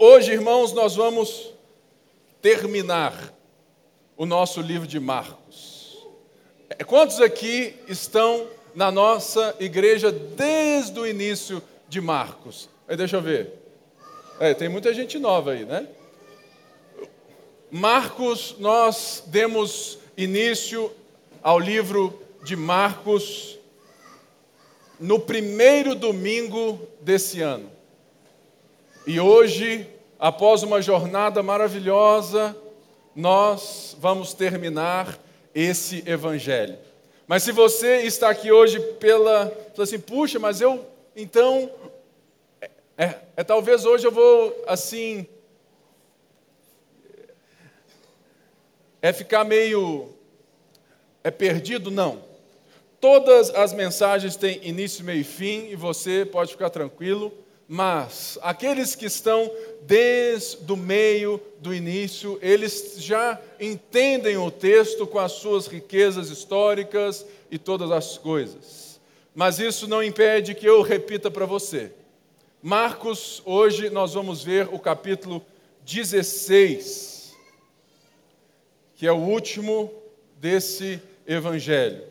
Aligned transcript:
Hoje, 0.00 0.32
irmãos, 0.32 0.72
nós 0.72 0.96
vamos 0.96 1.52
terminar 2.42 3.32
o 4.16 4.26
nosso 4.26 4.60
livro 4.60 4.88
de 4.88 4.98
Marcos. 4.98 6.04
É, 6.68 6.82
quantos 6.82 7.20
aqui 7.20 7.74
estão 7.86 8.48
na 8.74 8.90
nossa 8.90 9.54
igreja 9.60 10.10
desde 10.10 10.98
o 10.98 11.06
início 11.06 11.62
de 11.88 12.00
Marcos? 12.00 12.68
Aí, 12.88 12.96
deixa 12.96 13.16
eu 13.16 13.22
ver. 13.22 13.52
É, 14.40 14.52
tem 14.52 14.68
muita 14.68 14.92
gente 14.92 15.18
nova 15.18 15.52
aí, 15.52 15.64
né? 15.64 15.86
Marcos, 17.70 18.56
nós 18.58 19.22
demos 19.26 19.98
início 20.16 20.90
ao 21.42 21.58
livro 21.58 22.20
de 22.42 22.56
Marcos 22.56 23.58
no 24.98 25.20
primeiro 25.20 25.94
domingo 25.94 26.80
desse 27.00 27.42
ano. 27.42 27.73
E 29.06 29.20
hoje, 29.20 29.86
após 30.18 30.62
uma 30.62 30.80
jornada 30.80 31.42
maravilhosa, 31.42 32.56
nós 33.14 33.94
vamos 34.00 34.32
terminar 34.32 35.18
esse 35.54 36.02
evangelho. 36.06 36.78
Mas 37.26 37.42
se 37.42 37.52
você 37.52 37.98
está 37.98 38.30
aqui 38.30 38.50
hoje 38.50 38.80
pela, 38.80 39.52
assim, 39.78 39.98
puxa, 39.98 40.38
mas 40.38 40.62
eu 40.62 40.86
então 41.14 41.70
é, 42.96 43.14
é, 43.36 43.44
talvez 43.44 43.84
hoje 43.84 44.06
eu 44.06 44.10
vou 44.10 44.64
assim 44.66 45.26
é 49.02 49.12
ficar 49.12 49.44
meio 49.44 50.08
é 51.22 51.30
perdido 51.30 51.90
não. 51.90 52.22
Todas 53.02 53.50
as 53.50 53.74
mensagens 53.74 54.34
têm 54.34 54.66
início, 54.66 55.04
meio 55.04 55.20
e 55.20 55.24
fim 55.24 55.66
e 55.68 55.76
você 55.76 56.24
pode 56.24 56.52
ficar 56.52 56.70
tranquilo 56.70 57.43
mas 57.68 58.38
aqueles 58.42 58.94
que 58.94 59.06
estão 59.06 59.50
desde 59.82 60.70
o 60.70 60.76
meio 60.76 61.40
do 61.60 61.74
início, 61.74 62.38
eles 62.42 62.96
já 62.98 63.40
entendem 63.58 64.36
o 64.36 64.50
texto 64.50 65.06
com 65.06 65.18
as 65.18 65.32
suas 65.32 65.66
riquezas 65.66 66.30
históricas 66.30 67.24
e 67.50 67.58
todas 67.58 67.90
as 67.90 68.18
coisas. 68.18 69.00
Mas 69.34 69.58
isso 69.58 69.88
não 69.88 70.02
impede 70.02 70.54
que 70.54 70.66
eu 70.66 70.82
repita 70.82 71.30
para 71.30 71.46
você. 71.46 71.92
Marcos, 72.62 73.42
hoje 73.44 73.90
nós 73.90 74.14
vamos 74.14 74.42
ver 74.42 74.68
o 74.72 74.78
capítulo 74.78 75.44
16, 75.84 77.34
que 78.94 79.06
é 79.06 79.12
o 79.12 79.16
último 79.16 79.92
desse 80.38 81.00
evangelho. 81.26 82.04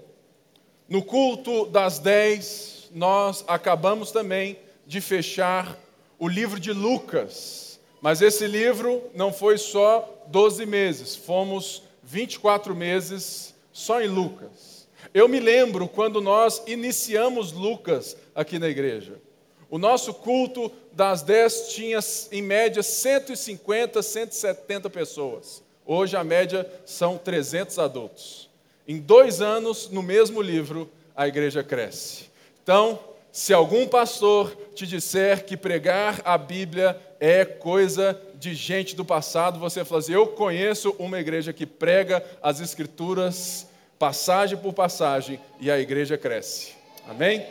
No 0.88 1.02
culto 1.02 1.66
das 1.66 1.98
dez, 1.98 2.90
nós 2.94 3.44
acabamos 3.48 4.12
também 4.12 4.60
de 4.86 5.02
fechar 5.02 5.78
o 6.20 6.28
livro 6.28 6.59
de 6.59 6.72
Lucas. 6.72 7.80
Mas 8.02 8.22
esse 8.22 8.45
livro 8.48 9.03
não 9.14 9.31
foi 9.31 9.58
só 9.58 10.23
12 10.28 10.66
meses, 10.66 11.16
fomos 11.16 11.84
24 12.03 12.76
meses 12.76 13.54
só 13.72 14.02
em 14.02 14.08
Lucas. 14.08 14.88
Eu 15.14 15.28
me 15.28 15.39
lembro 15.39 15.88
quando 15.88 16.22
nós 16.22 16.61
iniciamos 16.67 17.52
Lucas 17.52 18.17
aqui 18.36 18.59
na 18.59 18.70
igreja. 18.70 19.22
O 19.70 19.78
nosso 19.78 20.14
culto 20.14 20.72
das 20.92 21.23
10 21.23 21.70
tinha 21.70 22.00
em 22.31 22.42
média 22.42 22.84
150, 22.84 24.02
170 24.02 24.89
pessoas. 24.89 25.64
Hoje 25.86 26.16
a 26.16 26.23
média 26.23 26.70
são 26.86 27.17
300 27.17 27.80
adultos. 27.80 28.50
Em 28.88 29.00
dois 29.00 29.42
anos, 29.42 29.89
no 29.89 30.04
mesmo 30.04 30.42
livro, 30.42 30.89
a 31.16 31.28
igreja 31.28 31.64
cresce. 31.64 32.26
Então, 32.61 33.00
se 33.34 33.52
algum 33.52 33.88
pastor 33.88 34.56
te 34.76 34.86
disser 34.86 35.44
que 35.44 35.58
pregar 35.58 36.22
a 36.23 36.38
Bíblia 36.38 37.02
é 37.20 37.44
coisa 37.44 38.22
de 38.36 38.53
gente 38.53 38.95
do 38.95 39.03
passado, 39.03 39.59
você 39.59 39.84
fala 39.84 40.02
assim: 40.02 40.14
Eu 40.14 40.28
conheço 40.28 40.92
uma 41.00 41.20
igreja 41.20 41.52
que 41.52 41.66
prega 41.66 42.23
as 42.44 42.59
Escrituras 42.59 43.67
passagem 43.98 44.56
por 44.56 44.72
passagem 44.72 45.39
e 45.60 45.71
a 45.71 45.80
igreja 45.80 46.16
cresce. 46.16 46.76
Amém? 47.08 47.44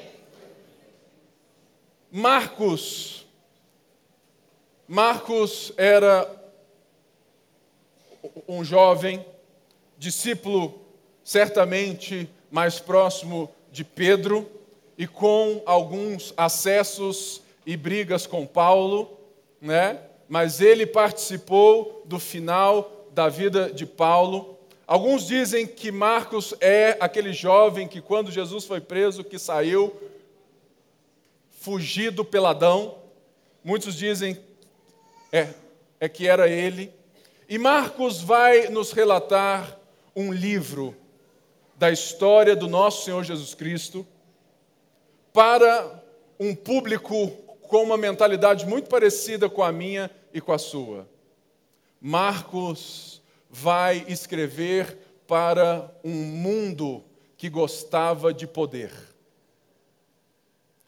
Marcos. 2.13 3.27
Marcos 4.87 5.73
era 5.77 6.31
um 8.47 8.63
jovem, 8.63 9.27
discípulo 9.99 10.81
certamente 11.25 12.31
mais 12.53 12.79
próximo 12.79 13.53
de 13.73 13.83
Pedro 13.83 14.62
e 15.03 15.07
com 15.09 15.61
alguns 15.67 16.33
acessos 16.37 17.43
e 17.67 17.77
brigas 17.77 18.25
com 18.25 18.47
Paulo, 18.47 19.19
né? 19.61 19.99
Mas 20.29 20.61
ele 20.61 20.87
participou 20.87 22.05
do 22.05 22.21
final 22.21 23.09
da 23.11 23.29
vida 23.29 23.73
de 23.73 23.85
Paulo. 23.85 24.57
Alguns 24.87 25.27
dizem 25.27 25.67
que 25.67 25.91
Marcos 25.91 26.55
é 26.61 26.97
aquele 27.01 27.33
jovem 27.33 27.89
que 27.89 28.01
quando 28.01 28.31
Jesus 28.31 28.65
foi 28.65 28.81
preso 28.81 29.25
que 29.25 29.41
saiu 29.41 29.93
fugido 31.51 32.25
peladão. 32.25 32.95
Muitos 33.65 33.97
dizem 33.97 34.39
é, 35.33 35.49
é 35.99 36.09
que 36.09 36.29
era 36.29 36.47
ele. 36.49 36.93
E 37.49 37.59
Marcos 37.59 38.21
vai 38.23 38.69
nos 38.69 38.93
relatar 38.93 39.81
um 40.15 40.33
livro 40.33 40.95
da 41.77 41.91
história 41.91 42.55
do 42.55 42.69
nosso 42.69 43.05
Senhor 43.05 43.25
Jesus 43.25 43.53
Cristo 43.53 44.07
para 45.33 46.03
um 46.39 46.55
público 46.55 47.29
com 47.69 47.83
uma 47.83 47.97
mentalidade 47.97 48.67
muito 48.67 48.89
parecida 48.89 49.49
com 49.49 49.63
a 49.63 49.73
minha 49.73 50.11
e 50.33 50.41
com 50.41 50.53
a 50.53 50.59
sua. 50.59 51.09
Marcos 52.01 53.23
vai 53.49 54.05
escrever 54.09 54.99
para 55.27 55.91
um 56.05 56.13
mundo 56.13 57.03
que 57.37 57.49
gostava 57.49 58.33
de 58.33 58.47
poder, 58.47 58.93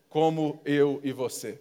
como 0.08 0.60
eu 0.64 1.00
e 1.02 1.12
você. 1.12 1.60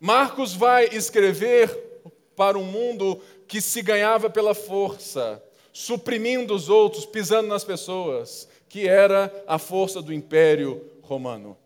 Marcos 0.00 0.54
vai 0.54 0.86
escrever 0.86 2.02
para 2.34 2.58
um 2.58 2.64
mundo 2.64 3.20
que 3.46 3.60
se 3.60 3.80
ganhava 3.80 4.28
pela 4.28 4.54
força, 4.54 5.42
suprimindo 5.72 6.54
os 6.54 6.68
outros, 6.68 7.06
pisando 7.06 7.48
nas 7.48 7.64
pessoas, 7.64 8.48
que 8.68 8.88
era 8.88 9.32
a 9.46 9.58
força 9.58 10.02
do 10.02 10.12
Império 10.12 10.84
Romano. 11.02 11.56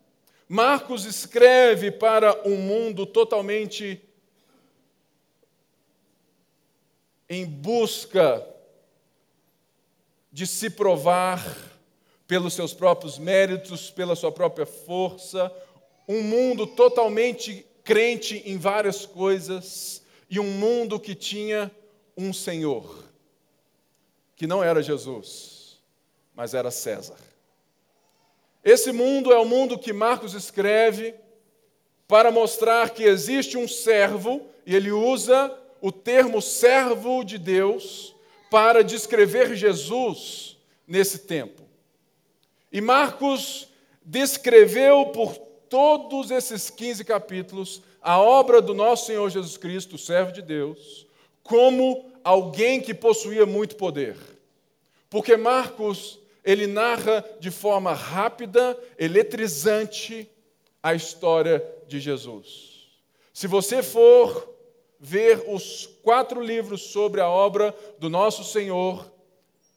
Marcos 0.53 1.05
escreve 1.05 1.93
para 1.93 2.43
um 2.45 2.57
mundo 2.57 3.07
totalmente 3.07 4.03
em 7.29 7.47
busca 7.47 8.45
de 10.33 10.49
se 10.49 10.69
provar 10.69 11.41
pelos 12.27 12.55
seus 12.55 12.75
próprios 12.75 13.17
méritos, 13.17 13.93
pela 13.93 14.17
sua 14.17 14.33
própria 14.33 14.67
força, 14.67 15.55
um 16.09 16.21
mundo 16.21 16.67
totalmente 16.67 17.65
crente 17.85 18.43
em 18.45 18.59
várias 18.59 19.07
coisas 19.07 20.03
e 20.29 20.41
um 20.41 20.51
mundo 20.51 20.99
que 20.99 21.15
tinha 21.15 21.71
um 22.17 22.33
Senhor, 22.33 23.05
que 24.35 24.49
não 24.49 24.65
era 24.65 24.83
Jesus, 24.83 25.81
mas 26.35 26.55
era 26.55 26.73
César. 26.73 27.30
Esse 28.65 28.93
mundo 28.93 29.33
é 29.33 29.39
o 29.39 29.45
mundo 29.45 29.79
que 29.79 29.93
Marcos 29.93 30.35
escreve 30.35 31.15
para 32.07 32.31
mostrar 32.31 32.91
que 32.91 33.05
existe 33.05 33.57
um 33.57 33.69
servo, 33.69 34.47
e 34.67 34.75
ele 34.75 34.91
usa 34.91 35.57
o 35.81 35.91
termo 35.91 36.43
servo 36.43 37.25
de 37.25 37.39
Deus 37.39 38.15
para 38.51 38.83
descrever 38.83 39.55
Jesus 39.55 40.59
nesse 40.87 41.21
tempo. 41.21 41.63
E 42.71 42.81
Marcos 42.81 43.69
descreveu 44.05 45.07
por 45.07 45.37
todos 45.69 46.31
esses 46.31 46.69
15 46.69 47.05
capítulos 47.05 47.83
a 48.03 48.21
obra 48.21 48.61
do 48.61 48.75
nosso 48.75 49.07
Senhor 49.07 49.29
Jesus 49.31 49.57
Cristo, 49.57 49.97
servo 49.97 50.33
de 50.33 50.43
Deus, 50.43 51.07
como 51.43 52.11
alguém 52.23 52.81
que 52.81 52.93
possuía 52.93 53.47
muito 53.47 53.77
poder. 53.77 54.17
Porque 55.09 55.37
Marcos 55.37 56.20
ele 56.45 56.67
narra 56.67 57.25
de 57.39 57.51
forma 57.51 57.93
rápida, 57.93 58.79
eletrizante, 58.99 60.29
a 60.83 60.95
história 60.95 61.65
de 61.87 62.01
Jesus. 62.01 62.89
Se 63.33 63.47
você 63.47 63.83
for 63.83 64.49
ver 64.99 65.45
os 65.47 65.87
quatro 66.03 66.43
livros 66.43 66.83
sobre 66.83 67.21
a 67.21 67.29
obra 67.29 67.75
do 67.99 68.09
nosso 68.09 68.45
Senhor, 68.45 69.11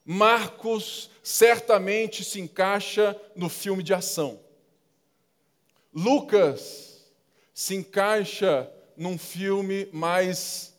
Marcos 0.05 1.09
certamente 1.21 2.23
se 2.25 2.39
encaixa 2.41 3.19
no 3.35 3.47
filme 3.47 3.81
de 3.81 3.93
ação. 3.93 4.39
Lucas 5.93 7.09
se 7.53 7.75
encaixa 7.75 8.69
num 8.97 9.17
filme 9.17 9.87
mais 9.93 10.73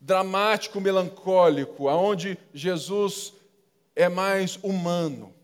dramático, 0.00 0.80
melancólico, 0.80 1.88
aonde 1.88 2.38
Jesus 2.54 3.32
é 3.96 4.10
mais 4.10 4.58
humano. 4.62 5.34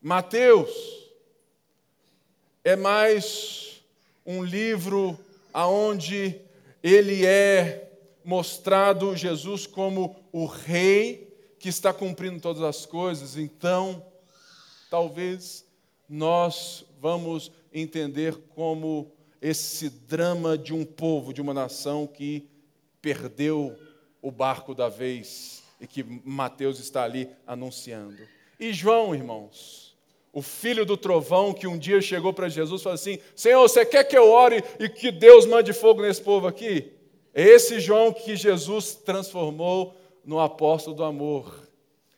Mateus 0.00 0.70
é 2.64 2.74
mais 2.74 3.82
um 4.24 4.42
livro 4.42 5.18
aonde 5.52 6.40
ele 6.82 7.26
é 7.26 7.90
mostrado 8.24 9.14
Jesus 9.14 9.66
como 9.66 10.16
o 10.32 10.46
rei 10.46 11.28
que 11.58 11.68
está 11.68 11.92
cumprindo 11.92 12.40
todas 12.40 12.62
as 12.62 12.86
coisas, 12.86 13.36
então 13.36 14.04
talvez 14.90 15.64
nós 16.08 16.84
vamos 17.00 17.52
entender 17.72 18.36
como 18.54 19.12
esse 19.40 19.90
drama 19.90 20.56
de 20.56 20.72
um 20.72 20.84
povo, 20.84 21.32
de 21.32 21.40
uma 21.40 21.52
nação 21.52 22.06
que 22.06 22.48
perdeu 23.00 23.76
o 24.20 24.30
barco 24.30 24.74
da 24.74 24.88
vez 24.88 25.61
e 25.82 25.86
que 25.88 26.04
Mateus 26.24 26.78
está 26.78 27.02
ali 27.02 27.28
anunciando. 27.44 28.22
E 28.58 28.72
João, 28.72 29.12
irmãos, 29.12 29.96
o 30.32 30.40
filho 30.40 30.86
do 30.86 30.96
trovão 30.96 31.52
que 31.52 31.66
um 31.66 31.76
dia 31.76 32.00
chegou 32.00 32.32
para 32.32 32.48
Jesus 32.48 32.80
e 32.80 32.84
falou 32.84 32.94
assim: 32.94 33.18
Senhor, 33.34 33.60
você 33.60 33.84
quer 33.84 34.04
que 34.04 34.16
eu 34.16 34.30
ore 34.30 34.62
e 34.78 34.88
que 34.88 35.10
Deus 35.10 35.44
mande 35.44 35.72
fogo 35.72 36.00
nesse 36.00 36.22
povo 36.22 36.46
aqui? 36.46 36.92
É 37.34 37.42
esse 37.42 37.80
João 37.80 38.12
que 38.12 38.36
Jesus 38.36 38.94
transformou 38.94 39.96
no 40.24 40.38
apóstolo 40.38 40.94
do 40.94 41.02
amor. 41.02 41.68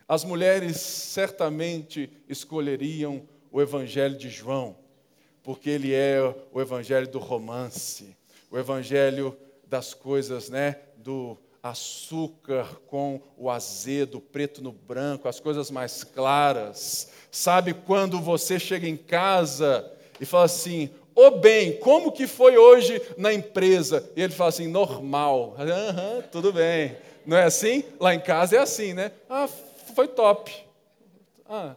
As 0.06 0.24
mulheres 0.24 0.76
certamente 0.76 2.10
escolheriam 2.28 3.26
o 3.50 3.62
evangelho 3.62 4.18
de 4.18 4.28
João, 4.28 4.76
porque 5.42 5.70
ele 5.70 5.94
é 5.94 6.20
o 6.52 6.60
evangelho 6.60 7.08
do 7.08 7.18
romance, 7.18 8.14
o 8.50 8.58
evangelho 8.58 9.34
das 9.66 9.94
coisas, 9.94 10.50
né, 10.50 10.80
do 10.98 11.38
açúcar 11.64 12.78
com 12.86 13.22
o 13.38 13.48
azedo, 13.48 14.20
preto 14.20 14.62
no 14.62 14.70
branco, 14.70 15.26
as 15.26 15.40
coisas 15.40 15.70
mais 15.70 16.04
claras. 16.04 17.10
Sabe 17.30 17.72
quando 17.72 18.20
você 18.20 18.60
chega 18.60 18.86
em 18.86 18.98
casa 18.98 19.90
e 20.20 20.26
fala 20.26 20.44
assim: 20.44 20.90
"Ô 21.14 21.30
bem, 21.30 21.78
como 21.78 22.12
que 22.12 22.26
foi 22.26 22.58
hoje 22.58 23.00
na 23.16 23.32
empresa?" 23.32 24.06
E 24.14 24.20
ele 24.20 24.34
fala 24.34 24.50
assim: 24.50 24.68
"Normal". 24.68 25.56
Aham, 25.58 26.22
tudo 26.30 26.52
bem. 26.52 26.98
Não 27.24 27.38
é 27.38 27.44
assim? 27.44 27.82
Lá 27.98 28.14
em 28.14 28.20
casa 28.20 28.56
é 28.56 28.58
assim, 28.58 28.92
né? 28.92 29.10
Ah, 29.28 29.48
foi 29.94 30.06
top. 30.06 30.54
Ah, 31.48 31.76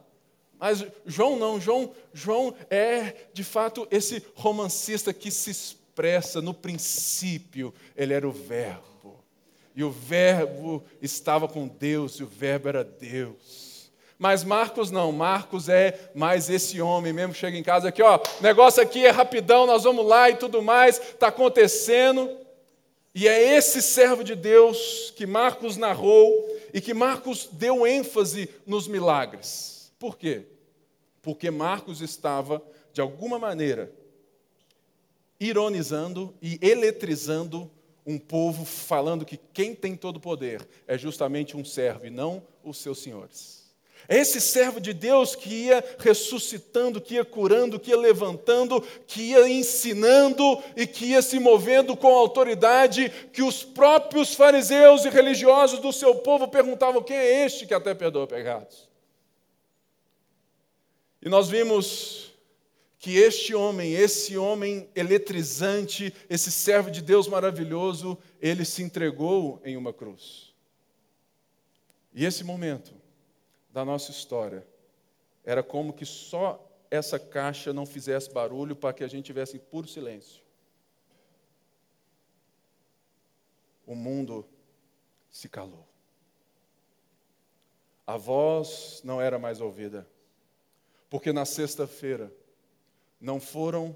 mas 0.60 0.86
João 1.06 1.38
não, 1.38 1.62
João, 1.62 1.92
João 2.14 2.54
é 2.70 3.14
de 3.32 3.44
fato 3.44 3.88
esse 3.90 4.22
romancista 4.36 5.14
que 5.14 5.32
se 5.32 5.52
expressa 5.52 6.42
no 6.42 6.54
princípio, 6.54 7.74
ele 7.96 8.14
era 8.14 8.28
o 8.28 8.32
verbo. 8.32 9.17
E 9.78 9.84
o 9.84 9.92
Verbo 9.92 10.84
estava 11.00 11.48
com 11.48 11.68
Deus, 11.68 12.16
e 12.16 12.24
o 12.24 12.28
Verbo 12.28 12.68
era 12.68 12.84
Deus. 12.84 13.92
Mas 14.18 14.44
Marcos 14.44 14.90
não, 14.90 15.12
Marcos 15.12 15.70
é 15.70 16.10
mais 16.16 16.50
esse 16.50 16.82
homem 16.82 17.14
mesmo, 17.14 17.36
chega 17.36 17.56
em 17.56 17.62
casa 17.62 17.90
aqui, 17.90 18.02
ó, 18.02 18.20
negócio 18.42 18.82
aqui 18.82 19.06
é 19.06 19.12
rapidão, 19.12 19.68
nós 19.68 19.84
vamos 19.84 20.04
lá 20.04 20.32
e 20.32 20.36
tudo 20.36 20.64
mais, 20.64 20.98
está 20.98 21.28
acontecendo. 21.28 22.28
E 23.14 23.28
é 23.28 23.56
esse 23.56 23.80
servo 23.84 24.24
de 24.24 24.34
Deus 24.34 25.14
que 25.16 25.28
Marcos 25.28 25.78
narrou 25.78 26.34
e 26.74 26.82
que 26.82 26.96
Marcos 26.96 27.48
deu 27.52 27.86
ênfase 27.86 28.50
nos 28.66 28.88
milagres. 28.88 29.94
Por 30.00 30.18
quê? 30.18 30.48
Porque 31.22 31.52
Marcos 31.52 32.02
estava, 32.02 32.64
de 32.92 33.00
alguma 33.00 33.38
maneira, 33.38 33.92
ironizando 35.40 36.34
e 36.42 36.58
eletrizando 36.64 37.70
um 38.08 38.18
povo 38.18 38.64
falando 38.64 39.26
que 39.26 39.36
quem 39.36 39.76
tem 39.76 39.94
todo 39.94 40.16
o 40.16 40.22
poder 40.22 40.66
é 40.88 40.98
justamente 40.98 41.58
um 41.58 41.66
servo 41.66 42.06
e 42.06 42.10
não 42.10 42.42
os 42.64 42.78
seus 42.78 43.00
senhores. 43.04 43.68
É 44.08 44.18
esse 44.18 44.40
servo 44.40 44.80
de 44.80 44.94
Deus 44.94 45.36
que 45.36 45.50
ia 45.66 45.84
ressuscitando, 46.00 47.02
que 47.02 47.16
ia 47.16 47.26
curando, 47.26 47.78
que 47.78 47.90
ia 47.90 47.98
levantando, 47.98 48.82
que 49.06 49.32
ia 49.32 49.50
ensinando 49.50 50.64
e 50.78 50.88
que 50.88 51.08
ia 51.08 51.22
se 51.22 51.38
movendo 51.38 51.98
com 51.98 52.08
autoridade, 52.16 53.10
que 53.34 53.44
os 53.44 53.66
próprios 53.66 54.34
fariseus 54.34 55.04
e 55.04 55.10
religiosos 55.10 55.80
do 55.80 55.92
seu 55.92 56.16
povo 56.16 56.48
perguntavam: 56.48 57.04
quem 57.04 57.18
é 57.18 57.46
este 57.46 57.66
que 57.66 57.74
até 57.74 57.94
perdoa 57.94 58.26
pecados? 58.26 58.88
E 61.22 61.28
nós 61.28 61.50
vimos 61.50 62.27
que 63.08 63.16
este 63.16 63.56
homem, 63.56 63.94
esse 63.94 64.38
homem 64.38 64.90
eletrizante, 64.94 66.14
esse 66.30 66.52
servo 66.52 66.92
de 66.92 67.02
Deus 67.02 67.26
maravilhoso, 67.26 68.18
ele 68.42 68.66
se 68.66 68.84
entregou 68.84 69.62
em 69.64 69.78
uma 69.78 69.94
cruz. 69.94 70.54
E 72.14 72.26
esse 72.26 72.44
momento 72.44 72.94
da 73.72 73.86
nossa 73.86 74.12
história 74.12 74.68
era 75.46 75.64
como 75.64 75.94
que 75.94 76.06
só 76.06 76.62
essa 76.92 77.18
caixa 77.18 77.72
não 77.72 77.86
fizesse 77.86 78.30
barulho 78.30 78.76
para 78.76 78.94
que 78.94 79.06
a 79.06 79.08
gente 79.08 79.24
tivesse 79.24 79.58
puro 79.58 79.88
silêncio. 79.88 80.44
O 83.86 83.96
mundo 83.96 84.46
se 85.30 85.48
calou. 85.48 85.88
A 88.06 88.18
voz 88.18 89.00
não 89.02 89.22
era 89.22 89.40
mais 89.40 89.62
ouvida, 89.62 90.06
porque 91.10 91.32
na 91.32 91.46
sexta-feira, 91.46 92.30
não 93.20 93.40
foram 93.40 93.96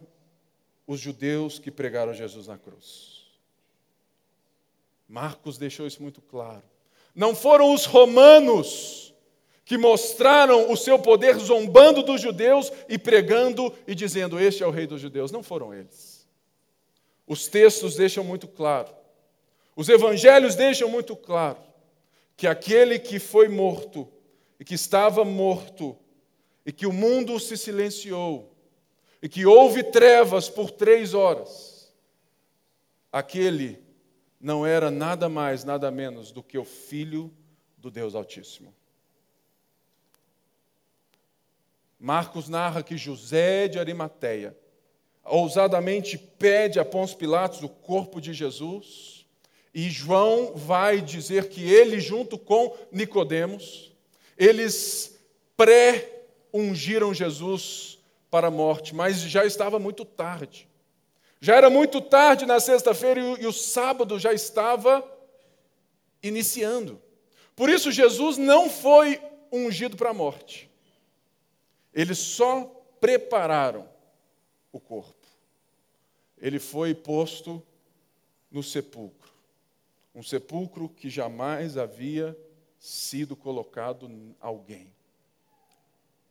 os 0.87 0.99
judeus 0.99 1.59
que 1.59 1.71
pregaram 1.71 2.13
Jesus 2.13 2.47
na 2.47 2.57
cruz. 2.57 3.21
Marcos 5.07 5.57
deixou 5.57 5.85
isso 5.85 6.01
muito 6.01 6.21
claro. 6.21 6.63
Não 7.13 7.35
foram 7.35 7.73
os 7.73 7.85
romanos 7.85 9.13
que 9.65 9.77
mostraram 9.77 10.71
o 10.71 10.77
seu 10.77 10.97
poder 10.97 11.37
zombando 11.37 12.03
dos 12.03 12.21
judeus 12.21 12.71
e 12.89 12.97
pregando 12.97 13.73
e 13.87 13.93
dizendo: 13.93 14.39
Este 14.39 14.63
é 14.63 14.67
o 14.67 14.71
rei 14.71 14.87
dos 14.87 15.01
judeus. 15.01 15.31
Não 15.31 15.43
foram 15.43 15.73
eles. 15.73 16.27
Os 17.27 17.47
textos 17.47 17.95
deixam 17.95 18.23
muito 18.23 18.47
claro, 18.47 18.93
os 19.75 19.87
evangelhos 19.87 20.55
deixam 20.55 20.89
muito 20.89 21.15
claro 21.15 21.59
que 22.35 22.47
aquele 22.47 22.99
que 22.99 23.19
foi 23.19 23.47
morto 23.47 24.07
e 24.59 24.65
que 24.65 24.73
estava 24.73 25.23
morto 25.23 25.97
e 26.65 26.71
que 26.71 26.85
o 26.85 26.91
mundo 26.91 27.39
se 27.39 27.55
silenciou, 27.55 28.51
e 29.21 29.29
que 29.29 29.45
houve 29.45 29.83
trevas 29.83 30.49
por 30.49 30.71
três 30.71 31.13
horas, 31.13 31.93
aquele 33.11 33.81
não 34.39 34.65
era 34.65 34.89
nada 34.89 35.29
mais, 35.29 35.63
nada 35.63 35.91
menos 35.91 36.31
do 36.31 36.41
que 36.41 36.57
o 36.57 36.65
Filho 36.65 37.31
do 37.77 37.91
Deus 37.91 38.15
Altíssimo. 38.15 38.73
Marcos 41.99 42.49
narra 42.49 42.81
que 42.81 42.97
José 42.97 43.67
de 43.67 43.77
Arimateia 43.77 44.57
ousadamente 45.23 46.17
pede 46.17 46.79
a 46.79 46.85
Pôncio 46.85 47.15
Pilatos 47.15 47.61
o 47.61 47.69
corpo 47.69 48.19
de 48.19 48.33
Jesus, 48.33 49.27
e 49.73 49.89
João 49.89 50.53
vai 50.55 50.99
dizer 50.99 51.47
que 51.47 51.63
ele, 51.71 51.99
junto 51.99 52.39
com 52.39 52.75
Nicodemos, 52.91 53.91
eles 54.35 55.17
pré-ungiram 55.55 57.13
Jesus 57.13 57.99
para 58.31 58.47
a 58.47 58.51
morte, 58.51 58.95
mas 58.95 59.19
já 59.19 59.45
estava 59.45 59.77
muito 59.77 60.05
tarde. 60.05 60.67
Já 61.41 61.57
era 61.57 61.69
muito 61.69 61.99
tarde 61.99 62.45
na 62.45 62.59
sexta-feira 62.59 63.19
e, 63.19 63.45
o 63.45 63.51
sábado 63.51 64.17
já 64.17 64.31
estava 64.31 65.05
iniciando. 66.23 67.01
Por 67.55 67.69
isso, 67.69 67.91
Jesus 67.91 68.37
não 68.37 68.69
foi 68.69 69.21
ungido 69.51 69.97
para 69.97 70.11
a 70.11 70.13
morte. 70.13 70.71
Eles 71.93 72.19
só 72.19 72.63
prepararam 73.01 73.89
o 74.71 74.79
corpo. 74.79 75.27
Ele 76.37 76.57
foi 76.57 76.95
posto 76.95 77.61
no 78.49 78.63
sepulcro. 78.63 79.29
Um 80.15 80.23
sepulcro 80.23 80.87
que 80.87 81.09
jamais 81.09 81.77
havia 81.77 82.37
sido 82.79 83.35
colocado 83.35 84.09
alguém. 84.39 84.93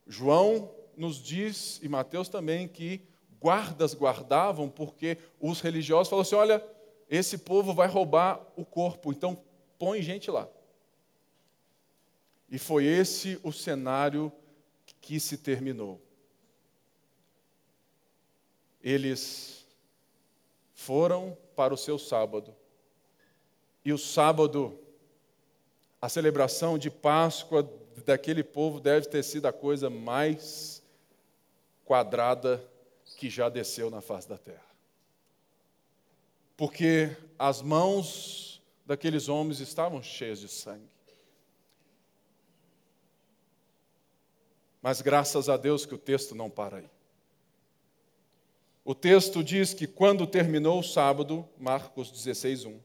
João 0.07 0.71
nos 1.00 1.16
diz, 1.16 1.80
e 1.83 1.88
Mateus 1.88 2.28
também, 2.28 2.69
que 2.69 3.00
guardas 3.40 3.95
guardavam 3.95 4.69
porque 4.69 5.16
os 5.40 5.61
religiosos 5.61 6.09
falaram 6.09 6.23
assim: 6.23 6.35
olha, 6.35 6.64
esse 7.09 7.38
povo 7.38 7.73
vai 7.73 7.88
roubar 7.88 8.47
o 8.54 8.64
corpo, 8.64 9.11
então 9.11 9.42
põe 9.78 10.02
gente 10.02 10.30
lá. 10.30 10.47
E 12.50 12.59
foi 12.59 12.85
esse 12.85 13.40
o 13.42 13.50
cenário 13.50 14.30
que 15.00 15.19
se 15.19 15.38
terminou. 15.38 16.00
Eles 18.83 19.66
foram 20.75 21.37
para 21.57 21.73
o 21.73 21.78
seu 21.78 21.99
sábado. 21.99 22.54
E 23.85 23.92
o 23.92 23.99
sábado, 23.99 24.78
a 26.00 26.09
celebração 26.09 26.76
de 26.76 26.90
Páscoa 26.90 27.62
daquele 28.04 28.42
povo 28.42 28.80
deve 28.80 29.07
ter 29.07 29.23
sido 29.23 29.47
a 29.47 29.52
coisa 29.52 29.88
mais 29.88 30.83
quadrada 31.91 32.65
que 33.17 33.29
já 33.29 33.49
desceu 33.49 33.91
na 33.91 34.01
face 34.01 34.29
da 34.29 34.39
terra. 34.39 34.71
Porque 36.57 37.11
as 37.37 37.61
mãos 37.61 38.63
daqueles 38.87 39.29
homens 39.29 39.59
estavam 39.59 40.01
cheias 40.01 40.39
de 40.39 40.47
sangue. 40.47 40.89
Mas 44.81 45.03
graças 45.03 45.49
a 45.49 45.57
Deus 45.57 45.85
que 45.85 45.93
o 45.93 45.99
texto 45.99 46.33
não 46.33 46.49
para 46.49 46.77
aí. 46.77 46.89
O 48.85 48.95
texto 48.95 49.43
diz 49.43 49.75
que 49.75 49.89
quando 49.89 50.29
terminou 50.29 50.79
o 50.79 50.85
sábado, 50.85 51.45
Marcos 51.59 52.13
16, 52.13 52.67
1, 52.67 52.81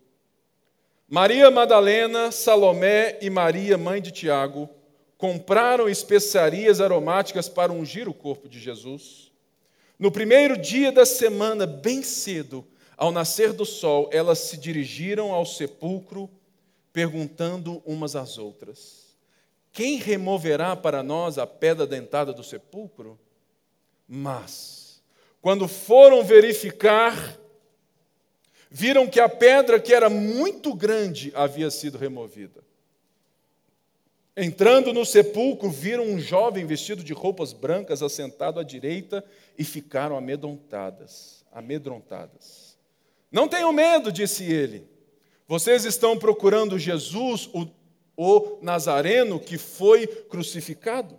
Maria 1.08 1.52
Madalena, 1.52 2.32
Salomé 2.32 3.20
e 3.22 3.30
Maria, 3.30 3.78
mãe 3.78 4.02
de 4.02 4.10
Tiago, 4.10 4.68
compraram 5.18 5.88
especiarias 5.88 6.82
aromáticas 6.82 7.48
para 7.48 7.72
ungir 7.72 8.08
o 8.08 8.14
corpo 8.14 8.50
de 8.50 8.60
Jesus. 8.60 9.32
No 9.98 10.12
primeiro 10.12 10.58
dia 10.58 10.92
da 10.92 11.06
semana, 11.06 11.66
bem 11.66 12.04
cedo, 12.04 12.66
ao 12.98 13.12
nascer 13.12 13.54
do 13.54 13.66
sol, 13.66 14.10
elas 14.12 14.40
se 14.40 14.58
dirigiram 14.58 15.32
ao 15.32 15.46
sepulcro, 15.46 16.30
perguntando 16.92 17.82
umas 17.86 18.16
às 18.16 18.38
outras: 18.38 19.16
Quem 19.72 19.98
removerá 19.98 20.76
para 20.76 21.02
nós 21.02 21.38
a 21.38 21.48
pedra 21.48 21.88
dentada 21.88 22.34
do 22.34 22.44
sepulcro? 22.44 23.20
Mas, 24.08 25.02
quando 25.42 25.68
foram 25.68 26.24
verificar, 26.24 27.40
viram 28.70 29.08
que 29.08 29.20
a 29.20 29.30
pedra, 29.30 29.80
que 29.80 29.94
era 29.94 30.10
muito 30.10 30.74
grande, 30.74 31.32
havia 31.36 31.72
sido 31.72 31.98
removida. 31.98 32.64
Entrando 34.38 34.92
no 34.92 35.06
sepulcro, 35.06 35.70
viram 35.70 36.04
um 36.04 36.20
jovem 36.20 36.66
vestido 36.66 37.02
de 37.02 37.14
roupas 37.14 37.54
brancas 37.54 38.04
assentado 38.04 38.60
à 38.60 38.64
direita 38.64 39.24
e 39.58 39.64
ficaram 39.64 40.18
amedrontadas, 40.18 41.46
amedrontadas. 41.54 42.78
Não 43.32 43.48
tenham 43.48 43.72
medo, 43.72 44.12
disse 44.12 44.44
ele. 44.44 44.88
Vocês 45.48 45.86
estão 45.86 46.18
procurando 46.18 46.78
Jesus, 46.78 47.50
o, 47.54 47.68
o 48.18 48.58
Nazareno 48.62 49.40
que 49.40 49.58
foi 49.58 50.06
crucificado? 50.06 51.18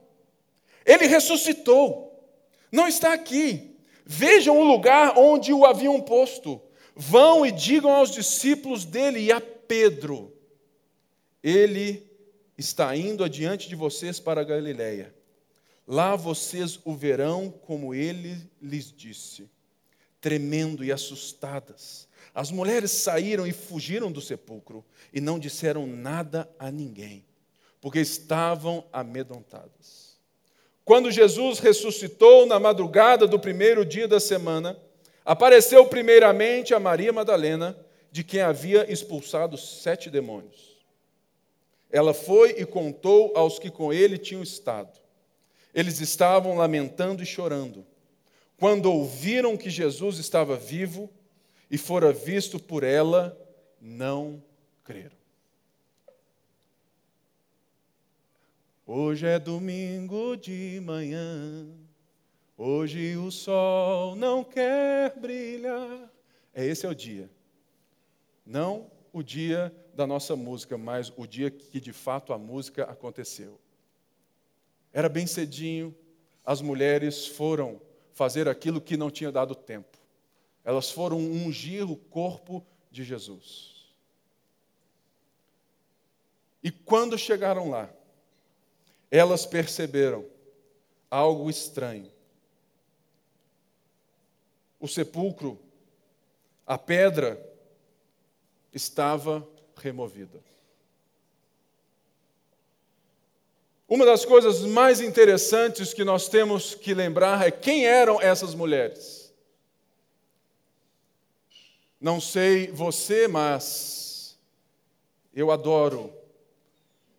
Ele 0.85 1.07
ressuscitou. 1.07 2.23
Não 2.71 2.87
está 2.87 3.15
aqui. 3.15 3.77
Vejam 4.05 4.59
o 4.59 4.65
lugar 4.65 5.19
onde 5.19 5.55
o 5.55 5.65
haviam 5.65 6.01
posto. 6.03 6.61
Vão 6.95 7.47
e 7.47 7.51
digam 7.51 7.93
aos 7.93 8.11
discípulos 8.11 8.85
dele 8.85 9.21
e 9.21 9.33
a 9.33 9.41
Pedro: 9.41 10.33
Ele 11.43 12.06
está 12.57 12.97
indo 12.97 13.23
adiante 13.23 13.69
de 13.69 13.75
vocês 13.75 14.19
para 14.19 14.41
a 14.41 14.45
Galiléia. 14.45 15.15
Lá 15.87 16.17
vocês 16.17 16.81
o 16.85 16.95
verão 16.95 17.51
como 17.51 17.95
ele 17.95 18.37
lhes 18.61 18.93
disse. 18.93 19.49
Tremendo 20.21 20.85
e 20.85 20.91
assustadas, 20.91 22.09
as 22.35 22.51
mulheres 22.51 22.91
saíram 22.91 23.47
e 23.47 23.53
fugiram 23.53 24.11
do 24.11 24.21
sepulcro 24.21 24.85
e 25.13 25.21
não 25.21 25.39
disseram 25.39 25.87
nada 25.87 26.49
a 26.59 26.71
ninguém, 26.71 27.25
porque 27.81 28.01
estavam 28.01 28.85
amedrontadas. 28.93 30.17
Quando 30.85 31.11
Jesus 31.11 31.59
ressuscitou 31.59 32.47
na 32.47 32.61
madrugada 32.61 33.27
do 33.27 33.39
primeiro 33.39 33.85
dia 33.85 34.07
da 34.07 34.21
semana, 34.21 34.79
apareceu 35.25 35.87
primeiramente 35.87 36.75
a 36.75 36.81
Maria 36.81 37.13
Madalena, 37.13 37.77
de 38.13 38.23
quem 38.23 38.41
havia 38.41 38.91
expulsado 38.91 39.57
sete 39.57 40.09
demônios. 40.09 40.76
Ela 41.91 42.13
foi 42.13 42.51
e 42.59 42.67
contou 42.67 43.33
aos 43.37 43.59
que 43.59 43.71
com 43.71 43.93
ele 43.93 44.19
tinham 44.19 44.43
estado. 44.43 44.99
Eles 45.75 46.01
estavam 46.01 46.57
lamentando 46.57 47.23
e 47.23 47.27
chorando. 47.27 47.87
Quando 48.59 48.91
ouviram 48.91 49.57
que 49.57 49.69
Jesus 49.69 50.19
estava 50.19 50.57
vivo 50.57 51.11
e 51.71 51.77
fora 51.77 52.13
visto 52.13 52.59
por 52.59 52.83
ela, 52.83 53.39
não 53.81 54.43
creram. 54.83 55.17
Hoje 58.87 59.27
é 59.27 59.39
domingo 59.39 60.37
de 60.37 60.81
manhã, 60.85 61.67
hoje 62.57 63.17
o 63.17 63.33
sol 63.33 64.15
não 64.15 64.45
quer 64.45 65.19
brilhar. 65.19 66.09
É 66.55 66.65
esse 66.65 66.87
é 66.87 66.89
o 66.89 66.95
dia. 66.95 67.29
Não 68.47 68.89
o 69.13 69.25
dia 69.25 69.75
da 69.97 70.07
nossa 70.07 70.37
música, 70.37 70.77
mas 70.77 71.11
o 71.17 71.27
dia 71.27 71.51
que 71.51 71.81
de 71.81 71.93
fato 71.93 72.33
a 72.33 72.39
música 72.39 72.85
aconteceu. 72.85 73.59
Era 74.93 75.09
bem 75.09 75.27
cedinho, 75.27 75.97
as 76.45 76.61
mulheres 76.61 77.27
foram 77.27 77.81
fazer 78.13 78.47
aquilo 78.47 78.81
que 78.81 78.97
não 78.97 79.11
tinha 79.11 79.33
dado 79.33 79.55
tempo. 79.55 79.99
Elas 80.63 80.91
foram 80.91 81.19
ungir 81.19 81.91
o 81.91 81.97
corpo 81.97 82.65
de 82.91 83.03
Jesus. 83.03 83.87
E 86.63 86.71
quando 86.71 87.17
chegaram 87.17 87.71
lá, 87.71 87.91
elas 89.11 89.47
perceberam 89.47 90.27
algo 91.11 91.49
estranho. 91.49 92.11
O 94.79 94.87
sepulcro, 94.87 95.59
a 96.67 96.77
pedra, 96.77 97.41
estava 98.73 99.47
removida. 99.77 100.41
Uma 103.89 104.05
das 104.05 104.25
coisas 104.25 104.63
mais 104.63 105.01
interessantes 105.01 105.95
que 105.95 106.03
nós 106.03 106.29
temos 106.29 106.75
que 106.75 106.93
lembrar 106.93 107.47
é 107.47 107.51
quem 107.51 107.87
eram 107.87 108.21
essas 108.21 108.55
mulheres. 108.55 109.33
Não 112.01 112.21
sei 112.21 112.67
você, 112.73 113.29
mas 113.29 114.37
eu 115.33 115.51
adoro 115.51 116.13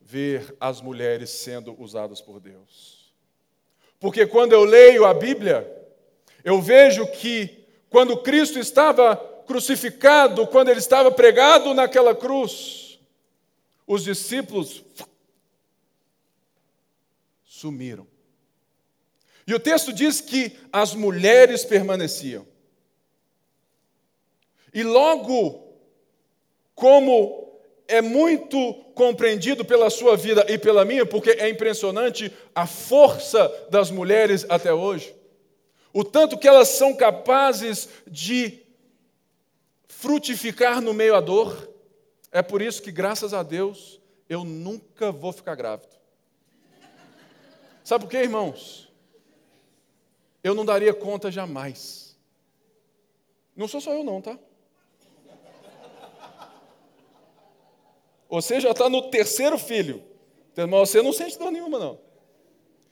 ver 0.02 0.56
as 0.60 0.82
mulheres 0.82 1.30
sendo 1.30 1.76
usadas 1.82 2.20
por 2.20 2.40
Deus. 2.40 3.14
Porque 4.00 4.28
quando 4.28 4.54
eu 4.54 4.64
leio 4.64 5.06
a 5.06 5.14
Bíblia, 5.14 5.70
eu 6.44 6.62
vejo 6.62 7.08
que 7.08 7.66
quando 7.90 8.18
Cristo 8.18 8.60
estava 8.60 9.16
crucificado, 9.48 10.46
quando 10.46 10.70
ele 10.70 10.80
estava 10.80 11.10
pregado 11.10 11.74
naquela 11.74 12.14
cruz, 12.14 13.00
os 13.88 14.04
discípulos 14.04 14.84
sumiram. 17.46 18.06
E 19.48 19.54
o 19.54 19.60
texto 19.60 19.94
diz 19.94 20.20
que 20.20 20.52
as 20.72 20.94
mulheres 20.94 21.64
permaneciam. 21.64 22.46
E 24.74 24.84
logo, 24.84 25.74
como 26.76 27.48
é 27.88 28.02
muito 28.02 28.74
compreendido 28.94 29.64
pela 29.64 29.90
sua 29.90 30.18
vida 30.18 30.46
e 30.50 30.58
pela 30.58 30.84
minha, 30.84 31.06
porque 31.06 31.32
é 31.32 31.50
impressionante 31.50 32.32
a 32.54 32.68
força 32.68 33.48
das 33.70 33.90
mulheres 33.90 34.46
até 34.50 34.74
hoje, 34.74 35.16
o 35.94 36.04
tanto 36.04 36.38
que 36.38 36.48
elas 36.48 36.68
são 36.68 36.94
capazes 36.94 37.88
de 38.06 38.67
frutificar 39.88 40.82
no 40.82 40.94
meio 40.94 41.16
à 41.16 41.22
dor. 41.22 41.74
É 42.32 42.42
por 42.42 42.62
isso 42.62 42.82
que, 42.82 42.92
graças 42.92 43.34
a 43.34 43.42
Deus, 43.42 44.00
eu 44.30 44.44
nunca 44.44 45.12
vou 45.12 45.32
ficar 45.32 45.56
grávido. 45.56 45.96
Sabe 47.84 48.04
por 48.04 48.12
quê, 48.12 48.18
irmãos? 48.18 48.92
Eu 50.44 50.54
não 50.54 50.66
daria 50.66 50.94
conta 50.94 51.32
jamais. 51.32 52.18
Não 53.56 53.68
sou 53.68 53.82
só 53.82 53.94
eu, 53.94 54.04
não, 54.04 54.22
tá? 54.22 54.38
Você 58.30 58.60
já 58.60 58.72
está 58.72 58.90
no 58.90 59.10
terceiro 59.10 59.58
filho. 59.58 60.04
Mas 60.56 60.90
você 60.90 61.02
não 61.02 61.14
sente 61.14 61.38
dor 61.38 61.52
nenhuma, 61.52 61.80
não. 61.80 62.00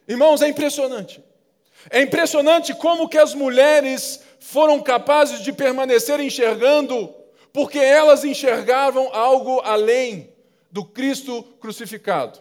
Irmãos, 0.07 0.41
é 0.41 0.47
impressionante. 0.47 1.23
É 1.89 2.01
impressionante 2.01 2.73
como 2.73 3.07
que 3.07 3.17
as 3.17 3.33
mulheres 3.33 4.19
foram 4.39 4.81
capazes 4.81 5.41
de 5.41 5.53
permanecer 5.53 6.19
enxergando, 6.19 7.13
porque 7.53 7.77
elas 7.77 8.23
enxergavam 8.23 9.13
algo 9.13 9.59
além 9.61 10.33
do 10.71 10.83
Cristo 10.83 11.43
crucificado. 11.59 12.39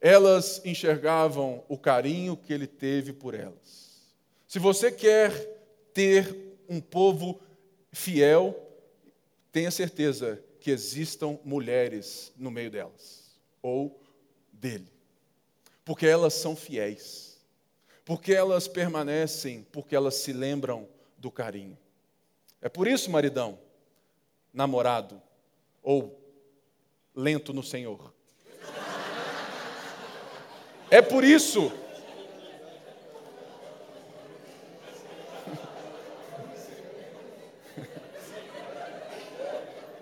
Elas 0.00 0.60
enxergavam 0.64 1.64
o 1.68 1.78
carinho 1.78 2.36
que 2.36 2.52
ele 2.52 2.66
teve 2.66 3.12
por 3.12 3.34
elas. 3.34 3.90
Se 4.48 4.58
você 4.58 4.90
quer 4.90 5.32
ter 5.92 6.56
um 6.68 6.80
povo 6.80 7.40
fiel, 7.92 8.58
tenha 9.52 9.70
certeza 9.70 10.42
que 10.60 10.70
existam 10.70 11.38
mulheres 11.44 12.32
no 12.36 12.50
meio 12.50 12.70
delas, 12.70 13.30
ou 13.62 14.00
dele, 14.52 14.88
porque 15.84 16.06
elas 16.06 16.34
são 16.34 16.54
fiéis 16.54 17.29
porque 18.04 18.32
elas 18.32 18.66
permanecem, 18.66 19.66
porque 19.70 19.94
elas 19.94 20.16
se 20.16 20.32
lembram 20.32 20.88
do 21.16 21.30
carinho. 21.30 21.78
É 22.60 22.68
por 22.68 22.86
isso, 22.86 23.10
maridão, 23.10 23.58
namorado 24.52 25.20
ou 25.82 26.20
lento 27.14 27.52
no 27.52 27.62
Senhor. 27.62 28.12
É 30.90 31.00
por 31.00 31.22
isso. 31.22 31.72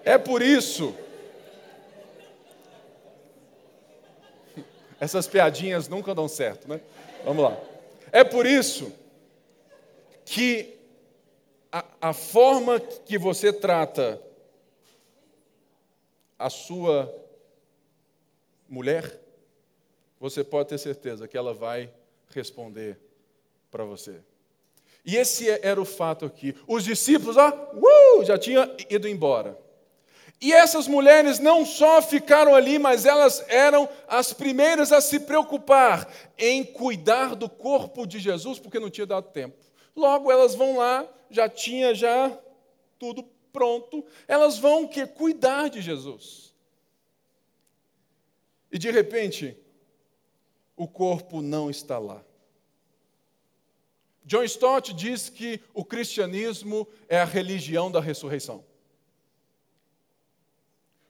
É 0.03 0.17
por 0.17 0.41
isso. 0.41 0.95
Essas 4.99 5.27
piadinhas 5.27 5.87
nunca 5.87 6.15
dão 6.15 6.27
certo, 6.27 6.67
né? 6.67 6.81
Vamos 7.25 7.45
lá. 7.45 7.68
É 8.13 8.25
por 8.25 8.47
isso 8.47 8.93
que 10.25 10.79
a 12.01 12.13
forma 12.13 12.81
que 12.81 13.19
você 13.19 13.53
trata 13.53 14.21
a 16.39 16.49
sua 16.49 17.13
mulher, 18.69 19.21
você 20.21 20.45
pode 20.45 20.69
ter 20.69 20.79
certeza 20.79 21.27
que 21.27 21.37
ela 21.37 21.53
vai 21.53 21.93
responder 22.31 22.99
para 23.71 23.85
você. 23.85 24.21
E 25.05 25.17
esse 25.17 25.49
era 25.49 25.81
o 25.81 25.85
fato 25.85 26.25
aqui. 26.25 26.55
Os 26.67 26.85
discípulos, 26.85 27.37
ó, 27.37 27.49
uh, 27.49 28.25
já 28.25 28.37
tinham 28.37 28.77
ido 28.91 29.09
embora. 29.09 29.59
E 30.41 30.53
essas 30.53 30.87
mulheres 30.87 31.41
não 31.41 31.67
só 31.67 32.01
ficaram 32.01 32.55
ali, 32.55 32.79
mas 32.79 33.05
elas 33.05 33.45
eram 33.49 33.89
as 34.07 34.33
primeiras 34.33 34.93
a 34.93 35.01
se 35.01 35.21
preocupar 35.21 36.09
em 36.37 36.65
cuidar 36.65 37.35
do 37.35 37.49
corpo 37.49 38.07
de 38.07 38.21
Jesus, 38.21 38.59
porque 38.59 38.79
não 38.79 38.91
tinha 38.91 39.07
dado 39.07 39.31
tempo. 39.31 39.57
Logo 39.97 40.31
elas 40.31 40.55
vão 40.55 40.77
lá, 40.77 41.09
já 41.29 41.49
tinha 41.49 41.93
já 41.93 42.39
tudo 42.99 43.25
pronto, 43.53 44.05
elas 44.29 44.59
vão 44.59 44.87
que 44.87 45.07
cuidar 45.07 45.69
de 45.69 45.81
Jesus. 45.81 46.55
E 48.71 48.79
de 48.79 48.91
repente, 48.91 49.57
o 50.77 50.87
corpo 50.87 51.43
não 51.43 51.69
está 51.69 51.99
lá. 51.99 52.23
John 54.25 54.45
Stott 54.45 54.93
diz 54.93 55.29
que 55.29 55.61
o 55.75 55.85
cristianismo 55.85 56.87
é 57.09 57.19
a 57.19 57.25
religião 57.25 57.91
da 57.91 58.01
ressurreição. 58.01 58.65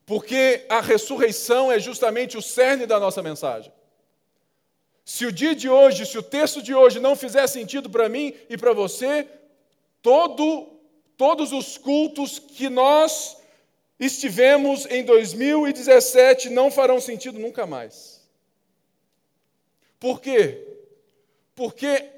Porque 0.09 0.65
a 0.71 0.81
ressurreição 0.81 1.71
é 1.71 1.79
justamente 1.79 2.39
o 2.39 2.41
cerne 2.41 2.87
da 2.87 2.99
nossa 2.99 3.23
mensagem. 3.23 3.71
Se 5.05 5.27
o 5.27 5.31
dia 5.31 5.55
de 5.55 5.69
hoje, 5.69 6.07
se 6.07 6.17
o 6.17 6.23
texto 6.23 6.63
de 6.63 6.75
hoje 6.75 6.99
não 6.99 7.15
fizer 7.15 7.47
sentido 7.47 7.91
para 7.91 8.09
mim 8.09 8.35
e 8.49 8.57
para 8.57 8.73
você, 8.73 9.29
todo, 10.01 10.81
todos 11.15 11.53
os 11.53 11.77
cultos 11.77 12.39
que 12.39 12.71
nós 12.71 13.37
estivemos 14.01 14.87
em 14.87 15.05
2017 15.05 16.49
não 16.49 16.71
farão 16.71 17.03
sentido 17.03 17.39
nunca 17.39 17.67
mais. 17.67 18.27
Por 20.01 20.23
quê? 20.23 20.67
Porque 21.55 22.09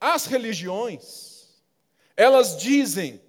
as 0.00 0.26
religiões, 0.26 1.48
elas 2.16 2.56
dizem 2.56 3.20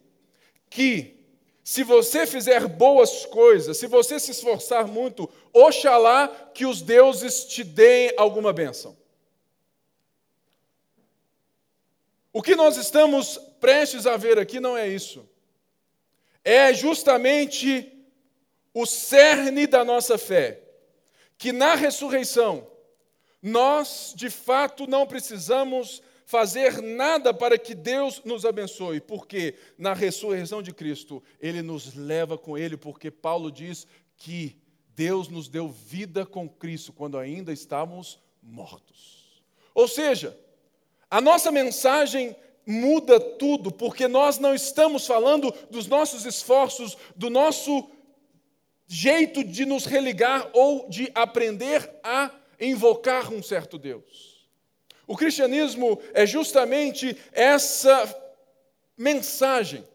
que 0.69 1.22
se 1.63 1.81
você 1.81 2.27
fizer 2.27 2.67
boas 2.67 3.25
coisas, 3.25 3.77
se 3.77 3.87
você 3.87 4.19
se 4.19 4.31
esforçar 4.31 4.85
muito, 4.85 5.29
oxalá 5.53 6.27
que 6.53 6.65
os 6.65 6.81
deuses 6.81 7.45
te 7.45 7.63
deem 7.63 8.11
alguma 8.17 8.51
bênção. 8.51 8.97
O 12.33 12.41
que 12.41 12.55
nós 12.55 12.75
estamos 12.75 13.37
prestes 13.61 14.05
a 14.05 14.17
ver 14.17 14.37
aqui 14.37 14.59
não 14.59 14.75
é 14.75 14.87
isso. 14.87 15.27
É 16.43 16.73
justamente 16.73 17.89
o 18.73 18.85
cerne 18.85 19.65
da 19.65 19.85
nossa 19.85 20.17
fé, 20.17 20.59
que 21.37 21.53
na 21.53 21.75
ressurreição 21.75 22.67
nós, 23.41 24.13
de 24.15 24.29
fato, 24.29 24.87
não 24.87 25.05
precisamos 25.05 26.01
fazer 26.25 26.81
nada 26.81 27.33
para 27.33 27.57
que 27.57 27.75
Deus 27.75 28.21
nos 28.23 28.45
abençoe, 28.45 28.99
porque 28.99 29.55
na 29.77 29.93
ressurreição 29.93 30.61
de 30.61 30.73
Cristo, 30.73 31.21
Ele 31.39 31.61
nos 31.61 31.95
leva 31.95 32.37
com 32.37 32.57
Ele, 32.57 32.77
porque 32.77 33.11
Paulo 33.11 33.51
diz 33.51 33.87
que 34.17 34.57
Deus 34.95 35.27
nos 35.27 35.47
deu 35.47 35.67
vida 35.69 36.25
com 36.25 36.47
Cristo 36.47 36.93
quando 36.93 37.17
ainda 37.17 37.51
estávamos 37.51 38.19
mortos. 38.41 39.41
Ou 39.73 39.87
seja, 39.87 40.37
a 41.09 41.19
nossa 41.19 41.51
mensagem 41.51 42.35
muda 42.65 43.19
tudo, 43.19 43.71
porque 43.71 44.07
nós 44.07 44.39
não 44.39 44.53
estamos 44.53 45.05
falando 45.05 45.53
dos 45.69 45.87
nossos 45.87 46.25
esforços, 46.25 46.97
do 47.15 47.29
nosso 47.29 47.89
jeito 48.87 49.43
de 49.43 49.65
nos 49.65 49.85
religar 49.85 50.49
ou 50.53 50.87
de 50.87 51.11
aprender 51.15 51.89
a 52.03 52.31
invocar 52.59 53.33
um 53.33 53.41
certo 53.41 53.77
Deus. 53.77 54.32
O 55.05 55.17
cristianismo 55.17 56.01
é 56.13 56.25
justamente 56.25 57.17
essa 57.31 58.21
mensagem 58.97 59.85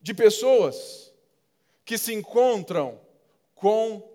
de 0.00 0.12
pessoas 0.12 1.12
que 1.84 1.96
se 1.96 2.12
encontram 2.12 3.00
com 3.54 4.10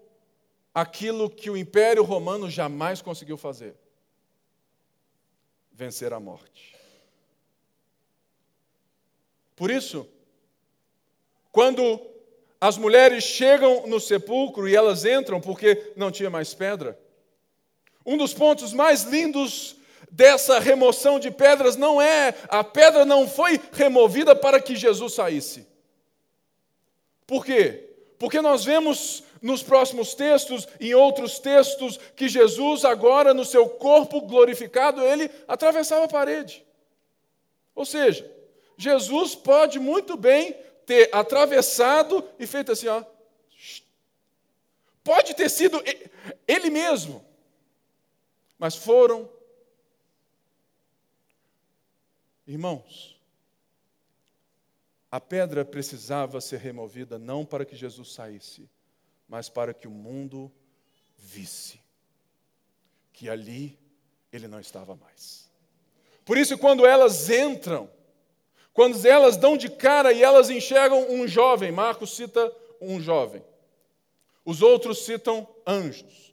aquilo 0.73 1.29
que 1.29 1.49
o 1.49 1.57
Império 1.57 2.03
Romano 2.03 2.49
jamais 2.49 3.01
conseguiu 3.01 3.37
fazer: 3.37 3.75
vencer 5.71 6.13
a 6.13 6.19
morte. 6.19 6.75
Por 9.55 9.71
isso, 9.71 10.07
quando 11.51 11.99
as 12.61 12.77
mulheres 12.77 13.23
chegam 13.23 13.87
no 13.87 13.99
sepulcro 13.99 14.69
e 14.69 14.75
elas 14.75 15.05
entram 15.05 15.41
porque 15.41 15.93
não 15.95 16.11
tinha 16.11 16.29
mais 16.29 16.53
pedra, 16.53 16.99
um 18.07 18.15
dos 18.17 18.33
pontos 18.33 18.71
mais 18.71 19.03
lindos 19.03 19.75
dessa 20.09 20.59
remoção 20.59 21.19
de 21.19 21.29
pedras 21.29 21.75
não 21.75 22.01
é 22.01 22.33
a 22.47 22.63
pedra 22.63 23.05
não 23.05 23.27
foi 23.27 23.59
removida 23.73 24.33
para 24.33 24.61
que 24.61 24.77
Jesus 24.77 25.13
saísse. 25.13 25.67
Por 27.27 27.45
quê? 27.45 27.83
Porque 28.17 28.39
nós 28.39 28.63
vemos 28.63 29.23
nos 29.41 29.61
próximos 29.61 30.15
textos, 30.15 30.65
em 30.79 30.93
outros 30.93 31.37
textos, 31.37 31.99
que 32.15 32.29
Jesus, 32.29 32.85
agora 32.85 33.33
no 33.33 33.43
seu 33.43 33.67
corpo 33.67 34.21
glorificado, 34.21 35.03
ele 35.03 35.29
atravessava 35.45 36.05
a 36.05 36.07
parede. 36.07 36.65
Ou 37.75 37.85
seja, 37.85 38.31
Jesus 38.77 39.35
pode 39.35 39.79
muito 39.79 40.15
bem 40.15 40.55
ter 40.85 41.09
atravessado 41.11 42.23
e 42.39 42.47
feito 42.47 42.71
assim, 42.71 42.87
ó. 42.87 43.03
Pode 45.03 45.35
ter 45.35 45.49
sido 45.49 45.83
ele 46.47 46.69
mesmo. 46.69 47.26
Mas 48.57 48.75
foram. 48.75 49.29
Irmãos, 52.45 53.19
a 55.11 55.19
pedra 55.19 55.65
precisava 55.65 56.39
ser 56.41 56.59
removida 56.59 57.17
não 57.17 57.45
para 57.45 57.65
que 57.65 57.75
Jesus 57.75 58.13
saísse, 58.13 58.69
mas 59.27 59.49
para 59.49 59.73
que 59.73 59.87
o 59.87 59.91
mundo 59.91 60.51
visse 61.17 61.79
que 63.11 63.29
ali 63.29 63.77
ele 64.31 64.47
não 64.47 64.59
estava 64.59 64.95
mais. 64.95 65.49
Por 66.23 66.37
isso, 66.37 66.57
quando 66.57 66.85
elas 66.85 67.29
entram, 67.29 67.89
quando 68.73 69.03
elas 69.05 69.37
dão 69.37 69.57
de 69.57 69.69
cara 69.69 70.13
e 70.13 70.21
elas 70.21 70.49
enxergam 70.49 71.09
um 71.09 71.27
jovem, 71.27 71.71
Marcos 71.71 72.15
cita 72.15 72.53
um 72.79 72.99
jovem, 73.01 73.43
os 74.45 74.61
outros 74.61 75.05
citam 75.05 75.47
anjos. 75.65 76.26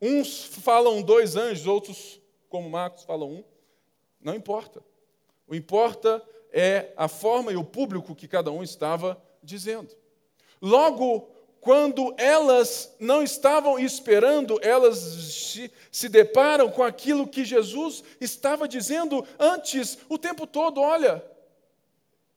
Uns 0.00 0.44
falam 0.44 1.02
dois 1.02 1.36
anjos, 1.36 1.66
outros, 1.66 2.20
como 2.48 2.70
Marcos, 2.70 3.04
falam 3.04 3.30
um. 3.30 3.44
Não 4.20 4.34
importa. 4.34 4.82
O 5.46 5.54
importa 5.54 6.22
é 6.52 6.92
a 6.96 7.08
forma 7.08 7.52
e 7.52 7.56
o 7.56 7.64
público 7.64 8.14
que 8.14 8.28
cada 8.28 8.50
um 8.50 8.62
estava 8.62 9.20
dizendo. 9.42 9.96
Logo, 10.60 11.28
quando 11.60 12.14
elas 12.16 12.94
não 12.98 13.22
estavam 13.22 13.78
esperando, 13.78 14.58
elas 14.62 14.98
se, 14.98 15.72
se, 15.90 16.08
deparam 16.08 16.70
com 16.70 16.82
aquilo 16.82 17.26
que 17.26 17.44
Jesus 17.44 18.04
estava 18.20 18.68
dizendo 18.68 19.26
antes, 19.38 19.98
o 20.08 20.18
tempo 20.18 20.46
todo: 20.46 20.80
olha, 20.80 21.24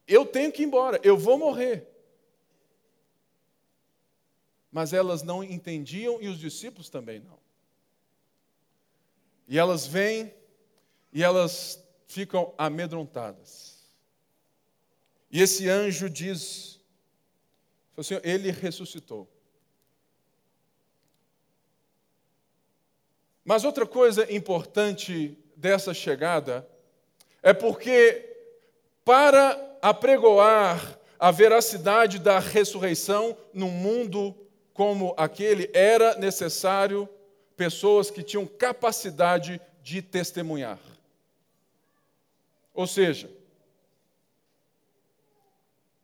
eu 0.08 0.26
tenho 0.26 0.52
que 0.52 0.64
ir 0.64 0.66
embora, 0.66 1.00
eu 1.04 1.18
vou 1.18 1.38
morrer. 1.38 1.88
Mas 4.72 4.94
elas 4.94 5.22
não 5.22 5.44
entendiam 5.44 6.22
e 6.22 6.28
os 6.28 6.40
discípulos 6.40 6.90
também 6.90 7.20
não. 7.20 7.41
E 9.52 9.60
elas 9.60 9.86
vêm 9.86 10.34
e 11.12 11.22
elas 11.22 11.84
ficam 12.08 12.54
amedrontadas. 12.58 13.84
E 15.30 15.42
esse 15.42 15.68
anjo 15.68 16.10
diz: 16.10 16.80
ele 18.24 18.50
ressuscitou. 18.50 19.30
Mas 23.44 23.66
outra 23.66 23.86
coisa 23.86 24.32
importante 24.34 25.38
dessa 25.58 25.94
chegada 25.94 26.66
é 27.44 27.52
porque, 27.52 28.34
para 29.04 29.78
apregoar 29.82 30.98
a 31.20 31.30
veracidade 31.30 32.20
da 32.20 32.40
ressurreição 32.40 33.38
num 33.54 33.70
mundo 33.70 34.34
como 34.74 35.14
aquele, 35.18 35.70
era 35.74 36.16
necessário 36.16 37.10
pessoas 37.62 38.10
que 38.10 38.24
tinham 38.24 38.48
capacidade 38.48 39.62
de 39.84 40.02
testemunhar. 40.02 40.80
Ou 42.74 42.88
seja, 42.88 43.30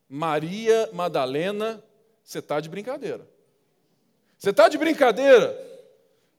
Maria 0.08 0.88
Madalena, 0.94 1.84
você 2.24 2.38
está 2.38 2.60
de 2.60 2.70
brincadeira. 2.70 3.28
Você 4.38 4.52
está 4.52 4.70
de 4.70 4.78
brincadeira 4.78 5.60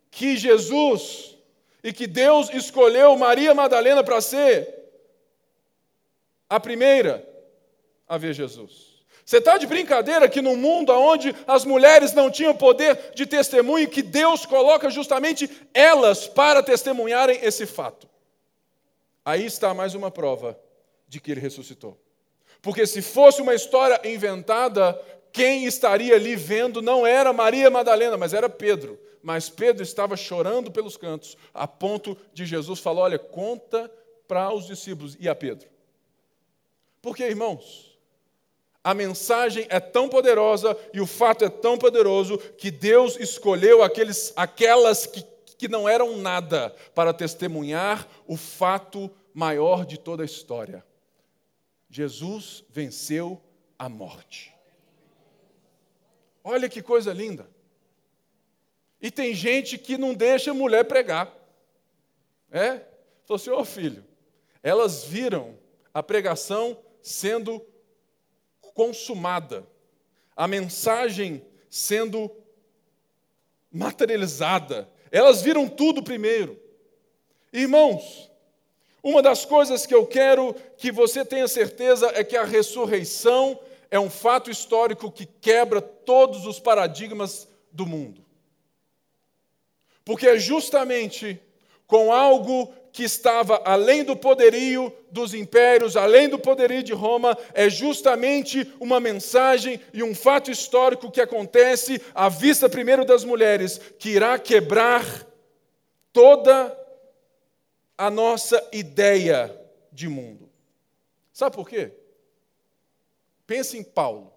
que 0.09 0.37
Jesus 0.37 1.37
e 1.83 1.93
que 1.93 2.07
Deus 2.07 2.49
escolheu 2.51 3.19
Maria 3.19 3.53
Madalena 3.53 4.05
para 4.05 4.21
ser 4.21 4.73
a 6.49 6.61
primeira 6.61 7.29
a 8.07 8.17
ver 8.17 8.35
Jesus. 8.35 8.88
Você 9.29 9.37
está 9.37 9.59
de 9.59 9.67
brincadeira 9.67 10.27
que 10.27 10.41
no 10.41 10.57
mundo 10.57 10.91
onde 10.91 11.37
as 11.47 11.63
mulheres 11.63 12.15
não 12.15 12.31
tinham 12.31 12.57
poder 12.57 13.13
de 13.15 13.27
testemunho, 13.27 13.87
que 13.87 14.01
Deus 14.01 14.47
coloca 14.47 14.89
justamente 14.89 15.51
elas 15.75 16.27
para 16.27 16.63
testemunharem 16.63 17.39
esse 17.43 17.67
fato. 17.67 18.09
Aí 19.23 19.45
está 19.45 19.75
mais 19.75 19.95
uma 19.95 20.11
prova 20.11 20.59
de 21.07 21.21
que 21.21 21.31
ele 21.31 21.43
ressuscitou. 21.43 22.01
Porque 22.63 22.87
se 22.87 23.03
fosse 23.03 23.43
uma 23.43 23.55
história 23.55 24.01
inventada, 24.03 24.99
quem 25.31 25.67
estaria 25.67 26.15
ali 26.15 26.35
vendo 26.35 26.81
não 26.81 27.07
era 27.07 27.31
Maria 27.31 27.69
Madalena, 27.69 28.17
mas 28.17 28.33
era 28.33 28.49
Pedro. 28.49 28.99
Mas 29.23 29.51
Pedro 29.51 29.83
estava 29.83 30.17
chorando 30.17 30.73
pelos 30.73 30.97
cantos, 30.97 31.37
a 31.53 31.69
ponto 31.69 32.17
de 32.33 32.47
Jesus 32.47 32.81
falar: 32.81 33.03
Olha, 33.03 33.19
conta 33.19 33.93
para 34.27 34.51
os 34.55 34.67
discípulos 34.67 35.19
e 35.21 35.29
a 35.29 35.35
Pedro. 35.35 35.69
Porque, 37.03 37.25
irmãos, 37.25 37.89
a 38.83 38.95
mensagem 38.95 39.67
é 39.69 39.81
tão 39.81 40.09
poderosa 40.09 40.77
e 40.93 41.01
o 41.01 41.07
fato 41.07 41.45
é 41.45 41.49
tão 41.49 41.77
poderoso 41.77 42.39
que 42.39 42.71
Deus 42.71 43.17
escolheu 43.17 43.83
aqueles, 43.83 44.33
aquelas 44.37 45.07
que, 45.07 45.25
que 45.57 45.69
não 45.69 45.89
eram 45.89 46.17
nada 46.17 46.75
para 46.95 47.13
testemunhar 47.13 48.09
o 48.27 48.37
fato 48.37 49.11
maior 49.35 49.85
de 49.85 49.99
toda 49.99 50.23
a 50.23 50.27
história. 50.27 50.85
Jesus 51.91 52.65
venceu 52.71 53.41
a 53.79 53.89
morte. 53.89 54.55
Olha 56.45 56.69
que 56.69 56.83
coisa 56.83 57.13
linda. 57.13 57.49
E 59.01 59.11
tem 59.11 59.35
gente 59.35 59.79
que 59.79 59.97
não 59.97 60.15
deixa 60.15 60.51
a 60.51 60.55
mulher 60.55 60.85
pregar. 60.85 61.33
É? 62.51 62.81
Falou 63.25 63.37
assim, 63.37 63.51
ô 63.51 63.59
oh, 63.59 63.65
filho, 63.65 64.05
elas 64.63 65.05
viram 65.05 65.59
a 65.93 66.03
pregação 66.03 66.79
sendo 67.03 67.65
consumada, 68.79 69.67
a 70.37 70.47
mensagem 70.47 71.45
sendo 71.69 72.31
materializada. 73.73 74.89
Elas 75.11 75.43
viram 75.43 75.69
tudo 75.69 76.01
primeiro. 76.01 76.57
Irmãos, 77.53 78.31
uma 79.03 79.21
das 79.21 79.45
coisas 79.45 79.85
que 79.85 79.93
eu 79.93 80.07
quero 80.07 80.55
que 80.77 80.93
você 80.93 81.25
tenha 81.25 81.49
certeza 81.49 82.13
é 82.15 82.23
que 82.23 82.37
a 82.37 82.45
ressurreição 82.45 83.59
é 83.91 83.99
um 83.99 84.09
fato 84.09 84.49
histórico 84.49 85.11
que 85.11 85.27
quebra 85.27 85.83
todos 85.83 86.47
os 86.47 86.61
paradigmas 86.61 87.49
do 87.73 87.85
mundo. 87.85 88.25
Porque 90.05 90.29
é 90.29 90.39
justamente 90.39 91.43
com 91.85 92.13
algo 92.13 92.73
que 92.99 93.05
estava 93.05 93.63
além 93.65 94.03
do 94.03 94.17
poderio 94.17 94.93
dos 95.09 95.33
impérios, 95.33 95.97
além 95.97 96.29
do 96.29 96.37
poderio 96.37 96.83
de 96.83 96.93
Roma, 96.93 97.39
é 97.55 97.71
justamente 97.71 98.75
uma 98.81 98.99
mensagem 98.99 99.81
e 99.95 100.03
um 100.03 100.17
fato 100.17 100.51
histórico 100.51 101.09
que 101.09 101.21
acontece 101.21 102.03
à 102.13 102.29
vista 102.29 102.69
primeiro 102.69 103.05
das 103.05 103.23
mulheres, 103.23 103.81
que 104.01 104.09
irá 104.09 104.37
quebrar 104.37 105.25
toda 106.13 106.77
a 107.97 108.11
nossa 108.11 108.69
ideia 108.73 109.57
de 109.93 110.09
mundo. 110.09 110.51
Sabe 111.33 111.55
por 111.55 111.69
quê? 111.69 111.93
Pense 113.47 113.79
em 113.79 113.85
Paulo. 113.85 114.33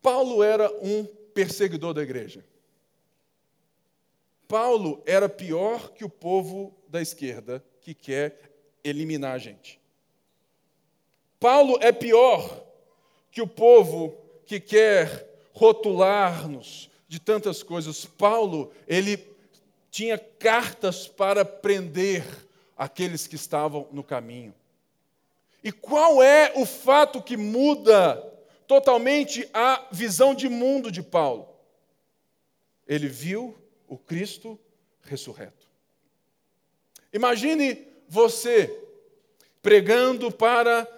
Paulo 0.00 0.44
era 0.44 0.70
um 0.80 1.04
perseguidor 1.34 1.92
da 1.92 2.04
igreja. 2.04 2.44
Paulo 4.52 5.02
era 5.06 5.30
pior 5.30 5.92
que 5.94 6.04
o 6.04 6.10
povo 6.10 6.76
da 6.86 7.00
esquerda 7.00 7.64
que 7.80 7.94
quer 7.94 8.38
eliminar 8.84 9.34
a 9.34 9.38
gente. 9.38 9.80
Paulo 11.40 11.78
é 11.80 11.90
pior 11.90 12.62
que 13.30 13.40
o 13.40 13.46
povo 13.46 14.14
que 14.44 14.60
quer 14.60 15.26
rotular-nos 15.54 16.90
de 17.08 17.18
tantas 17.18 17.62
coisas. 17.62 18.04
Paulo, 18.04 18.70
ele 18.86 19.26
tinha 19.90 20.18
cartas 20.18 21.08
para 21.08 21.46
prender 21.46 22.22
aqueles 22.76 23.26
que 23.26 23.36
estavam 23.36 23.88
no 23.90 24.04
caminho. 24.04 24.54
E 25.64 25.72
qual 25.72 26.22
é 26.22 26.52
o 26.56 26.66
fato 26.66 27.22
que 27.22 27.38
muda 27.38 28.22
totalmente 28.66 29.48
a 29.54 29.88
visão 29.90 30.34
de 30.34 30.50
mundo 30.50 30.92
de 30.92 31.02
Paulo? 31.02 31.48
Ele 32.86 33.08
viu 33.08 33.61
o 33.92 33.98
Cristo 33.98 34.58
ressurreto. 35.02 35.68
Imagine 37.12 37.86
você 38.08 38.74
pregando 39.60 40.32
para 40.32 40.88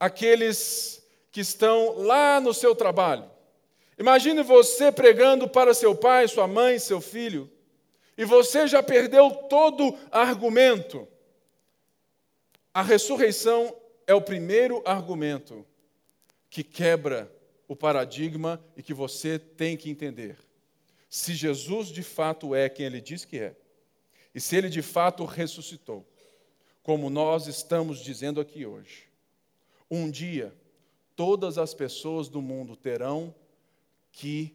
aqueles 0.00 1.00
que 1.30 1.40
estão 1.40 1.96
lá 1.98 2.40
no 2.40 2.52
seu 2.52 2.74
trabalho. 2.74 3.30
Imagine 3.96 4.42
você 4.42 4.90
pregando 4.90 5.48
para 5.48 5.72
seu 5.72 5.94
pai, 5.94 6.26
sua 6.26 6.48
mãe, 6.48 6.80
seu 6.80 7.00
filho, 7.00 7.48
e 8.16 8.24
você 8.24 8.66
já 8.66 8.82
perdeu 8.82 9.30
todo 9.48 9.96
argumento. 10.10 11.06
A 12.74 12.82
ressurreição 12.82 13.76
é 14.08 14.14
o 14.14 14.20
primeiro 14.20 14.82
argumento 14.84 15.64
que 16.50 16.64
quebra 16.64 17.32
o 17.68 17.76
paradigma 17.76 18.60
e 18.76 18.82
que 18.82 18.92
você 18.92 19.38
tem 19.38 19.76
que 19.76 19.88
entender 19.88 20.47
se 21.08 21.34
Jesus 21.34 21.88
de 21.88 22.02
fato 22.02 22.54
é 22.54 22.68
quem 22.68 22.86
ele 22.86 23.00
diz 23.00 23.24
que 23.24 23.38
é, 23.38 23.56
e 24.34 24.40
se 24.40 24.56
ele 24.56 24.68
de 24.68 24.82
fato 24.82 25.24
ressuscitou, 25.24 26.06
como 26.82 27.10
nós 27.10 27.46
estamos 27.46 27.98
dizendo 28.00 28.40
aqui 28.40 28.64
hoje, 28.66 29.08
um 29.90 30.10
dia 30.10 30.54
todas 31.16 31.58
as 31.58 31.74
pessoas 31.74 32.28
do 32.28 32.40
mundo 32.40 32.76
terão 32.76 33.34
que 34.12 34.54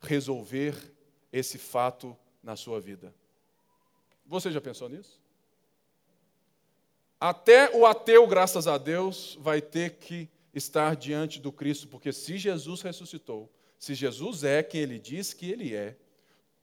resolver 0.00 0.74
esse 1.32 1.58
fato 1.58 2.16
na 2.42 2.56
sua 2.56 2.80
vida. 2.80 3.14
Você 4.26 4.52
já 4.52 4.60
pensou 4.60 4.88
nisso? 4.88 5.20
Até 7.20 7.74
o 7.74 7.84
ateu, 7.84 8.26
graças 8.26 8.68
a 8.68 8.78
Deus, 8.78 9.36
vai 9.40 9.60
ter 9.60 9.96
que 9.96 10.28
estar 10.54 10.94
diante 10.94 11.40
do 11.40 11.50
Cristo, 11.50 11.88
porque 11.88 12.12
se 12.12 12.38
Jesus 12.38 12.80
ressuscitou, 12.82 13.50
se 13.78 13.94
Jesus 13.94 14.44
é 14.44 14.62
quem 14.62 14.80
ele 14.80 14.98
diz 14.98 15.32
que 15.32 15.50
ele 15.50 15.74
é, 15.74 15.96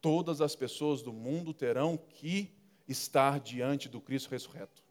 todas 0.01 0.41
as 0.41 0.55
pessoas 0.55 1.01
do 1.01 1.13
mundo 1.13 1.53
terão 1.53 1.97
que 1.97 2.51
estar 2.87 3.39
diante 3.39 3.89
do 3.89 3.99
Cristo 4.01 4.29
ressurreto. 4.29 4.83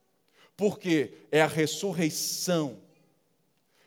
Porque 0.57 1.13
é 1.31 1.43
a 1.43 1.47
ressurreição 1.47 2.81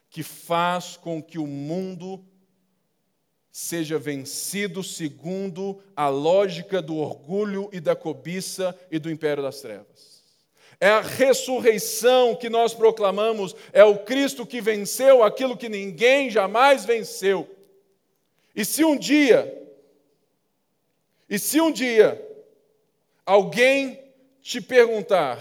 que 0.09 0.23
faz 0.23 0.95
com 0.95 1.21
que 1.21 1.37
o 1.37 1.47
mundo 1.47 2.23
seja 3.51 3.97
vencido 3.97 4.83
segundo 4.83 5.81
a 5.95 6.09
lógica 6.09 6.81
do 6.81 6.95
orgulho 6.95 7.69
e 7.73 7.79
da 7.79 7.95
cobiça 7.95 8.77
e 8.91 8.99
do 8.99 9.09
império 9.09 9.41
das 9.41 9.61
trevas. 9.61 10.23
É 10.79 10.89
a 10.89 11.01
ressurreição 11.01 12.35
que 12.35 12.49
nós 12.49 12.73
proclamamos, 12.73 13.55
é 13.73 13.83
o 13.83 13.97
Cristo 13.97 14.45
que 14.45 14.61
venceu 14.61 15.23
aquilo 15.23 15.57
que 15.57 15.67
ninguém 15.67 16.29
jamais 16.29 16.85
venceu. 16.85 17.56
E 18.57 18.65
se 18.65 18.83
um 18.83 18.97
dia, 18.97 19.53
e 21.29 21.37
se 21.37 21.61
um 21.61 21.71
dia 21.71 22.19
alguém 23.23 24.11
te 24.41 24.59
perguntar, 24.59 25.39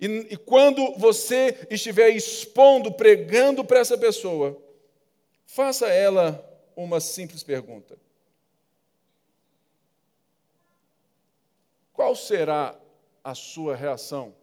e, 0.00 0.06
e 0.30 0.36
quando 0.38 0.94
você 0.96 1.66
estiver 1.68 2.08
expondo, 2.08 2.90
pregando 2.90 3.62
para 3.62 3.80
essa 3.80 3.98
pessoa, 3.98 4.58
faça 5.44 5.86
ela 5.88 6.42
uma 6.74 7.00
simples 7.00 7.42
pergunta: 7.42 7.98
Qual 11.92 12.16
será 12.16 12.80
a 13.22 13.34
sua 13.34 13.76
reação 13.76 14.34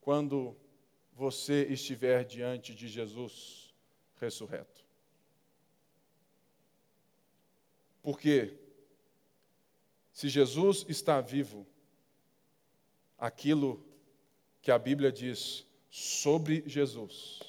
quando 0.00 0.56
você 1.12 1.62
estiver 1.66 2.24
diante 2.24 2.74
de 2.74 2.88
Jesus 2.88 3.72
ressurreto? 4.20 4.81
Porque 8.02 8.58
se 10.12 10.28
Jesus 10.28 10.84
está 10.88 11.20
vivo, 11.20 11.66
aquilo 13.16 13.82
que 14.60 14.70
a 14.70 14.78
Bíblia 14.78 15.12
diz 15.12 15.64
sobre 15.88 16.68
Jesus, 16.68 17.40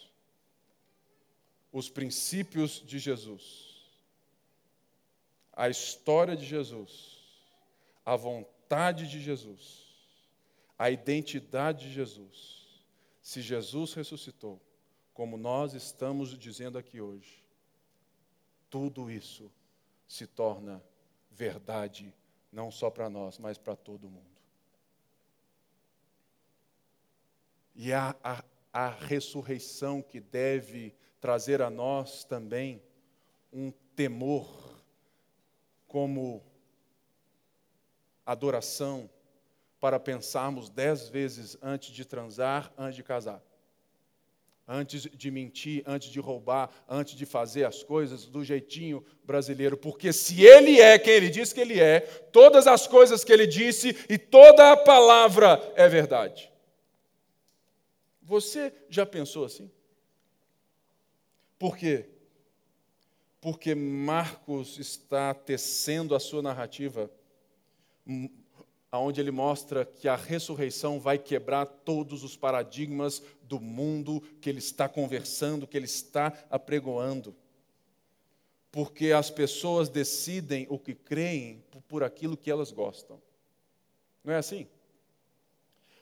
os 1.72 1.90
princípios 1.90 2.84
de 2.86 3.00
Jesus, 3.00 3.92
a 5.52 5.68
história 5.68 6.36
de 6.36 6.46
Jesus, 6.46 7.18
a 8.06 8.16
vontade 8.16 9.08
de 9.08 9.20
Jesus, 9.20 9.84
a 10.78 10.92
identidade 10.92 11.88
de 11.88 11.94
Jesus, 11.94 12.84
se 13.22 13.42
Jesus 13.42 13.94
ressuscitou, 13.94 14.62
como 15.14 15.38
nós 15.38 15.74
estamos 15.74 16.38
dizendo 16.38 16.78
aqui 16.78 17.02
hoje, 17.02 17.44
tudo 18.70 19.10
isso 19.10 19.52
se 20.14 20.28
torna 20.28 20.80
verdade, 21.32 22.14
não 22.52 22.70
só 22.70 22.92
para 22.92 23.10
nós, 23.10 23.40
mas 23.40 23.58
para 23.58 23.76
todo 23.76 24.08
mundo. 24.08 24.30
E 27.74 27.92
a, 27.92 28.16
a, 28.24 28.44
a 28.72 28.90
ressurreição 28.90 30.04
que 30.04 30.20
deve 30.20 30.96
trazer 31.20 31.64
a 31.64 31.70
nós 31.72 32.24
também 32.24 32.80
um 33.52 33.72
temor 33.96 34.80
como 35.88 36.44
adoração 38.24 39.10
para 39.80 40.00
pensarmos 40.00 40.70
dez 40.70 41.10
vezes 41.10 41.58
antes 41.60 41.90
de 41.90 42.06
transar, 42.06 42.72
antes 42.78 42.96
de 42.98 43.04
casar. 43.04 43.42
Antes 44.68 45.02
de 45.02 45.30
mentir, 45.30 45.84
antes 45.86 46.10
de 46.10 46.20
roubar, 46.20 46.70
antes 46.88 47.16
de 47.16 47.26
fazer 47.26 47.66
as 47.66 47.84
coisas 47.84 48.26
do 48.26 48.44
jeitinho 48.44 49.04
brasileiro. 49.26 49.76
Porque 49.76 50.14
se 50.14 50.42
ele 50.44 50.80
é 50.80 50.98
quem 50.98 51.14
ele 51.14 51.30
diz 51.30 51.52
que 51.52 51.60
ele 51.60 51.80
é, 51.82 52.00
todas 52.00 52.66
as 52.66 52.88
coisas 52.88 53.24
que 53.24 53.34
ele 53.34 53.46
disse 53.46 53.96
e 54.10 54.18
toda 54.18 54.72
a 54.72 54.78
palavra 54.78 55.62
é 55.76 55.88
verdade. 55.90 56.50
Você 58.22 58.74
já 58.90 59.06
pensou 59.06 59.44
assim? 59.44 59.70
Por 61.60 61.78
quê? 61.78 62.06
Porque 63.42 63.76
Marcos 63.76 64.80
está 64.80 65.34
tecendo 65.34 66.16
a 66.16 66.20
sua 66.20 66.42
narrativa 66.42 67.12
onde 69.00 69.20
ele 69.20 69.32
mostra 69.32 69.86
que 69.86 70.08
a 70.08 70.16
ressurreição 70.16 71.00
vai 71.00 71.18
quebrar 71.18 71.66
todos 71.66 72.24
os 72.24 72.38
paradigmas 72.38 73.24
do 73.42 73.60
mundo 73.60 74.22
que 74.40 74.50
ele 74.50 74.60
está 74.60 74.88
conversando, 74.88 75.68
que 75.68 75.76
ele 75.76 75.86
está 75.86 76.34
apregoando. 76.50 77.36
Porque 78.72 79.12
as 79.12 79.30
pessoas 79.30 79.90
decidem 79.90 80.68
o 80.70 80.78
que 80.78 80.94
creem 80.94 81.64
por 81.88 82.04
aquilo 82.04 82.38
que 82.38 82.52
elas 82.52 82.72
gostam. 82.72 83.22
Não 84.24 84.34
é 84.34 84.38
assim? 84.38 84.68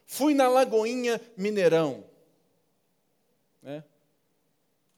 Fui 0.05 0.33
na 0.33 0.47
Lagoinha 0.47 1.19
Mineirão. 1.37 2.03
Né? 3.61 3.83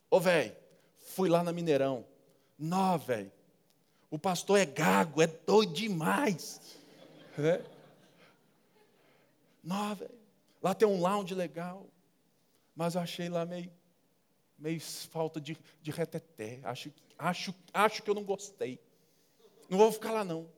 Ô, 0.10 0.20
velho, 0.20 0.56
fui 0.98 1.30
lá 1.30 1.44
na 1.44 1.52
Mineirão. 1.52 2.06
Nó, 2.58 2.98
velho, 2.98 3.32
o 4.10 4.18
pastor 4.18 4.60
é 4.60 4.66
gago, 4.66 5.22
é 5.22 5.28
doido 5.28 5.74
demais. 5.74 6.62
Né? 7.38 7.64
Não, 9.64 9.96
velho. 9.96 10.12
Lá 10.62 10.74
tem 10.74 10.88
um 10.88 11.00
lounge 11.00 11.34
legal. 11.34 11.88
Mas 12.76 12.96
eu 12.96 13.02
achei 13.02 13.30
lá 13.30 13.46
meio, 13.46 13.72
meio 14.58 14.82
falta 14.82 15.40
de, 15.40 15.58
de 15.82 15.92
reteté. 15.92 16.60
Acho, 16.64 16.92
acho, 17.18 17.56
acho 17.74 18.04
que 18.04 18.10
eu 18.10 18.16
não 18.16 18.24
gostei. 18.24 18.80
Não 19.70 19.78
vou 19.78 19.92
ficar 19.92 20.12
lá, 20.12 20.24
não. 20.24 20.50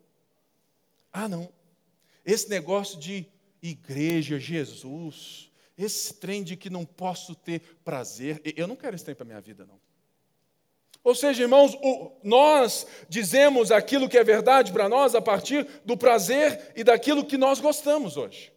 Ah, 1.11 1.27
não. 1.27 1.51
Esse 2.25 2.49
negócio 2.49 2.99
de 2.99 3.27
igreja, 3.61 4.39
Jesus, 4.39 5.51
esse 5.77 6.13
trem 6.13 6.43
de 6.43 6.55
que 6.55 6.69
não 6.69 6.85
posso 6.85 7.35
ter 7.35 7.61
prazer, 7.83 8.41
eu 8.55 8.67
não 8.67 8.75
quero 8.75 8.95
esse 8.95 9.03
trem 9.03 9.15
para 9.15 9.23
a 9.23 9.27
minha 9.27 9.41
vida, 9.41 9.65
não. 9.65 9.79
Ou 11.03 11.13
seja, 11.13 11.43
irmãos, 11.43 11.75
o, 11.83 12.11
nós 12.23 12.87
dizemos 13.07 13.71
aquilo 13.71 14.09
que 14.09 14.17
é 14.17 14.23
verdade 14.23 14.71
para 14.71 14.89
nós 14.89 15.13
a 15.13 15.21
partir 15.21 15.67
do 15.85 15.95
prazer 15.95 16.73
e 16.75 16.83
daquilo 16.83 17.23
que 17.23 17.37
nós 17.37 17.59
gostamos 17.59 18.17
hoje. 18.17 18.54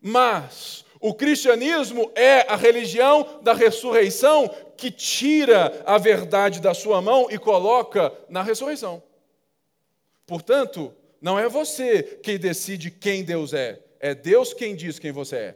Mas 0.00 0.84
o 1.00 1.14
cristianismo 1.14 2.10
é 2.14 2.40
a 2.48 2.56
religião 2.56 3.40
da 3.42 3.52
ressurreição 3.52 4.48
que 4.76 4.90
tira 4.90 5.82
a 5.86 5.98
verdade 5.98 6.60
da 6.60 6.74
sua 6.74 7.00
mão 7.00 7.28
e 7.30 7.38
coloca 7.38 8.12
na 8.28 8.42
ressurreição. 8.42 9.02
Portanto, 10.26 10.94
não 11.20 11.38
é 11.38 11.48
você 11.48 12.02
quem 12.22 12.38
decide 12.38 12.90
quem 12.90 13.24
Deus 13.24 13.52
é, 13.52 13.80
é 13.98 14.14
Deus 14.14 14.52
quem 14.52 14.76
diz 14.76 14.98
quem 14.98 15.10
você 15.12 15.36
é. 15.36 15.54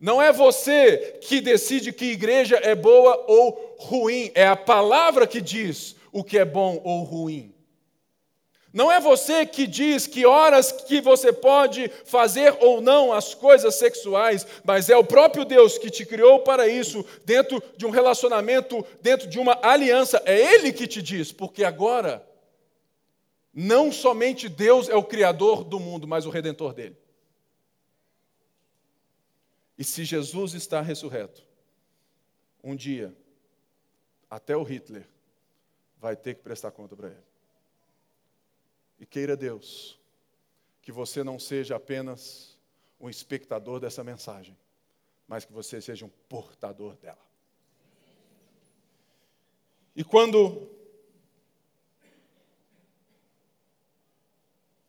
Não 0.00 0.22
é 0.22 0.32
você 0.32 1.18
que 1.20 1.40
decide 1.40 1.92
que 1.92 2.12
igreja 2.12 2.56
é 2.62 2.74
boa 2.74 3.24
ou 3.26 3.76
ruim, 3.78 4.30
é 4.34 4.46
a 4.46 4.54
palavra 4.54 5.26
que 5.26 5.40
diz 5.40 5.96
o 6.12 6.22
que 6.22 6.38
é 6.38 6.44
bom 6.44 6.80
ou 6.84 7.02
ruim. 7.02 7.52
Não 8.72 8.92
é 8.92 9.00
você 9.00 9.46
que 9.46 9.66
diz 9.66 10.06
que 10.06 10.26
horas 10.26 10.70
que 10.70 11.00
você 11.00 11.32
pode 11.32 11.88
fazer 12.04 12.54
ou 12.60 12.80
não 12.80 13.12
as 13.12 13.34
coisas 13.34 13.74
sexuais, 13.76 14.46
mas 14.62 14.90
é 14.90 14.96
o 14.96 15.04
próprio 15.04 15.44
Deus 15.44 15.78
que 15.78 15.90
te 15.90 16.04
criou 16.04 16.40
para 16.40 16.68
isso, 16.68 17.04
dentro 17.24 17.62
de 17.76 17.86
um 17.86 17.90
relacionamento, 17.90 18.84
dentro 19.00 19.26
de 19.26 19.38
uma 19.38 19.58
aliança. 19.62 20.22
É 20.26 20.54
Ele 20.54 20.72
que 20.72 20.86
te 20.86 21.00
diz, 21.00 21.32
porque 21.32 21.64
agora, 21.64 22.26
não 23.54 23.90
somente 23.90 24.48
Deus 24.48 24.88
é 24.88 24.94
o 24.94 25.04
Criador 25.04 25.64
do 25.64 25.80
mundo, 25.80 26.06
mas 26.06 26.26
o 26.26 26.30
Redentor 26.30 26.74
dele. 26.74 26.96
E 29.78 29.84
se 29.84 30.04
Jesus 30.04 30.52
está 30.52 30.82
ressurreto, 30.82 31.46
um 32.62 32.76
dia, 32.76 33.16
até 34.28 34.54
o 34.56 34.62
Hitler 34.62 35.08
vai 35.98 36.14
ter 36.14 36.34
que 36.34 36.42
prestar 36.42 36.70
conta 36.70 36.94
para 36.94 37.08
ele. 37.08 37.27
E 38.98 39.06
queira 39.06 39.36
Deus 39.36 39.98
que 40.82 40.90
você 40.90 41.22
não 41.22 41.38
seja 41.38 41.76
apenas 41.76 42.56
um 43.00 43.08
espectador 43.08 43.78
dessa 43.78 44.02
mensagem, 44.02 44.56
mas 45.26 45.44
que 45.44 45.52
você 45.52 45.80
seja 45.80 46.06
um 46.06 46.10
portador 46.28 46.96
dela. 46.96 47.18
E 49.94 50.02
quando 50.02 50.70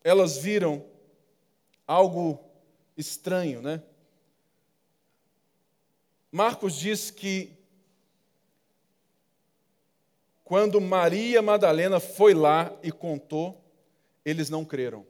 elas 0.03 0.37
viram 0.37 0.85
algo 1.85 2.39
estranho, 2.95 3.61
né? 3.61 3.83
Marcos 6.31 6.75
diz 6.75 7.09
que 7.11 7.57
quando 10.43 10.79
Maria 10.79 11.41
Madalena 11.41 11.99
foi 11.99 12.33
lá 12.33 12.75
e 12.81 12.91
contou, 12.91 13.58
eles 14.29 14.49
não 14.49 14.63
creram. 14.63 15.05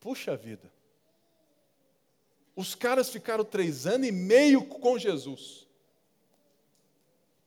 Puxa 0.00 0.36
vida. 0.36 0.72
Os 2.54 2.74
caras 2.74 3.08
ficaram 3.08 3.44
três 3.44 3.86
anos 3.86 4.08
e 4.08 4.12
meio 4.12 4.64
com 4.64 4.98
Jesus. 4.98 5.66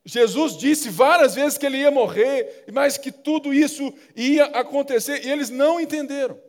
Jesus 0.04 0.56
disse 0.56 0.89
várias 0.89 1.34
vezes 1.34 1.58
que 1.58 1.65
ele 1.65 1.78
ia 1.78 1.89
morrer, 1.89 2.65
mas 2.71 2.97
que 2.97 3.12
tudo 3.12 3.54
isso 3.54 3.93
ia 4.15 4.45
acontecer, 4.45 5.25
e 5.25 5.32
eles 5.32 5.49
não 5.49 5.80
entenderam. 5.80 6.39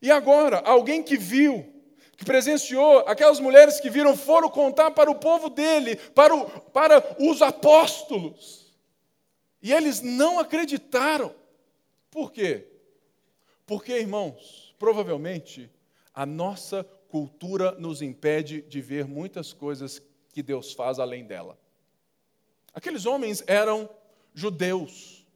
E 0.00 0.10
agora, 0.10 0.58
alguém 0.64 1.02
que 1.02 1.16
viu, 1.16 1.70
que 2.16 2.24
presenciou, 2.24 3.00
aquelas 3.00 3.38
mulheres 3.38 3.80
que 3.80 3.90
viram, 3.90 4.16
foram 4.16 4.48
contar 4.48 4.90
para 4.92 5.10
o 5.10 5.14
povo 5.14 5.50
dele, 5.50 5.96
para, 5.96 6.34
o, 6.34 6.48
para 6.70 7.16
os 7.18 7.42
apóstolos. 7.42 8.72
E 9.62 9.72
eles 9.72 10.00
não 10.00 10.40
acreditaram. 10.40 11.34
Por 12.12 12.30
quê? 12.30 12.68
Porque, 13.66 13.98
irmãos, 13.98 14.74
provavelmente 14.78 15.70
a 16.14 16.26
nossa 16.26 16.84
cultura 17.08 17.72
nos 17.72 18.02
impede 18.02 18.60
de 18.60 18.82
ver 18.82 19.06
muitas 19.06 19.54
coisas 19.54 20.00
que 20.30 20.42
Deus 20.42 20.74
faz 20.74 20.98
além 20.98 21.24
dela. 21.24 21.58
Aqueles 22.74 23.06
homens 23.06 23.42
eram 23.46 23.88
judeus, 24.34 25.26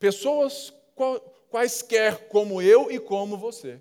pessoas 0.00 0.74
quaisquer 1.48 2.28
como 2.28 2.60
eu 2.60 2.90
e 2.90 2.98
como 2.98 3.38
você. 3.38 3.80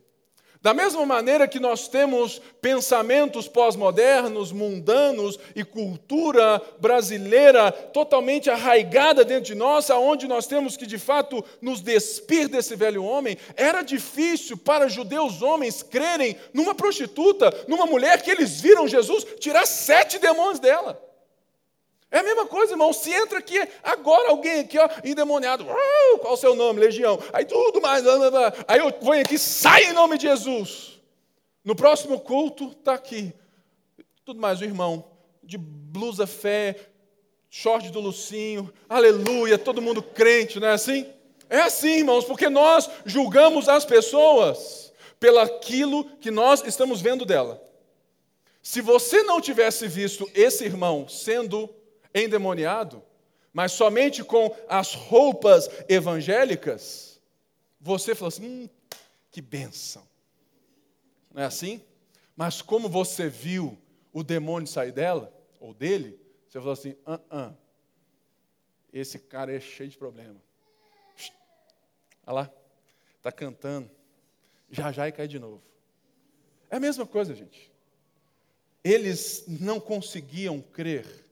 Da 0.66 0.74
mesma 0.74 1.06
maneira 1.06 1.48
que 1.48 1.60
nós 1.60 1.88
temos 1.88 2.42
pensamentos 2.60 3.48
pós-modernos, 3.48 4.52
mundanos 4.52 5.38
e 5.56 5.64
cultura 5.64 6.60
brasileira 6.80 7.72
totalmente 7.72 8.50
arraigada 8.50 9.24
dentro 9.24 9.46
de 9.46 9.54
nós, 9.54 9.92
aonde 9.92 10.28
nós 10.28 10.48
temos 10.48 10.76
que 10.76 10.88
de 10.88 10.98
fato 10.98 11.46
nos 11.62 11.82
despir 11.82 12.48
desse 12.48 12.76
velho 12.76 13.04
homem, 13.04 13.38
era 13.56 13.84
difícil 13.84 14.58
para 14.58 14.90
judeus 14.90 15.44
homens 15.44 15.84
crerem 15.84 16.36
numa 16.52 16.74
prostituta, 16.74 17.54
numa 17.68 17.86
mulher 17.86 18.24
que 18.24 18.32
eles 18.32 18.60
viram 18.60 18.88
Jesus 18.88 19.24
tirar 19.40 19.68
sete 19.68 20.18
demônios 20.18 20.58
dela. 20.58 21.05
É 22.16 22.20
a 22.20 22.24
mesma 22.24 22.46
coisa, 22.46 22.72
irmão. 22.72 22.94
Se 22.94 23.12
entra 23.12 23.40
aqui 23.40 23.58
agora 23.84 24.30
alguém 24.30 24.62
aqui, 24.62 24.80
ó, 24.80 24.88
endemoniado, 25.04 25.66
uh, 25.66 26.20
qual 26.20 26.36
o 26.36 26.38
seu 26.38 26.56
nome? 26.56 26.80
Legião. 26.80 27.20
Aí 27.34 27.44
tudo 27.44 27.82
mais, 27.82 28.06
aí 28.70 28.80
eu 28.80 28.90
venho 29.02 29.22
aqui, 29.22 29.38
sai 29.38 29.88
em 29.88 29.92
nome 29.92 30.18
de 30.18 30.26
Jesus. 30.26 31.02
No 31.62 31.76
próximo 31.76 32.18
culto, 32.18 32.70
está 32.70 32.94
aqui. 32.94 33.34
Tudo 34.24 34.40
mais, 34.40 34.62
o 34.62 34.64
irmão, 34.64 35.04
de 35.44 35.58
blusa 35.58 36.26
fé, 36.26 36.88
short 37.50 37.92
do 37.92 38.00
Lucinho, 38.00 38.74
aleluia, 38.88 39.58
todo 39.58 39.82
mundo 39.82 40.02
crente, 40.02 40.58
não 40.58 40.70
é 40.70 40.72
assim? 40.72 41.06
É 41.50 41.60
assim, 41.60 41.98
irmãos, 41.98 42.24
porque 42.24 42.48
nós 42.48 42.90
julgamos 43.06 43.68
as 43.68 43.84
pessoas 43.84 44.94
pelaquilo 45.20 46.06
que 46.22 46.32
nós 46.32 46.64
estamos 46.66 47.02
vendo 47.02 47.26
dela. 47.26 47.62
Se 48.64 48.80
você 48.80 49.22
não 49.24 49.42
tivesse 49.42 49.86
visto 49.86 50.26
esse 50.34 50.64
irmão 50.64 51.10
sendo 51.10 51.70
endemoniado, 52.16 53.04
mas 53.52 53.74
somente 53.74 54.24
com 54.24 54.56
as 54.70 54.94
roupas 54.94 55.70
evangélicas, 55.90 57.22
você 57.80 58.16
falou 58.16 58.30
assim: 58.30 58.46
hum, 58.46 58.70
que 59.30 59.42
benção. 59.42 60.08
Não 61.34 61.44
é 61.44 61.46
assim? 61.46 61.82
Mas 62.36 62.62
como 62.62 62.88
você 62.88 63.28
viu 63.28 63.78
o 64.14 64.24
demônio 64.24 64.68
sair 64.68 64.94
dela, 64.94 65.34
ou 65.60 65.74
dele, 65.74 66.20
você 66.48 66.58
falou 66.60 66.74
assim: 66.74 66.96
ah, 67.06 67.20
ah, 67.30 67.54
esse 68.94 69.20
cara 69.20 69.54
é 69.54 69.60
cheio 69.60 69.90
de 69.90 69.98
problema. 69.98 70.42
Olha 72.26 72.34
lá, 72.34 72.54
está 73.18 73.32
cantando, 73.32 73.92
já 74.72 74.92
já 74.92 75.08
e 75.08 75.12
cai 75.12 75.28
de 75.28 75.38
novo. 75.38 75.62
É 76.70 76.78
a 76.78 76.80
mesma 76.80 77.06
coisa, 77.06 77.36
gente. 77.36 77.72
Eles 78.84 79.44
não 79.48 79.80
conseguiam 79.80 80.62
crer 80.62 81.25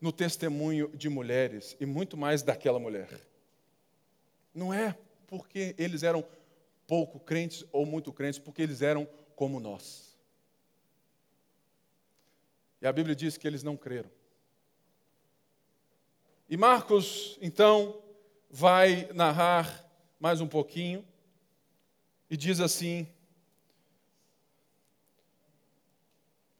no 0.00 0.10
testemunho 0.10 0.88
de 0.96 1.08
mulheres, 1.08 1.76
e 1.78 1.84
muito 1.84 2.16
mais 2.16 2.42
daquela 2.42 2.78
mulher. 2.78 3.20
Não 4.54 4.72
é 4.72 4.96
porque 5.26 5.74
eles 5.78 6.02
eram 6.02 6.24
pouco 6.86 7.20
crentes 7.20 7.64
ou 7.70 7.84
muito 7.84 8.12
crentes, 8.12 8.38
porque 8.38 8.62
eles 8.62 8.82
eram 8.82 9.06
como 9.36 9.60
nós. 9.60 10.18
E 12.80 12.86
a 12.86 12.92
Bíblia 12.92 13.14
diz 13.14 13.36
que 13.36 13.46
eles 13.46 13.62
não 13.62 13.76
creram. 13.76 14.10
E 16.48 16.56
Marcos, 16.56 17.38
então, 17.40 18.02
vai 18.50 19.08
narrar 19.12 19.86
mais 20.18 20.40
um 20.40 20.48
pouquinho 20.48 21.06
e 22.28 22.36
diz 22.36 22.58
assim: 22.58 23.06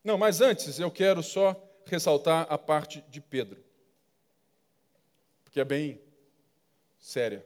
Não, 0.05 0.17
mas 0.17 0.41
antes 0.41 0.79
eu 0.79 0.91
quero 0.91 1.23
só 1.23 1.55
ressaltar 1.87 2.47
a 2.49 2.59
parte 2.59 3.05
de 3.09 3.21
Pedro, 3.21 3.63
porque 5.45 5.61
é 5.61 5.65
bem 5.65 6.01
séria. 6.99 7.45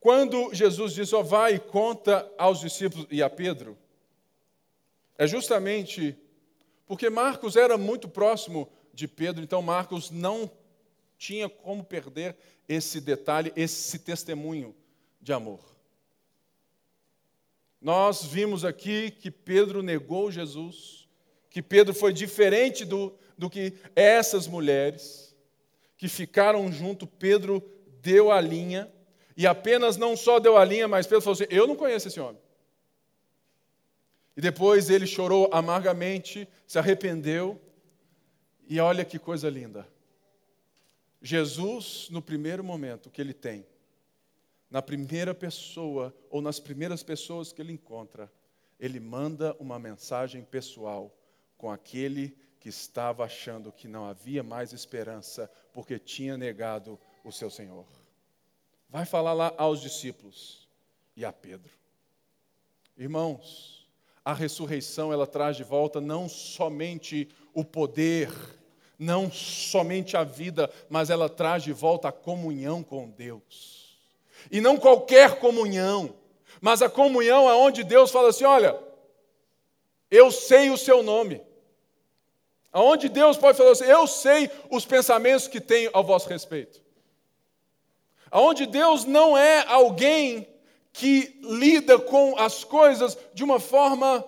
Quando 0.00 0.54
Jesus 0.54 0.92
diz, 0.92 1.12
ó, 1.12 1.22
vai 1.22 1.54
e 1.54 1.60
conta 1.60 2.30
aos 2.38 2.60
discípulos 2.60 3.06
e 3.10 3.22
a 3.22 3.28
Pedro, 3.28 3.76
é 5.16 5.26
justamente 5.26 6.16
porque 6.86 7.10
Marcos 7.10 7.56
era 7.56 7.76
muito 7.76 8.08
próximo 8.08 8.70
de 8.94 9.06
Pedro, 9.06 9.44
então 9.44 9.60
Marcos 9.60 10.10
não 10.10 10.50
tinha 11.18 11.48
como 11.48 11.84
perder 11.84 12.36
esse 12.68 13.00
detalhe, 13.00 13.52
esse 13.54 13.98
testemunho 13.98 14.74
de 15.20 15.32
amor. 15.32 15.60
Nós 17.80 18.24
vimos 18.24 18.64
aqui 18.64 19.10
que 19.10 19.30
Pedro 19.30 19.82
negou 19.82 20.30
Jesus, 20.30 20.97
que 21.58 21.62
Pedro 21.62 21.92
foi 21.92 22.12
diferente 22.12 22.84
do, 22.84 23.12
do 23.36 23.50
que 23.50 23.72
essas 23.96 24.46
mulheres 24.46 25.36
que 25.96 26.06
ficaram 26.06 26.70
junto. 26.70 27.04
Pedro 27.04 27.60
deu 28.00 28.30
a 28.30 28.40
linha, 28.40 28.88
e 29.36 29.44
apenas 29.44 29.96
não 29.96 30.16
só 30.16 30.38
deu 30.38 30.56
a 30.56 30.64
linha, 30.64 30.86
mas 30.86 31.08
Pedro 31.08 31.20
falou 31.20 31.34
assim: 31.34 31.52
Eu 31.52 31.66
não 31.66 31.74
conheço 31.74 32.06
esse 32.06 32.20
homem. 32.20 32.40
E 34.36 34.40
depois 34.40 34.88
ele 34.88 35.04
chorou 35.04 35.50
amargamente, 35.52 36.46
se 36.64 36.78
arrependeu, 36.78 37.60
e 38.68 38.78
olha 38.78 39.04
que 39.04 39.18
coisa 39.18 39.50
linda. 39.50 39.84
Jesus, 41.20 42.06
no 42.08 42.22
primeiro 42.22 42.62
momento 42.62 43.10
que 43.10 43.20
ele 43.20 43.34
tem, 43.34 43.66
na 44.70 44.80
primeira 44.80 45.34
pessoa 45.34 46.14
ou 46.30 46.40
nas 46.40 46.60
primeiras 46.60 47.02
pessoas 47.02 47.52
que 47.52 47.60
ele 47.60 47.72
encontra, 47.72 48.30
ele 48.78 49.00
manda 49.00 49.56
uma 49.58 49.76
mensagem 49.76 50.44
pessoal 50.44 51.17
com 51.58 51.70
aquele 51.70 52.34
que 52.58 52.70
estava 52.70 53.24
achando 53.24 53.70
que 53.70 53.86
não 53.86 54.06
havia 54.06 54.42
mais 54.42 54.72
esperança 54.72 55.50
porque 55.74 55.98
tinha 55.98 56.38
negado 56.38 56.98
o 57.22 57.30
seu 57.30 57.50
Senhor 57.50 57.84
vai 58.88 59.04
falar 59.04 59.32
lá 59.32 59.52
aos 59.56 59.80
discípulos 59.80 60.66
e 61.16 61.24
a 61.24 61.32
Pedro. 61.32 61.70
Irmãos, 62.96 63.86
a 64.24 64.32
ressurreição 64.32 65.12
ela 65.12 65.26
traz 65.26 65.56
de 65.56 65.64
volta 65.64 66.00
não 66.00 66.28
somente 66.28 67.28
o 67.52 67.64
poder, 67.64 68.30
não 68.98 69.30
somente 69.30 70.16
a 70.16 70.24
vida, 70.24 70.70
mas 70.88 71.10
ela 71.10 71.28
traz 71.28 71.62
de 71.62 71.72
volta 71.72 72.08
a 72.08 72.12
comunhão 72.12 72.82
com 72.82 73.08
Deus. 73.08 73.98
E 74.50 74.60
não 74.60 74.76
qualquer 74.76 75.38
comunhão, 75.38 76.14
mas 76.60 76.82
a 76.82 76.88
comunhão 76.88 77.48
aonde 77.48 77.84
Deus 77.84 78.10
fala 78.10 78.30
assim: 78.30 78.44
olha, 78.44 78.78
eu 80.10 80.30
sei 80.30 80.70
o 80.70 80.78
seu 80.78 81.02
nome. 81.02 81.40
Aonde 82.72 83.08
Deus 83.08 83.36
pode 83.36 83.56
falar 83.56 83.72
assim: 83.72 83.84
eu 83.84 84.06
sei 84.06 84.50
os 84.70 84.84
pensamentos 84.84 85.48
que 85.48 85.60
tenho 85.60 85.90
ao 85.92 86.04
vosso 86.04 86.28
respeito. 86.28 86.80
Onde 88.30 88.66
Deus 88.66 89.04
não 89.04 89.36
é 89.36 89.64
alguém 89.66 90.46
que 90.92 91.38
lida 91.42 91.98
com 91.98 92.36
as 92.38 92.64
coisas 92.64 93.16
de 93.32 93.42
uma 93.42 93.58
forma 93.58 94.24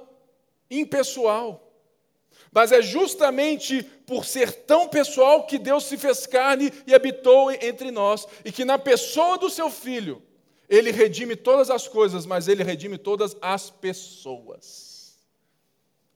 impessoal. 0.70 1.66
Mas 2.52 2.72
é 2.72 2.82
justamente 2.82 3.82
por 3.82 4.24
ser 4.24 4.52
tão 4.64 4.88
pessoal 4.88 5.46
que 5.46 5.58
Deus 5.58 5.84
se 5.84 5.96
fez 5.96 6.26
carne 6.26 6.72
e 6.86 6.94
habitou 6.94 7.50
entre 7.52 7.90
nós, 7.90 8.26
e 8.44 8.50
que 8.50 8.64
na 8.64 8.78
pessoa 8.78 9.38
do 9.38 9.48
seu 9.48 9.70
filho, 9.70 10.22
ele 10.68 10.90
redime 10.90 11.36
todas 11.36 11.70
as 11.70 11.86
coisas, 11.86 12.26
mas 12.26 12.48
ele 12.48 12.62
redime 12.64 12.98
todas 12.98 13.36
as 13.40 13.70
pessoas. 13.70 15.18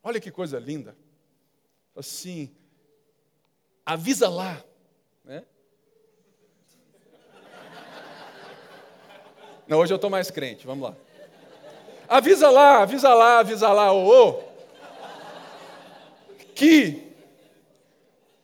Olha 0.03 0.21
que 0.21 0.31
coisa 0.31 0.59
linda. 0.59 0.97
Assim, 1.97 2.51
avisa 3.87 4.29
lá, 4.29 4.63
né? 5.25 5.45
Não, 9.67 9.79
hoje 9.79 9.93
eu 9.93 9.97
estou 9.97 10.11
mais 10.11 10.31
crente, 10.31 10.67
vamos 10.67 10.91
lá. 10.91 10.97
Avisa 12.09 12.51
lá, 12.51 12.83
avisa 12.83 13.15
lá, 13.15 13.39
avisa 13.39 13.73
lá, 13.73 13.93
ô, 13.93 14.43
que 16.55 17.15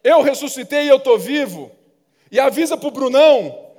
eu 0.02 0.22
ressuscitei 0.22 0.84
e 0.84 0.88
eu 0.88 0.96
estou 0.96 1.18
vivo. 1.18 1.70
E 2.30 2.38
avisa 2.38 2.76
para 2.76 2.88
o 2.88 2.92
Brunão, 2.92 3.72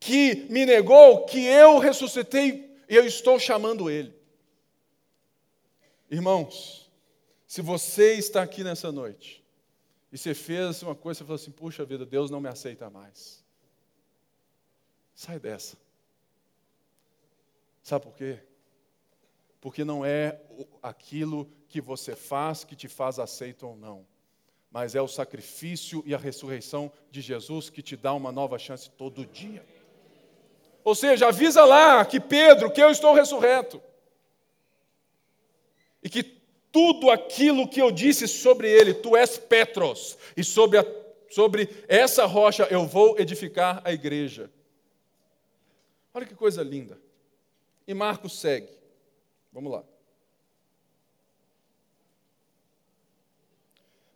que 0.00 0.46
me 0.50 0.64
negou, 0.66 1.24
que 1.26 1.44
eu 1.44 1.78
ressuscitei 1.78 2.76
e 2.88 2.96
eu 2.96 3.06
estou 3.06 3.38
chamando 3.38 3.88
ele. 3.90 4.12
Irmãos, 6.10 6.81
se 7.52 7.60
você 7.60 8.14
está 8.14 8.42
aqui 8.42 8.64
nessa 8.64 8.90
noite 8.90 9.44
e 10.10 10.16
você 10.16 10.32
fez 10.32 10.82
uma 10.82 10.94
coisa, 10.94 11.18
você 11.18 11.24
falou 11.24 11.34
assim: 11.34 11.50
puxa 11.50 11.84
vida, 11.84 12.06
Deus 12.06 12.30
não 12.30 12.40
me 12.40 12.48
aceita 12.48 12.88
mais. 12.88 13.44
Sai 15.14 15.38
dessa. 15.38 15.76
Sabe 17.82 18.06
por 18.06 18.14
quê? 18.14 18.38
Porque 19.60 19.84
não 19.84 20.02
é 20.02 20.40
aquilo 20.82 21.46
que 21.68 21.78
você 21.78 22.16
faz 22.16 22.64
que 22.64 22.74
te 22.74 22.88
faz 22.88 23.18
aceito 23.18 23.68
ou 23.68 23.76
não, 23.76 24.06
mas 24.70 24.94
é 24.94 25.02
o 25.02 25.06
sacrifício 25.06 26.02
e 26.06 26.14
a 26.14 26.18
ressurreição 26.18 26.90
de 27.10 27.20
Jesus 27.20 27.68
que 27.68 27.82
te 27.82 27.98
dá 27.98 28.14
uma 28.14 28.32
nova 28.32 28.58
chance 28.58 28.88
todo 28.88 29.26
dia. 29.26 29.62
Ou 30.82 30.94
seja, 30.94 31.28
avisa 31.28 31.66
lá 31.66 32.02
que 32.06 32.18
Pedro, 32.18 32.72
que 32.72 32.82
eu 32.82 32.90
estou 32.90 33.12
ressurreto. 33.12 33.78
E 36.02 36.08
que 36.08 36.40
tudo 36.72 37.10
aquilo 37.10 37.68
que 37.68 37.80
eu 37.80 37.92
disse 37.92 38.26
sobre 38.26 38.68
ele, 38.68 38.94
tu 38.94 39.14
és 39.14 39.36
Petros, 39.36 40.16
e 40.34 40.42
sobre, 40.42 40.78
a, 40.78 40.86
sobre 41.30 41.68
essa 41.86 42.24
rocha 42.24 42.66
eu 42.70 42.86
vou 42.86 43.20
edificar 43.20 43.82
a 43.84 43.92
igreja. 43.92 44.50
Olha 46.14 46.26
que 46.26 46.34
coisa 46.34 46.62
linda. 46.62 46.98
E 47.86 47.92
Marcos 47.92 48.40
segue. 48.40 48.68
Vamos 49.52 49.70
lá. 49.70 49.84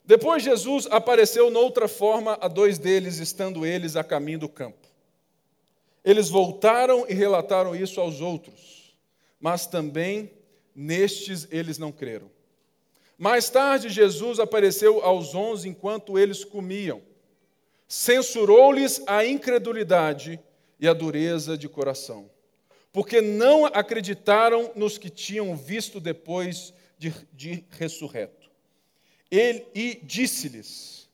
Depois 0.04 0.42
Jesus 0.42 0.86
apareceu 0.90 1.50
noutra 1.50 1.88
forma 1.88 2.38
a 2.40 2.48
dois 2.48 2.78
deles, 2.78 3.18
estando 3.18 3.66
eles 3.66 3.96
a 3.96 4.04
caminho 4.04 4.38
do 4.38 4.48
campo. 4.48 4.86
Eles 6.04 6.30
voltaram 6.30 7.04
e 7.08 7.12
relataram 7.12 7.74
isso 7.74 8.00
aos 8.00 8.20
outros, 8.20 8.96
mas 9.40 9.66
também 9.66 10.30
nestes 10.74 11.48
eles 11.50 11.76
não 11.76 11.90
creram. 11.90 12.30
Mais 13.18 13.48
tarde, 13.48 13.88
Jesus 13.88 14.38
apareceu 14.38 15.02
aos 15.02 15.34
onze 15.34 15.68
enquanto 15.68 16.18
eles 16.18 16.44
comiam. 16.44 17.02
Censurou-lhes 17.88 19.02
a 19.06 19.24
incredulidade 19.24 20.40
e 20.78 20.86
a 20.86 20.92
dureza 20.92 21.56
de 21.56 21.68
coração 21.68 22.30
porque 22.96 23.20
não 23.20 23.66
acreditaram 23.66 24.72
nos 24.74 24.96
que 24.96 25.10
tinham 25.10 25.54
visto 25.54 26.00
depois 26.00 26.72
de, 26.96 27.12
de 27.30 27.62
ressurreto. 27.72 28.50
Ele, 29.30 29.66
e 29.74 30.00
disse-lhes: 30.02 31.06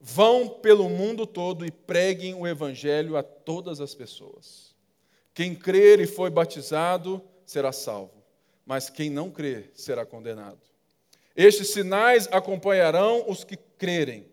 Vão 0.00 0.48
pelo 0.48 0.88
mundo 0.88 1.26
todo 1.26 1.66
e 1.66 1.70
preguem 1.70 2.32
o 2.32 2.46
evangelho 2.46 3.18
a 3.18 3.22
todas 3.22 3.82
as 3.82 3.94
pessoas. 3.94 4.74
Quem 5.34 5.54
crer 5.54 6.00
e 6.00 6.06
foi 6.06 6.30
batizado 6.30 7.20
será 7.44 7.70
salvo, 7.70 8.24
mas 8.64 8.88
quem 8.88 9.10
não 9.10 9.30
crer 9.30 9.70
será 9.74 10.06
condenado. 10.06 10.62
Estes 11.36 11.68
sinais 11.68 12.26
acompanharão 12.32 13.24
os 13.28 13.44
que 13.44 13.56
crerem. 13.78 14.26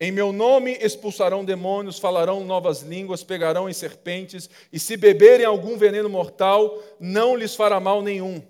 Em 0.00 0.12
meu 0.12 0.32
nome 0.32 0.76
expulsarão 0.80 1.44
demônios, 1.44 1.98
falarão 1.98 2.44
novas 2.44 2.82
línguas, 2.82 3.24
pegarão 3.24 3.68
em 3.68 3.72
serpentes, 3.72 4.48
e 4.72 4.78
se 4.78 4.96
beberem 4.96 5.46
algum 5.46 5.76
veneno 5.76 6.08
mortal, 6.08 6.80
não 7.00 7.34
lhes 7.34 7.54
fará 7.54 7.80
mal 7.80 8.00
nenhum. 8.02 8.42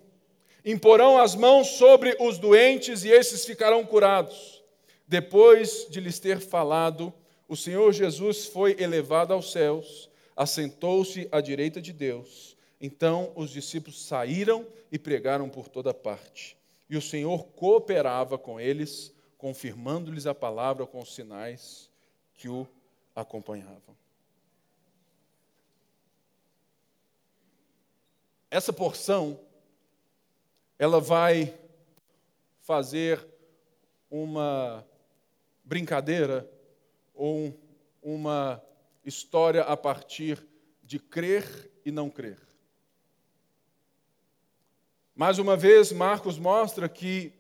Imporão 0.65 1.19
as 1.19 1.35
mãos 1.35 1.69
sobre 1.69 2.15
os 2.21 2.37
doentes 2.37 3.05
e 3.05 3.09
esses 3.09 3.47
ficarão 3.47 3.85
curados. 3.85 4.63
Depois 5.07 5.87
de 5.89 6.01
lhes 6.01 6.19
ter 6.19 6.39
falado, 6.39 7.13
o 7.49 7.57
Senhor 7.57 7.93
Jesus 7.95 8.45
foi 8.45 8.77
elevado 8.79 9.33
aos 9.33 9.51
céus, 9.51 10.11
assentou-se 10.37 11.27
à 11.33 11.41
direita 11.41 11.81
de 11.81 11.95
Deus. 11.95 12.55
Então 12.79 13.33
os 13.35 13.51
discípulos 13.51 14.05
saíram 14.05 14.67
e 14.93 14.99
pregaram 14.99 15.49
por 15.49 15.67
toda 15.69 15.95
parte. 15.95 16.58
E 16.89 16.97
o 16.97 17.03
Senhor 17.03 17.45
cooperava 17.49 18.39
com 18.39 18.59
eles, 18.59 19.15
confirmando-lhes 19.37 20.27
a 20.27 20.35
palavra 20.35 20.87
com 20.87 21.01
os 21.01 21.15
sinais 21.15 21.91
que 22.35 22.49
o 22.49 22.67
acompanhavam. 23.15 23.97
Essa 28.51 28.73
porção 28.73 29.39
ela 30.79 31.01
vai 31.01 31.55
fazer 32.61 33.27
uma 34.11 34.87
brincadeira 35.65 36.51
ou 37.15 37.55
uma 38.03 38.63
história 39.05 39.63
a 39.63 39.77
partir 39.77 40.43
de 40.83 40.99
crer 40.99 41.71
e 41.85 41.91
não 41.91 42.09
crer. 42.09 42.48
Mais 45.19 45.41
uma 45.41 45.57
vez, 45.57 45.91
Marcos 45.91 46.39
mostra 46.39 46.89
que 46.89 47.33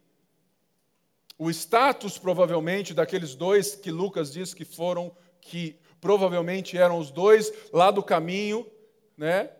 o 1.38 1.48
status, 1.48 2.18
provavelmente, 2.18 2.92
daqueles 2.92 3.36
dois 3.36 3.76
que 3.76 3.92
Lucas 3.92 4.32
diz 4.32 4.52
que 4.52 4.64
foram, 4.64 5.16
que 5.40 5.78
provavelmente 6.00 6.76
eram 6.76 6.98
os 6.98 7.12
dois 7.12 7.52
lá 7.72 7.92
do 7.92 8.02
caminho, 8.02 8.68
né, 9.16 9.52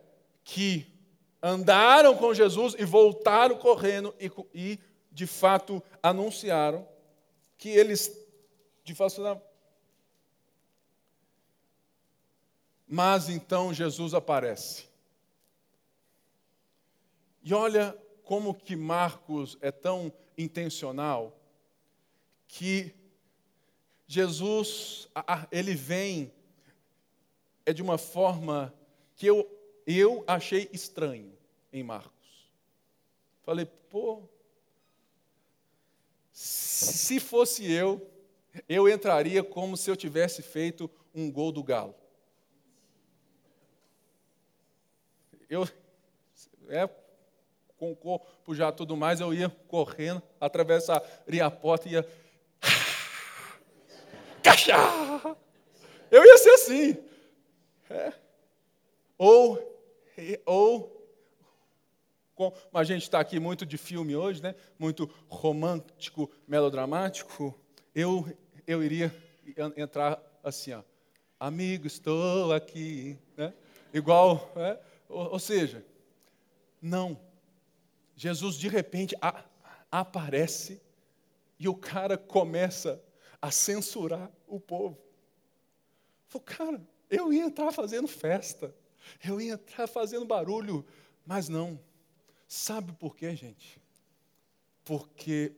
que 0.43 0.85
andaram 1.41 2.17
com 2.17 2.35
Jesus 2.35 2.75
e 2.77 2.85
voltaram 2.85 3.57
correndo 3.57 4.13
e, 4.19 4.29
e 4.53 4.81
de 5.13 5.25
fato, 5.25 5.81
anunciaram 6.03 6.89
que 7.57 7.69
eles, 7.69 8.21
de 8.83 8.97
fato, 8.97 9.41
mas 12.85 13.29
então 13.29 13.73
Jesus 13.73 14.13
aparece. 14.13 14.89
E 17.45 17.55
olha 17.55 17.97
como 18.29 18.53
que 18.53 18.77
Marcos 18.77 19.57
é 19.63 19.73
tão 19.73 20.13
intencional 20.37 21.35
que 22.47 22.95
Jesus, 24.07 25.09
ele 25.51 25.75
vem 25.75 26.31
é 27.65 27.73
de 27.73 27.81
uma 27.81 27.97
forma 27.97 28.75
que 29.17 29.25
eu, 29.25 29.51
eu 29.87 30.25
achei 30.27 30.69
estranho 30.75 31.33
em 31.73 31.83
Marcos. 31.83 32.53
Falei, 33.41 33.65
pô, 33.65 34.23
se 36.31 37.19
fosse 37.19 37.65
eu, 37.73 38.07
eu 38.69 38.87
entraria 38.91 39.43
como 39.43 39.75
se 39.75 39.91
eu 39.91 39.97
tivesse 39.97 40.43
feito 40.43 40.91
um 41.15 41.33
gol 41.33 41.51
do 41.51 41.63
Galo. 41.63 41.95
Eu, 45.49 45.67
é, 46.69 47.08
com 47.79 47.93
o 47.93 47.97
corpo 47.97 48.55
já 48.55 48.73
tudo 48.73 48.97
mais, 48.97 49.21
eu 49.21 49.33
ia 49.33 49.49
correndo, 49.69 50.23
atravessaria 50.41 51.47
a 51.47 51.51
porta 51.51 51.89
e 51.89 51.93
ia. 51.93 52.07
Cachá! 54.43 55.37
Eu 56.11 56.25
ia 56.25 56.39
ser 56.39 56.51
assim. 56.51 56.97
É. 57.89 58.13
Ou, 59.17 59.59
ou 60.45 60.99
como 62.35 62.55
a 62.73 62.85
gente 62.85 63.03
está 63.03 63.19
aqui 63.19 63.41
muito 63.41 63.67
de 63.67 63.77
filme 63.77 64.15
hoje, 64.15 64.43
né? 64.43 64.55
muito 64.79 65.11
romântico, 65.29 66.31
melodramático, 66.47 67.59
eu, 67.95 68.27
eu 68.67 68.83
iria 68.83 69.13
entrar 69.77 70.23
assim, 70.45 70.73
ó, 70.73 70.83
amigo, 71.41 71.87
estou 71.87 72.53
aqui. 72.53 73.19
Né? 73.37 73.53
Igual, 73.93 74.53
né? 74.55 74.79
ou, 75.09 75.33
ou 75.33 75.39
seja, 75.39 75.85
não. 76.81 77.19
Jesus 78.19 78.57
de 78.57 78.67
repente 78.67 79.15
a, 79.23 79.45
aparece 79.93 80.83
e 81.57 81.69
o 81.69 81.75
cara 81.75 82.19
começa 82.19 83.01
a 83.41 83.53
censurar 83.53 84.29
o 84.45 84.59
povo. 84.59 84.99
Falei, 86.27 86.45
cara, 86.45 86.89
eu 87.09 87.33
ia 87.33 87.45
entrar 87.45 87.71
fazendo 87.71 88.09
festa, 88.09 88.75
eu 89.25 89.41
ia 89.41 89.53
entrar 89.53 89.87
fazendo 89.87 90.25
barulho, 90.25 90.85
mas 91.25 91.49
não. 91.49 91.79
Sabe 92.49 92.93
por 92.93 93.15
quê, 93.15 93.37
gente? 93.37 93.81
Porque 94.85 95.55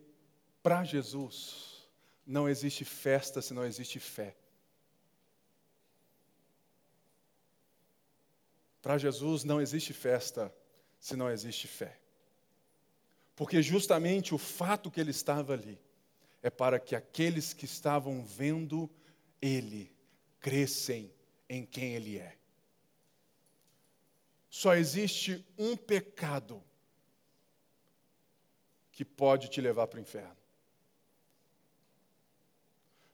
para 0.63 0.85
Jesus 0.85 1.89
não 2.27 2.47
existe 2.47 2.85
festa 2.85 3.41
se 3.41 3.55
não 3.55 3.65
existe 3.65 3.99
fé. 3.99 4.37
Para 8.83 8.99
Jesus 8.99 9.45
não 9.45 9.63
existe 9.63 9.95
festa 9.95 10.55
se 10.99 11.17
não 11.17 11.31
existe 11.31 11.67
fé. 11.67 11.99
Porque 13.41 13.63
justamente 13.63 14.35
o 14.35 14.39
fato 14.39 14.91
que 14.91 15.01
ele 15.01 15.13
estava 15.13 15.55
ali 15.55 15.81
é 16.43 16.51
para 16.51 16.79
que 16.79 16.95
aqueles 16.95 17.55
que 17.55 17.65
estavam 17.65 18.23
vendo 18.23 18.91
ele 19.41 19.97
crescem 20.39 21.11
em 21.49 21.65
quem 21.65 21.95
ele 21.95 22.19
é. 22.19 22.37
Só 24.51 24.75
existe 24.75 25.43
um 25.57 25.75
pecado 25.75 26.63
que 28.93 29.07
pode 29.07 29.49
te 29.49 29.59
levar 29.59 29.87
para 29.87 29.97
o 29.97 30.03
inferno. 30.03 30.37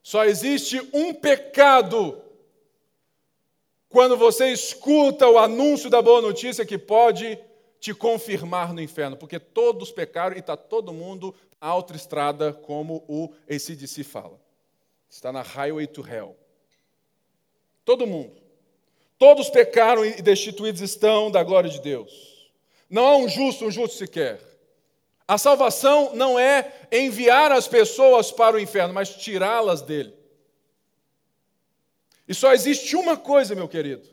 Só 0.03 0.25
existe 0.25 0.77
um 0.91 1.13
pecado 1.13 2.21
quando 3.87 4.17
você 4.17 4.51
escuta 4.51 5.25
o 5.25 5.37
anúncio 5.37 5.89
da 5.89 6.01
boa 6.01 6.21
notícia 6.21 6.65
que 6.65 6.77
pode 6.77 7.39
te 7.87 7.93
confirmar 7.93 8.73
no 8.73 8.81
inferno, 8.81 9.15
porque 9.15 9.39
todos 9.39 9.91
pecaram 9.91 10.35
e 10.35 10.39
está 10.39 10.57
todo 10.57 10.91
mundo 10.91 11.33
na 11.61 11.69
autoestrada, 11.69 12.51
como 12.51 13.05
o 13.07 13.33
ACDC 13.49 14.03
fala. 14.03 14.37
Está 15.09 15.31
na 15.31 15.41
Highway 15.41 15.87
to 15.87 16.05
Hell. 16.05 16.35
Todo 17.85 18.05
mundo. 18.05 18.35
Todos 19.17 19.49
pecaram 19.49 20.03
e 20.03 20.21
destituídos 20.21 20.81
estão 20.81 21.31
da 21.31 21.41
glória 21.43 21.69
de 21.69 21.79
Deus. 21.79 22.51
Não 22.89 23.05
há 23.05 23.15
um 23.15 23.29
justo, 23.29 23.65
um 23.65 23.71
justo 23.71 23.95
sequer. 23.95 24.41
A 25.25 25.37
salvação 25.37 26.13
não 26.13 26.37
é 26.37 26.87
enviar 26.91 27.53
as 27.53 27.69
pessoas 27.69 28.33
para 28.33 28.57
o 28.57 28.59
inferno, 28.59 28.93
mas 28.93 29.15
tirá-las 29.15 29.81
dele. 29.81 30.13
E 32.27 32.33
só 32.33 32.51
existe 32.51 32.97
uma 32.97 33.15
coisa, 33.15 33.55
meu 33.55 33.69
querido, 33.69 34.09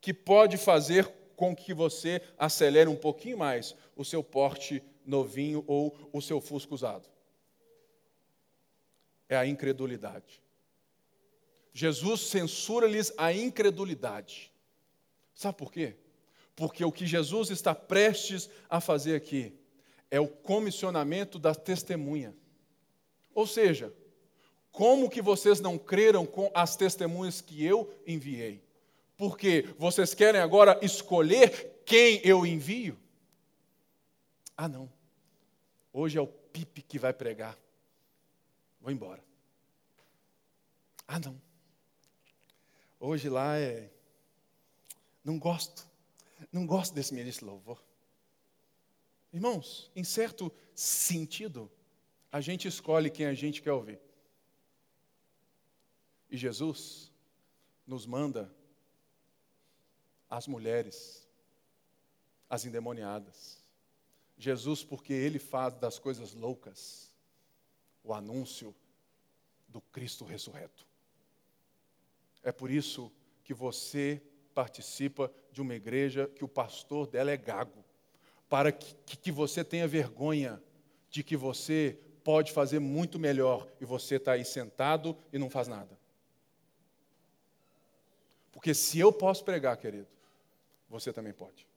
que 0.00 0.14
pode 0.14 0.56
fazer 0.56 1.06
com 1.36 1.54
que 1.54 1.74
você 1.74 2.20
acelere 2.38 2.88
um 2.88 2.96
pouquinho 2.96 3.38
mais 3.38 3.74
o 3.96 4.04
seu 4.04 4.22
porte 4.22 4.82
novinho 5.04 5.64
ou 5.66 5.96
o 6.12 6.20
seu 6.20 6.40
fusco 6.40 6.74
usado. 6.74 7.08
É 9.28 9.36
a 9.36 9.46
incredulidade. 9.46 10.42
Jesus 11.72 12.22
censura-lhes 12.22 13.12
a 13.16 13.32
incredulidade. 13.32 14.52
Sabe 15.34 15.58
por 15.58 15.72
quê? 15.72 15.96
Porque 16.54 16.84
o 16.84 16.92
que 16.92 17.06
Jesus 17.06 17.50
está 17.50 17.74
prestes 17.74 18.48
a 18.70 18.80
fazer 18.80 19.16
aqui 19.16 19.52
é 20.10 20.20
o 20.20 20.28
comissionamento 20.28 21.38
da 21.38 21.54
testemunha. 21.54 22.34
Ou 23.34 23.46
seja, 23.46 23.92
como 24.70 25.10
que 25.10 25.20
vocês 25.20 25.60
não 25.60 25.76
creram 25.76 26.24
com 26.24 26.50
as 26.54 26.76
testemunhas 26.76 27.40
que 27.40 27.64
eu 27.64 27.92
enviei? 28.06 28.63
Porque 29.16 29.62
vocês 29.78 30.14
querem 30.14 30.40
agora 30.40 30.78
escolher 30.82 31.82
quem 31.84 32.20
eu 32.24 32.44
envio? 32.44 32.98
Ah, 34.56 34.68
não. 34.68 34.90
Hoje 35.92 36.18
é 36.18 36.20
o 36.20 36.26
Pipe 36.26 36.82
que 36.82 36.98
vai 36.98 37.12
pregar. 37.12 37.58
Vou 38.80 38.92
embora. 38.92 39.22
Ah, 41.06 41.18
não. 41.18 41.40
Hoje 42.98 43.28
lá 43.28 43.56
é. 43.58 43.90
Não 45.24 45.38
gosto. 45.38 45.86
Não 46.52 46.66
gosto 46.66 46.94
desse 46.94 47.14
ministro 47.14 47.46
louvor. 47.46 47.82
Irmãos, 49.32 49.90
em 49.96 50.04
certo 50.04 50.52
sentido, 50.74 51.70
a 52.30 52.40
gente 52.40 52.68
escolhe 52.68 53.10
quem 53.10 53.26
a 53.26 53.34
gente 53.34 53.62
quer 53.62 53.72
ouvir. 53.72 54.00
E 56.30 56.36
Jesus 56.36 57.12
nos 57.86 58.06
manda 58.06 58.52
as 60.28 60.46
mulheres, 60.46 61.28
as 62.48 62.64
endemoniadas. 62.64 63.62
Jesus, 64.36 64.82
porque 64.82 65.12
ele 65.12 65.38
faz 65.38 65.74
das 65.74 65.98
coisas 65.98 66.34
loucas 66.34 67.12
o 68.02 68.12
anúncio 68.12 68.74
do 69.68 69.80
Cristo 69.80 70.24
ressurreto. 70.24 70.86
É 72.42 72.52
por 72.52 72.70
isso 72.70 73.10
que 73.42 73.54
você 73.54 74.22
participa 74.54 75.32
de 75.50 75.62
uma 75.62 75.74
igreja 75.74 76.28
que 76.28 76.44
o 76.44 76.48
pastor 76.48 77.06
dela 77.06 77.30
é 77.30 77.36
gago 77.36 77.84
para 78.48 78.70
que, 78.70 79.16
que 79.16 79.32
você 79.32 79.64
tenha 79.64 79.88
vergonha 79.88 80.62
de 81.10 81.24
que 81.24 81.36
você 81.36 81.98
pode 82.22 82.52
fazer 82.52 82.78
muito 82.78 83.18
melhor 83.18 83.68
e 83.80 83.84
você 83.84 84.16
está 84.16 84.32
aí 84.32 84.44
sentado 84.44 85.16
e 85.32 85.38
não 85.38 85.50
faz 85.50 85.68
nada. 85.68 85.98
Porque 88.64 88.72
se 88.72 88.98
eu 88.98 89.12
posso 89.12 89.44
pregar, 89.44 89.76
querido, 89.76 90.08
você 90.88 91.12
também 91.12 91.34
pode. 91.34 91.68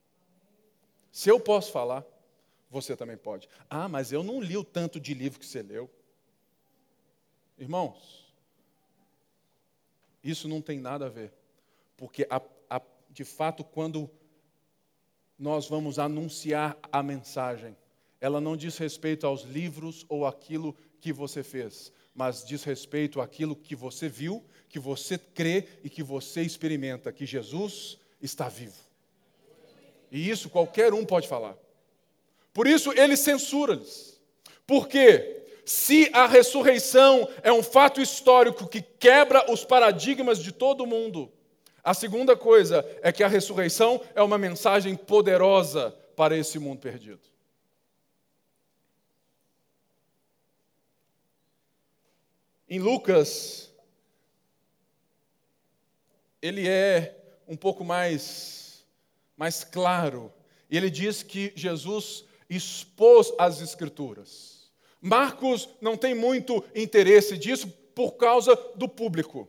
Se 1.12 1.30
eu 1.30 1.38
posso 1.38 1.70
falar, 1.70 2.06
você 2.72 2.96
também 2.96 3.18
pode. 3.18 3.50
Ah, 3.70 3.90
mas 3.90 4.14
eu 4.14 4.24
não 4.24 4.40
li 4.40 4.56
o 4.56 4.64
tanto 4.64 4.98
de 4.98 5.14
livro 5.14 5.38
que 5.38 5.46
você 5.46 5.62
leu. 5.62 5.90
Irmãos, 7.58 8.34
isso 10.24 10.48
não 10.48 10.62
tem 10.62 10.80
nada 10.80 11.08
a 11.08 11.10
ver. 11.10 11.34
Porque, 11.98 12.26
a, 12.30 12.42
a, 12.70 12.82
de 13.10 13.26
fato, 13.26 13.66
quando 13.66 14.10
nós 15.38 15.68
vamos 15.68 16.00
anunciar 16.00 16.78
a 16.90 17.04
mensagem, 17.04 17.76
ela 18.22 18.40
não 18.40 18.56
diz 18.56 18.78
respeito 18.78 19.28
aos 19.28 19.42
livros 19.42 20.06
ou 20.08 20.26
aquilo 20.26 20.74
que 21.02 21.12
você 21.12 21.44
fez, 21.44 21.92
mas 22.18 22.44
diz 22.44 22.64
respeito 22.64 23.22
àquilo 23.22 23.56
que 23.56 23.76
você 23.76 24.10
viu, 24.10 24.44
que 24.68 24.80
você 24.80 25.20
crê 25.20 25.66
e 25.84 25.90
que 25.90 26.02
você 26.02 26.42
experimenta, 26.42 27.14
que 27.14 27.28
Jesus 27.28 28.00
está 28.20 28.50
vivo. 28.50 28.82
E 30.12 30.28
isso 30.28 30.50
qualquer 30.50 30.96
um 30.96 31.06
pode 31.06 31.28
falar. 31.28 31.56
Por 32.52 32.66
isso 32.66 32.92
ele 32.92 33.16
censura-lhes. 33.16 34.20
Porque 34.66 35.44
se 35.64 36.10
a 36.12 36.26
ressurreição 36.26 37.30
é 37.44 37.54
um 37.54 37.62
fato 37.62 38.02
histórico 38.02 38.68
que 38.68 38.82
quebra 38.82 39.52
os 39.52 39.64
paradigmas 39.64 40.40
de 40.40 40.52
todo 40.52 40.88
mundo, 40.88 41.32
a 41.84 41.94
segunda 41.94 42.36
coisa 42.36 42.84
é 43.04 43.12
que 43.12 43.24
a 43.24 43.28
ressurreição 43.28 44.02
é 44.16 44.24
uma 44.24 44.40
mensagem 44.40 44.96
poderosa 44.96 45.96
para 46.16 46.36
esse 46.36 46.58
mundo 46.58 46.80
perdido. 46.80 47.22
Em 52.70 52.80
Lucas, 52.80 53.72
ele 56.42 56.68
é 56.68 57.16
um 57.48 57.56
pouco 57.56 57.84
mais, 57.84 58.86
mais 59.38 59.64
claro. 59.64 60.34
E 60.70 60.76
ele 60.76 60.90
diz 60.90 61.24
que 61.24 61.54
Jesus 61.56 62.26
expôs 62.50 63.32
as 63.38 63.62
Escrituras. 63.62 64.70
Marcos 65.02 65.70
não 65.80 65.96
tem 65.96 66.14
muito 66.14 66.64
interesse 66.76 67.38
disso 67.38 67.70
por 67.96 68.14
causa 68.14 68.56
do 68.76 68.88
público. 68.90 69.48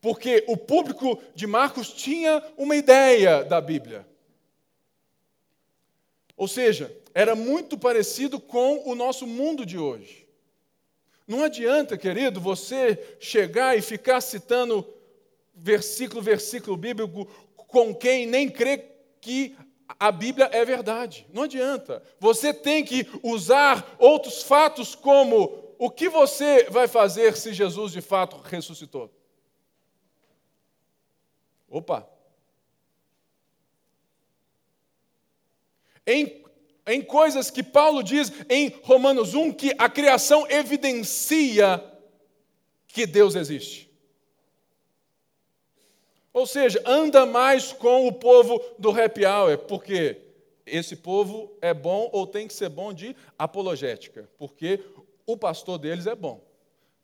Porque 0.00 0.44
o 0.48 0.56
público 0.56 1.22
de 1.34 1.46
Marcos 1.46 1.92
tinha 1.92 2.42
uma 2.56 2.76
ideia 2.76 3.44
da 3.44 3.60
Bíblia. 3.60 4.06
Ou 6.36 6.48
seja, 6.48 6.94
era 7.14 7.34
muito 7.34 7.78
parecido 7.78 8.40
com 8.40 8.88
o 8.88 8.94
nosso 8.94 9.26
mundo 9.26 9.64
de 9.64 9.78
hoje. 9.78 10.23
Não 11.26 11.42
adianta, 11.42 11.96
querido, 11.96 12.40
você 12.40 13.16
chegar 13.18 13.76
e 13.76 13.82
ficar 13.82 14.20
citando 14.20 14.86
versículo, 15.54 16.20
versículo 16.20 16.76
bíblico 16.76 17.26
com 17.56 17.94
quem 17.94 18.26
nem 18.26 18.50
crê 18.50 18.84
que 19.20 19.56
a 19.98 20.12
Bíblia 20.12 20.50
é 20.52 20.64
verdade. 20.64 21.26
Não 21.32 21.44
adianta. 21.44 22.02
Você 22.18 22.52
tem 22.52 22.84
que 22.84 23.06
usar 23.22 23.96
outros 23.98 24.42
fatos 24.42 24.94
como 24.94 25.74
o 25.78 25.90
que 25.90 26.08
você 26.08 26.64
vai 26.70 26.86
fazer 26.86 27.36
se 27.36 27.52
Jesus 27.52 27.92
de 27.92 28.00
fato 28.00 28.36
ressuscitou. 28.36 29.10
Opa! 31.68 32.08
Em 36.06 36.43
em 36.86 37.02
coisas 37.02 37.50
que 37.50 37.62
Paulo 37.62 38.02
diz 38.02 38.32
em 38.48 38.68
Romanos 38.82 39.34
1 39.34 39.52
que 39.52 39.74
a 39.78 39.88
criação 39.88 40.46
evidencia 40.50 41.82
que 42.86 43.06
Deus 43.06 43.34
existe. 43.34 43.90
Ou 46.32 46.46
seja, 46.46 46.82
anda 46.84 47.24
mais 47.24 47.72
com 47.72 48.08
o 48.08 48.12
povo 48.12 48.60
do 48.78 48.90
happy 48.90 49.24
hour, 49.24 49.56
porque 49.58 50.20
esse 50.66 50.96
povo 50.96 51.56
é 51.60 51.72
bom 51.72 52.10
ou 52.12 52.26
tem 52.26 52.48
que 52.48 52.54
ser 52.54 52.68
bom 52.68 52.92
de 52.92 53.14
apologética, 53.38 54.28
porque 54.36 54.80
o 55.24 55.36
pastor 55.36 55.78
deles 55.78 56.06
é 56.06 56.14
bom. 56.14 56.44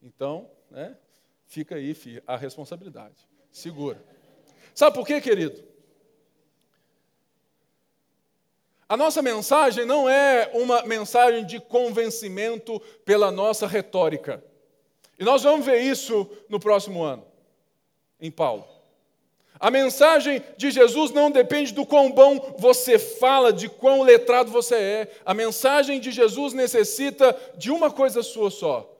Então, 0.03 0.51
né, 0.71 0.97
fica 1.47 1.77
aí 1.77 1.95
filho, 1.95 2.23
a 2.27 2.37
responsabilidade. 2.37 3.29
Segura. 3.53 4.03
Sabe 4.75 4.97
por 4.97 5.07
quê, 5.07 5.21
querido? 5.21 5.70
A 8.91 8.97
nossa 8.97 9.23
mensagem 9.23 9.85
não 9.85 10.09
é 10.09 10.51
uma 10.53 10.83
mensagem 10.83 11.47
de 11.47 11.61
convencimento 11.61 12.81
pela 13.05 13.31
nossa 13.31 13.65
retórica. 13.65 14.43
E 15.17 15.23
nós 15.23 15.45
vamos 15.45 15.65
ver 15.65 15.81
isso 15.81 16.29
no 16.49 16.59
próximo 16.59 17.01
ano, 17.01 17.25
em 18.21 18.33
Paulo. 18.33 18.67
A 19.61 19.71
mensagem 19.71 20.43
de 20.57 20.73
Jesus 20.73 21.13
não 21.13 21.31
depende 21.31 21.73
do 21.73 21.87
quão 21.87 22.11
bom 22.11 22.57
você 22.59 22.99
fala, 22.99 23.53
de 23.53 23.69
quão 23.69 24.03
letrado 24.03 24.51
você 24.51 24.75
é. 24.75 25.21
A 25.25 25.33
mensagem 25.35 26.01
de 26.01 26.11
Jesus 26.11 26.53
necessita 26.53 27.39
de 27.57 27.71
uma 27.71 27.93
coisa 27.93 28.25
sua 28.25 28.51
só: 28.51 28.93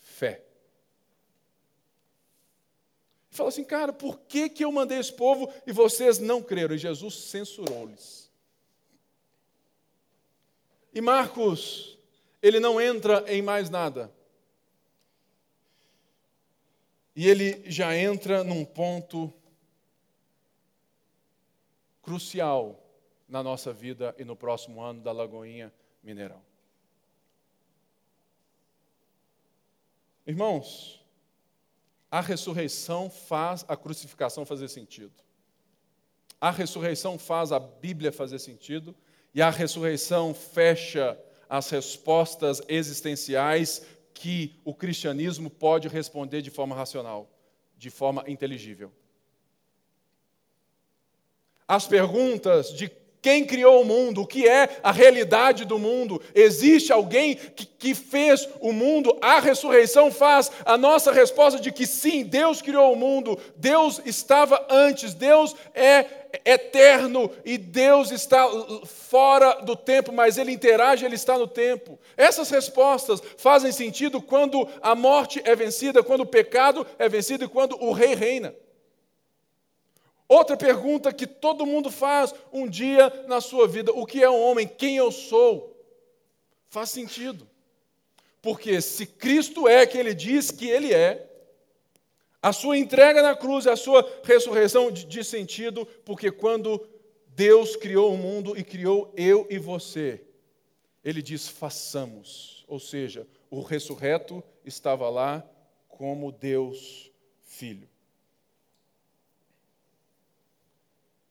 fé. 0.00 0.42
Fala 3.30 3.50
assim, 3.50 3.62
cara, 3.62 3.92
por 3.92 4.18
que, 4.26 4.48
que 4.48 4.64
eu 4.64 4.72
mandei 4.72 4.98
esse 4.98 5.12
povo 5.12 5.48
e 5.64 5.70
vocês 5.70 6.18
não 6.18 6.42
creram? 6.42 6.74
E 6.74 6.78
Jesus 6.78 7.14
censurou-lhes. 7.14 8.21
E 10.92 11.00
Marcos, 11.00 11.98
ele 12.42 12.60
não 12.60 12.80
entra 12.80 13.24
em 13.32 13.40
mais 13.40 13.70
nada. 13.70 14.12
E 17.14 17.28
ele 17.28 17.62
já 17.70 17.96
entra 17.96 18.42
num 18.42 18.64
ponto 18.64 19.32
crucial 22.02 22.78
na 23.28 23.42
nossa 23.42 23.72
vida 23.72 24.14
e 24.18 24.24
no 24.24 24.36
próximo 24.36 24.82
ano 24.82 25.00
da 25.00 25.12
Lagoinha 25.12 25.72
Mineirão. 26.02 26.42
Irmãos, 30.26 31.02
a 32.10 32.20
ressurreição 32.20 33.08
faz 33.08 33.64
a 33.66 33.76
crucificação 33.76 34.44
fazer 34.44 34.68
sentido. 34.68 35.14
A 36.40 36.50
ressurreição 36.50 37.18
faz 37.18 37.52
a 37.52 37.58
Bíblia 37.58 38.12
fazer 38.12 38.38
sentido 38.38 38.94
e 39.34 39.40
a 39.40 39.50
ressurreição 39.50 40.34
fecha 40.34 41.18
as 41.48 41.68
respostas 41.70 42.62
existenciais 42.68 43.82
que 44.14 44.60
o 44.64 44.74
cristianismo 44.74 45.50
pode 45.50 45.88
responder 45.88 46.42
de 46.42 46.50
forma 46.50 46.74
racional, 46.74 47.30
de 47.76 47.90
forma 47.90 48.24
inteligível. 48.26 48.92
As 51.66 51.86
perguntas 51.86 52.72
de 52.72 52.90
quem 53.22 53.44
criou 53.44 53.82
o 53.82 53.84
mundo? 53.84 54.22
O 54.22 54.26
que 54.26 54.48
é 54.48 54.80
a 54.82 54.90
realidade 54.90 55.64
do 55.64 55.78
mundo? 55.78 56.20
Existe 56.34 56.92
alguém 56.92 57.36
que, 57.36 57.64
que, 57.64 57.94
fez 57.94 58.48
o 58.60 58.72
mundo? 58.72 59.16
A 59.22 59.38
ressurreição 59.38 60.10
faz 60.10 60.50
a 60.66 60.76
nossa 60.76 61.12
resposta 61.12 61.60
de 61.60 61.70
que 61.70 61.86
sim, 61.86 62.24
Deus 62.24 62.60
criou 62.60 62.92
o 62.92 62.96
mundo, 62.96 63.38
Deus 63.56 64.02
estava 64.04 64.66
antes, 64.68 65.14
Deus 65.14 65.54
é 65.72 66.21
eterno 66.44 67.30
e 67.44 67.58
Deus 67.58 68.10
está 68.10 68.48
fora 68.86 69.60
do 69.62 69.76
tempo, 69.76 70.12
mas 70.12 70.38
Ele 70.38 70.52
interage, 70.52 71.04
Ele 71.04 71.14
está 71.14 71.36
no 71.36 71.46
tempo. 71.46 71.98
Essas 72.16 72.50
respostas 72.50 73.22
fazem 73.36 73.72
sentido 73.72 74.20
quando 74.20 74.68
a 74.80 74.94
morte 74.94 75.40
é 75.44 75.54
vencida, 75.54 76.02
quando 76.02 76.22
o 76.22 76.26
pecado 76.26 76.86
é 76.98 77.08
vencido 77.08 77.44
e 77.44 77.48
quando 77.48 77.76
o 77.82 77.92
rei 77.92 78.14
reina. 78.14 78.54
Outra 80.28 80.56
pergunta 80.56 81.12
que 81.12 81.26
todo 81.26 81.66
mundo 81.66 81.90
faz 81.90 82.34
um 82.50 82.66
dia 82.66 83.24
na 83.28 83.40
sua 83.40 83.68
vida: 83.68 83.92
o 83.92 84.06
que 84.06 84.22
é 84.22 84.30
um 84.30 84.40
homem? 84.40 84.66
Quem 84.66 84.96
eu 84.96 85.12
sou? 85.12 85.76
Faz 86.70 86.88
sentido. 86.90 87.46
Porque 88.40 88.80
se 88.80 89.04
Cristo 89.04 89.68
é 89.68 89.86
quem 89.86 90.00
ele 90.00 90.14
diz 90.14 90.50
que 90.50 90.68
ele 90.68 90.92
é, 90.92 91.31
a 92.42 92.52
sua 92.52 92.76
entrega 92.76 93.22
na 93.22 93.36
cruz, 93.36 93.68
a 93.68 93.76
sua 93.76 94.04
ressurreição 94.24 94.90
diz 94.90 95.28
sentido, 95.28 95.86
porque 96.04 96.32
quando 96.32 96.84
Deus 97.28 97.76
criou 97.76 98.12
o 98.12 98.18
mundo 98.18 98.58
e 98.58 98.64
criou 98.64 99.14
eu 99.16 99.46
e 99.48 99.58
você, 99.58 100.20
ele 101.04 101.22
diz: 101.22 101.48
façamos. 101.48 102.64
Ou 102.66 102.80
seja, 102.80 103.28
o 103.48 103.62
ressurreto 103.62 104.42
estava 104.64 105.08
lá 105.08 105.48
como 105.88 106.32
Deus 106.32 107.12
Filho. 107.42 107.88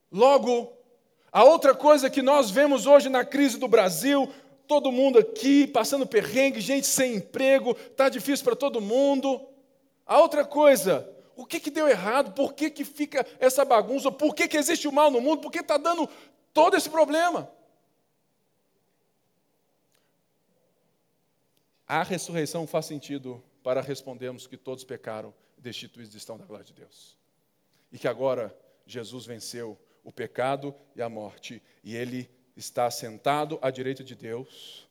Logo, 0.09 0.72
a 1.32 1.43
outra 1.43 1.76
coisa 1.76 2.09
que 2.09 2.22
nós 2.22 2.49
vemos 2.49 2.86
hoje 2.86 3.09
na 3.09 3.26
crise 3.26 3.57
do 3.57 3.68
Brasil, 3.68 4.30
todo 4.68 4.91
mundo 4.91 5.20
aqui 5.20 5.68
passando 5.68 6.07
perrengue, 6.07 6.62
gente 6.62 6.88
sem 6.88 7.16
emprego, 7.16 7.72
está 7.72 8.07
difícil 8.07 8.45
para 8.45 8.55
todo 8.55 8.80
mundo. 8.80 9.51
A 10.06 10.20
outra 10.20 10.45
coisa, 10.45 11.10
o 11.36 11.45
que, 11.45 11.60
que 11.60 11.72
deu 11.72 11.88
errado? 11.88 12.34
Por 12.34 12.54
que, 12.54 12.70
que 12.70 12.84
fica 12.84 13.26
essa 13.39 13.66
bagunça? 13.66 14.12
Por 14.12 14.36
que, 14.36 14.47
que 14.47 14.58
existe 14.58 14.88
o 14.88 14.91
mal 14.91 15.10
no 15.10 15.22
mundo? 15.22 15.41
Por 15.41 15.52
que 15.52 15.60
está 15.60 15.78
dando 15.78 16.10
todo 16.54 16.76
esse 16.76 16.89
problema? 16.89 17.52
A 21.88 22.04
ressurreição 22.04 22.66
faz 22.66 22.86
sentido 22.86 23.43
para 23.64 23.82
respondermos 23.82 24.47
que 24.47 24.56
todos 24.56 24.84
pecaram, 24.84 25.34
destituídos 25.58 26.16
estão 26.16 26.38
da 26.38 26.45
glória 26.45 26.66
de 26.66 26.74
Deus. 26.74 27.18
E 27.91 27.99
que 27.99 28.08
agora 28.08 28.56
Jesus 28.86 29.26
venceu 29.26 29.78
o 30.04 30.12
pecado 30.12 30.74
e 30.95 31.02
a 31.02 31.10
morte, 31.10 31.62
e 31.84 31.95
ele 31.95 32.30
está 32.56 32.89
sentado 32.89 33.60
à 33.62 33.70
direita 33.70 34.04
de 34.04 34.16
Deus. 34.16 34.88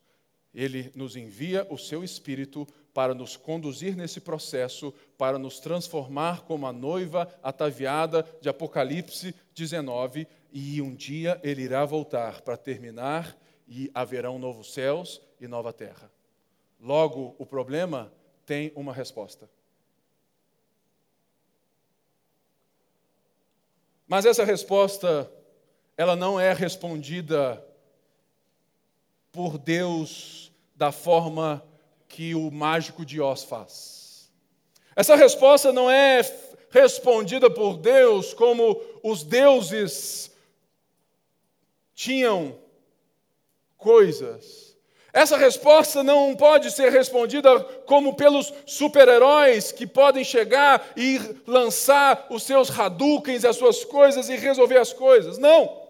Ele 0.53 0.91
nos 0.95 1.15
envia 1.15 1.65
o 1.69 1.77
seu 1.77 2.03
espírito 2.03 2.67
para 2.93 3.13
nos 3.13 3.37
conduzir 3.37 3.95
nesse 3.95 4.19
processo, 4.19 4.93
para 5.17 5.39
nos 5.39 5.59
transformar 5.59 6.41
como 6.41 6.67
a 6.67 6.73
noiva 6.73 7.27
ataviada 7.41 8.27
de 8.41 8.49
Apocalipse 8.49 9.33
19, 9.53 10.27
e 10.51 10.81
um 10.81 10.93
dia 10.93 11.39
ele 11.43 11.61
irá 11.61 11.85
voltar 11.85 12.41
para 12.41 12.57
terminar 12.57 13.37
e 13.67 13.89
haverão 13.93 14.37
novos 14.37 14.73
céus 14.73 15.21
e 15.39 15.47
nova 15.47 15.71
terra. 15.71 16.11
Logo, 16.79 17.35
o 17.37 17.45
problema 17.45 18.11
tem 18.45 18.71
uma 18.75 18.93
resposta. 18.93 19.49
Mas 24.07 24.25
essa 24.25 24.43
resposta, 24.43 25.31
ela 25.95 26.17
não 26.17 26.37
é 26.37 26.51
respondida 26.51 27.65
por 29.31 29.57
Deus 29.57 30.51
da 30.75 30.91
forma 30.91 31.63
que 32.11 32.35
o 32.35 32.51
mágico 32.51 33.05
de 33.05 33.21
Oz 33.21 33.43
faz. 33.43 34.29
Essa 34.95 35.15
resposta 35.15 35.71
não 35.71 35.89
é 35.89 36.21
respondida 36.69 37.49
por 37.49 37.77
Deus 37.77 38.33
como 38.33 38.79
os 39.01 39.23
deuses 39.23 40.29
tinham 41.95 42.55
coisas. 43.77 44.75
Essa 45.13 45.37
resposta 45.37 46.03
não 46.03 46.35
pode 46.35 46.71
ser 46.71 46.89
respondida 46.91 47.59
como 47.85 48.15
pelos 48.15 48.53
super-heróis 48.65 49.71
que 49.71 49.85
podem 49.85 50.23
chegar 50.23 50.91
e 50.95 51.19
lançar 51.45 52.27
os 52.29 52.43
seus 52.43 52.69
Hadoukens, 52.69 53.43
as 53.43 53.57
suas 53.57 53.83
coisas 53.83 54.29
e 54.29 54.35
resolver 54.35 54.77
as 54.77 54.93
coisas. 54.93 55.37
Não. 55.37 55.80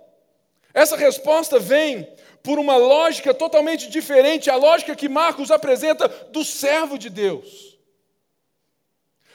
Essa 0.73 0.95
resposta 0.95 1.59
vem 1.59 2.07
por 2.43 2.57
uma 2.57 2.77
lógica 2.77 3.33
totalmente 3.33 3.89
diferente, 3.89 4.49
a 4.49 4.55
lógica 4.55 4.95
que 4.95 5.09
Marcos 5.09 5.51
apresenta 5.51 6.07
do 6.07 6.43
servo 6.43 6.97
de 6.97 7.09
Deus. 7.09 7.71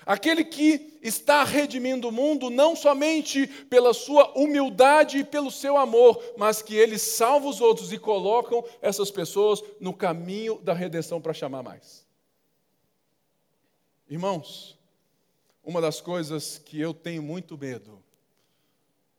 Aquele 0.04 0.44
que 0.44 0.98
está 1.02 1.42
redimindo 1.42 2.08
o 2.08 2.12
mundo 2.12 2.48
não 2.48 2.76
somente 2.76 3.46
pela 3.68 3.92
sua 3.92 4.30
humildade 4.38 5.18
e 5.18 5.24
pelo 5.24 5.50
seu 5.50 5.76
amor, 5.76 6.22
mas 6.36 6.62
que 6.62 6.76
ele 6.76 6.96
salva 6.96 7.48
os 7.48 7.60
outros 7.60 7.92
e 7.92 7.98
colocam 7.98 8.64
essas 8.80 9.10
pessoas 9.10 9.62
no 9.80 9.92
caminho 9.92 10.60
da 10.62 10.72
redenção 10.72 11.20
para 11.20 11.34
chamar 11.34 11.64
mais. 11.64 12.06
Irmãos, 14.08 14.78
uma 15.64 15.80
das 15.80 16.00
coisas 16.00 16.58
que 16.58 16.80
eu 16.80 16.94
tenho 16.94 17.20
muito 17.20 17.58
medo, 17.58 18.00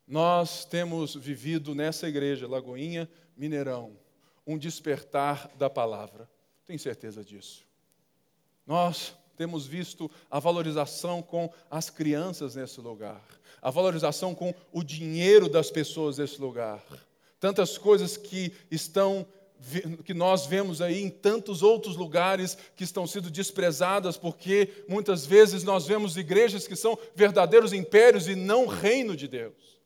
nós 0.07 0.63
temos 0.63 1.15
vivido 1.15 1.75
nessa 1.75 2.07
igreja, 2.07 2.47
Lagoinha, 2.47 3.09
Mineirão, 3.35 3.91
um 4.45 4.57
despertar 4.57 5.51
da 5.57 5.69
palavra. 5.69 6.29
Tenho 6.65 6.79
certeza 6.79 7.23
disso. 7.23 7.65
Nós 8.65 9.13
temos 9.35 9.67
visto 9.67 10.09
a 10.31 10.39
valorização 10.39 11.21
com 11.21 11.51
as 11.69 11.89
crianças 11.89 12.55
nesse 12.55 12.79
lugar, 12.79 13.21
a 13.61 13.69
valorização 13.69 14.33
com 14.33 14.53
o 14.71 14.81
dinheiro 14.81 15.49
das 15.49 15.69
pessoas 15.69 16.17
nesse 16.17 16.39
lugar. 16.39 16.83
Tantas 17.39 17.77
coisas 17.77 18.15
que 18.15 18.53
estão 18.71 19.25
que 20.05 20.13
nós 20.13 20.45
vemos 20.45 20.83
aí 20.83 21.01
em 21.01 21.09
tantos 21.09 21.63
outros 21.63 21.95
lugares 21.95 22.55
que 22.75 22.83
estão 22.83 23.07
sendo 23.07 23.31
desprezadas, 23.31 24.15
porque 24.15 24.85
muitas 24.87 25.25
vezes 25.25 25.63
nós 25.63 25.87
vemos 25.87 26.15
igrejas 26.15 26.67
que 26.67 26.75
são 26.75 26.95
verdadeiros 27.15 27.73
impérios 27.73 28.27
e 28.27 28.35
não 28.35 28.67
reino 28.67 29.15
de 29.15 29.27
Deus. 29.27 29.76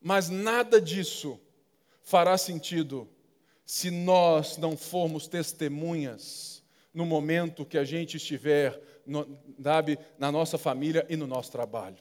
Mas 0.00 0.28
nada 0.28 0.80
disso 0.80 1.38
fará 2.02 2.38
sentido 2.38 3.08
se 3.64 3.90
nós 3.90 4.56
não 4.56 4.76
formos 4.76 5.28
testemunhas 5.28 6.62
no 6.92 7.06
momento 7.06 7.64
que 7.64 7.78
a 7.78 7.84
gente 7.84 8.16
estiver 8.16 8.80
no, 9.06 9.38
sabe, 9.62 9.98
na 10.18 10.32
nossa 10.32 10.58
família 10.58 11.06
e 11.08 11.16
no 11.16 11.26
nosso 11.26 11.52
trabalho. 11.52 11.98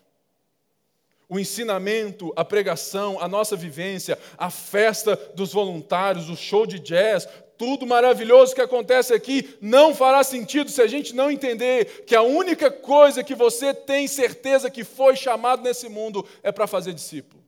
O 1.28 1.40
ensinamento, 1.40 2.34
a 2.36 2.44
pregação, 2.44 3.20
a 3.22 3.28
nossa 3.28 3.56
vivência, 3.56 4.18
a 4.36 4.50
festa 4.50 5.16
dos 5.36 5.54
voluntários, 5.54 6.28
o 6.28 6.36
show 6.36 6.66
de 6.66 6.80
jazz, 6.80 7.28
tudo 7.56 7.86
maravilhoso 7.86 8.56
que 8.56 8.62
acontece 8.62 9.14
aqui 9.14 9.56
não 9.62 9.94
fará 9.94 10.24
sentido 10.24 10.72
se 10.72 10.82
a 10.82 10.88
gente 10.88 11.14
não 11.14 11.30
entender 11.30 12.04
que 12.06 12.16
a 12.16 12.24
única 12.24 12.72
coisa 12.72 13.24
que 13.24 13.36
você 13.36 13.74
tem 13.74 14.08
certeza 14.08 14.72
que 14.72 14.84
foi 14.84 15.16
chamado 15.16 15.62
nesse 15.62 15.88
mundo 15.88 16.26
é 16.42 16.52
para 16.52 16.66
fazer 16.66 16.94
discípulo. 16.94 17.39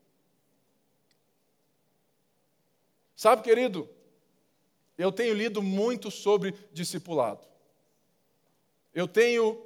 Sabe, 3.22 3.44
querido, 3.44 3.88
eu 4.98 5.12
tenho 5.12 5.36
lido 5.36 5.62
muito 5.62 6.10
sobre 6.10 6.56
discipulado. 6.74 7.48
Eu 8.96 9.08
tenho, 9.08 9.64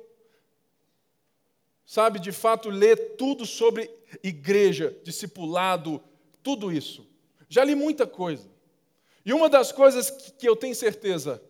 sabe, 1.85 2.19
de 2.19 2.33
fato, 2.33 2.69
ler 2.69 3.15
tudo 3.15 3.45
sobre 3.45 3.89
igreja, 4.21 4.93
discipulado, 5.05 6.03
tudo 6.43 6.69
isso. 6.69 7.07
Já 7.47 7.63
li 7.63 7.75
muita 7.75 8.05
coisa. 8.05 8.45
E 9.25 9.31
uma 9.31 9.47
das 9.47 9.71
coisas 9.71 10.11
que 10.37 10.49
eu 10.49 10.57
tenho 10.57 10.75
certeza 10.75 11.41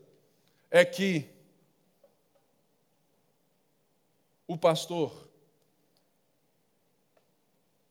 é 0.69 0.85
que 0.85 1.27
o 4.47 4.55
pastor 4.55 5.27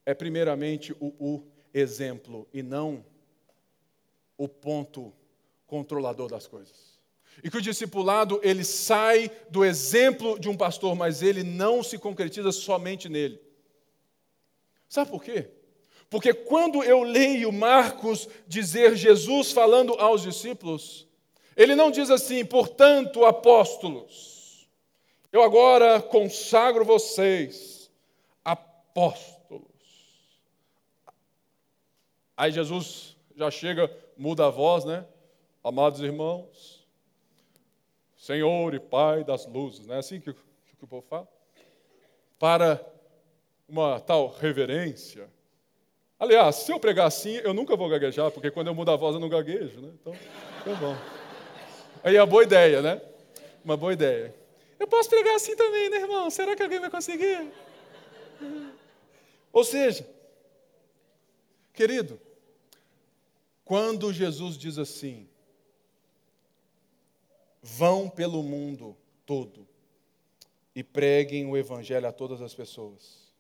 é 0.07 0.15
primeiramente 0.15 0.93
o, 1.01 1.13
o 1.19 1.43
exemplo 1.73 2.47
e 2.53 2.63
não 2.63 3.05
o 4.37 4.49
ponto 4.49 5.13
controlador 5.67 6.29
das 6.29 6.47
coisas. 6.47 6.95
E 7.43 7.51
que 7.51 7.57
o 7.57 7.63
discipulado, 7.63 8.41
ele 8.43 8.65
sai 8.65 9.31
do 9.51 9.65
exemplo 9.65 10.39
de 10.39 10.49
um 10.49 10.57
pastor, 10.57 10.95
mas 10.95 11.23
ele 11.23 11.43
não 11.43 11.83
se 11.83 11.99
concretiza 11.99 12.53
somente 12.53 13.09
nele. 13.09 13.41
Sabe 14.89 15.11
por 15.11 15.23
quê? 15.23 15.51
Porque 16.09 16.33
quando 16.33 16.85
eu 16.85 17.03
leio 17.03 17.51
Marcos 17.51 18.29
dizer 18.47 18.95
Jesus 18.95 19.51
falando 19.51 19.95
aos 19.95 20.23
discípulos, 20.23 21.09
ele 21.57 21.75
não 21.75 21.91
diz 21.91 22.11
assim, 22.11 22.45
portanto, 22.45 23.25
apóstolos, 23.25 24.69
eu 25.33 25.43
agora 25.43 26.01
consagro 26.01 26.85
vocês, 26.85 27.91
apóstolos. 28.45 29.65
Aí 32.37 32.53
Jesus 32.53 33.17
já 33.35 33.51
chega 33.51 33.89
muda 34.17 34.47
a 34.47 34.51
voz, 34.51 34.85
né? 34.85 35.07
Amados 35.63 36.01
irmãos, 36.01 36.87
Senhor 38.17 38.75
e 38.75 38.81
Pai 38.81 39.25
das 39.25 39.47
luzes, 39.47 39.87
não 39.87 39.95
é 39.95 39.99
assim 39.99 40.21
que, 40.21 40.33
que 40.33 40.85
o 40.85 40.87
povo 40.87 41.07
fala? 41.09 41.29
Para 42.39 42.85
uma 43.69 44.01
tal 44.01 44.29
reverência. 44.29 45.29
Aliás, 46.19 46.57
se 46.57 46.73
eu 46.73 46.79
pregar 46.79 47.07
assim, 47.07 47.35
eu 47.37 47.53
nunca 47.53 47.77
vou 47.77 47.89
gaguejar, 47.89 48.31
porque 48.31 48.51
quando 48.51 48.69
eu 48.69 48.75
mudo 48.75 48.91
a 48.91 48.97
voz 48.97 49.15
eu 49.15 49.21
não 49.21 49.29
gaguejo, 49.29 49.81
né? 49.81 49.91
Então, 50.01 50.13
tá 50.65 50.75
bom. 50.75 50.97
Aí 52.03 52.17
é 52.17 52.21
uma 52.21 52.27
boa 52.27 52.43
ideia, 52.43 52.81
né? 52.83 53.01
Uma 53.65 53.77
boa 53.77 53.93
ideia. 53.93 54.35
Eu 54.79 54.87
posso 54.87 55.09
pregar 55.09 55.35
assim 55.37 55.57
também, 55.57 55.89
né, 55.91 55.99
irmão? 55.99 56.31
Será 56.31 56.55
que 56.55 56.63
alguém 56.63 56.81
vai 56.81 56.91
conseguir? 56.91 57.51
Ou 59.53 59.65
seja, 59.65 60.07
querido, 61.73 62.21
quando 63.65 64.13
Jesus 64.13 64.57
diz 64.59 64.79
assim: 64.79 65.29
vão 67.63 68.11
pelo 68.11 68.43
mundo 68.43 68.97
todo 69.25 69.67
e 70.75 70.85
preguem 70.85 71.47
o 71.47 71.57
evangelho 71.57 72.07
a 72.07 72.13
todas 72.13 72.43
as 72.43 72.55
pessoas. 72.55 73.33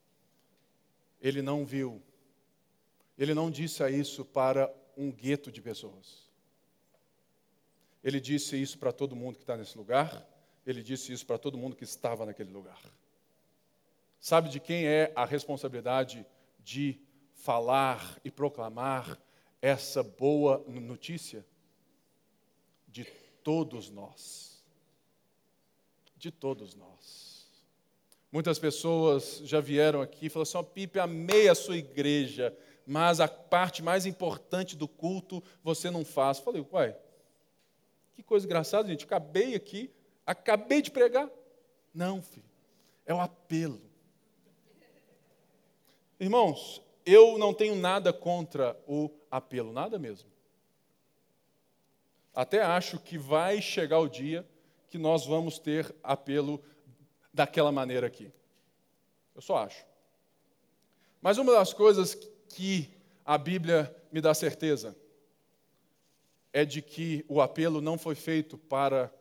Ele 1.20 1.42
não 1.42 1.64
viu, 1.64 2.02
ele 3.18 3.34
não 3.34 3.50
disse 3.50 3.86
isso 3.90 4.24
para 4.24 4.72
um 4.96 5.10
gueto 5.10 5.52
de 5.52 5.60
pessoas. 5.60 6.24
Ele 8.02 8.20
disse 8.20 8.60
isso 8.60 8.78
para 8.78 8.92
todo 8.92 9.16
mundo 9.16 9.36
que 9.36 9.42
está 9.42 9.56
nesse 9.56 9.76
lugar, 9.76 10.26
ele 10.66 10.82
disse 10.82 11.12
isso 11.12 11.26
para 11.26 11.38
todo 11.38 11.58
mundo 11.58 11.76
que 11.76 11.84
estava 11.84 12.24
naquele 12.24 12.50
lugar. 12.50 12.80
Sabe 14.20 14.48
de 14.48 14.60
quem 14.60 14.86
é 14.86 15.12
a 15.14 15.24
responsabilidade 15.24 16.26
de 16.62 16.98
falar 17.34 18.18
e 18.24 18.30
proclamar 18.30 19.18
essa 19.64 20.02
boa 20.02 20.62
notícia? 20.68 21.42
De 22.86 23.02
todos 23.42 23.88
nós. 23.88 24.62
De 26.18 26.30
todos 26.30 26.74
nós. 26.74 27.48
Muitas 28.30 28.58
pessoas 28.58 29.40
já 29.42 29.60
vieram 29.60 30.02
aqui 30.02 30.26
e 30.26 30.28
falaram 30.28 30.42
assim: 30.42 30.58
oh, 30.58 30.64
Pipe, 30.64 30.98
amei 30.98 31.48
a 31.48 31.54
sua 31.54 31.78
igreja, 31.78 32.54
mas 32.86 33.20
a 33.20 33.26
parte 33.26 33.82
mais 33.82 34.04
importante 34.04 34.76
do 34.76 34.86
culto 34.86 35.42
você 35.62 35.90
não 35.90 36.04
faz. 36.04 36.38
Falei, 36.40 36.66
uai, 36.70 36.94
Que 38.12 38.22
coisa 38.22 38.44
engraçada, 38.44 38.86
gente. 38.86 39.06
Acabei 39.06 39.54
aqui, 39.54 39.90
acabei 40.26 40.82
de 40.82 40.90
pregar. 40.90 41.30
Não, 41.94 42.20
filho. 42.20 42.44
É 43.06 43.14
o 43.14 43.20
apelo. 43.20 43.80
Irmãos, 46.20 46.82
eu 47.04 47.36
não 47.38 47.52
tenho 47.52 47.74
nada 47.74 48.12
contra 48.12 48.78
o 48.86 49.10
apelo, 49.30 49.72
nada 49.72 49.98
mesmo. 49.98 50.30
Até 52.34 52.62
acho 52.62 52.98
que 52.98 53.18
vai 53.18 53.60
chegar 53.60 53.98
o 53.98 54.08
dia 54.08 54.46
que 54.88 54.98
nós 54.98 55.26
vamos 55.26 55.58
ter 55.58 55.94
apelo 56.02 56.62
daquela 57.32 57.70
maneira 57.70 58.06
aqui. 58.06 58.32
Eu 59.34 59.42
só 59.42 59.58
acho. 59.58 59.84
Mas 61.20 61.38
uma 61.38 61.52
das 61.52 61.72
coisas 61.72 62.14
que 62.48 62.90
a 63.24 63.36
Bíblia 63.36 63.94
me 64.10 64.20
dá 64.20 64.32
certeza 64.34 64.96
é 66.52 66.64
de 66.64 66.80
que 66.80 67.24
o 67.28 67.40
apelo 67.40 67.80
não 67.80 67.98
foi 67.98 68.14
feito 68.14 68.56
para 68.56 69.12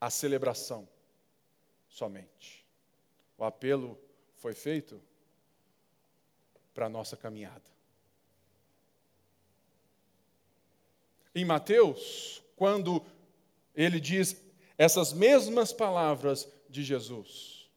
a 0.00 0.10
celebração 0.10 0.88
somente. 1.88 2.64
O 3.36 3.44
apelo 3.44 3.98
foi 4.36 4.54
feito 4.54 5.02
para 6.74 6.86
a 6.86 6.88
nossa 6.88 7.16
caminhada. 7.16 7.62
Em 11.34 11.44
Mateus, 11.44 12.42
quando 12.56 13.04
ele 13.74 13.98
diz 13.98 14.36
essas 14.76 15.12
mesmas 15.12 15.72
palavras 15.72 16.48
de 16.68 16.82
Jesus, 16.82 17.70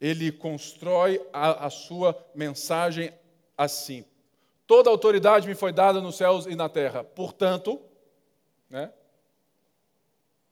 ele 0.00 0.32
constrói 0.32 1.20
a, 1.32 1.66
a 1.66 1.70
sua 1.70 2.16
mensagem 2.34 3.12
assim: 3.56 4.04
Toda 4.66 4.88
autoridade 4.88 5.46
me 5.46 5.54
foi 5.54 5.72
dada 5.72 6.00
nos 6.00 6.16
céus 6.16 6.46
e 6.46 6.54
na 6.54 6.68
terra, 6.68 7.04
portanto, 7.04 7.80
né, 8.68 8.92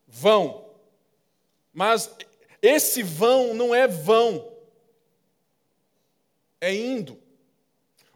vão. 0.06 0.70
Mas 1.72 2.14
esse 2.60 3.02
vão 3.02 3.54
não 3.54 3.74
é 3.74 3.88
vão, 3.88 4.52
é 6.60 6.74
indo. 6.74 7.21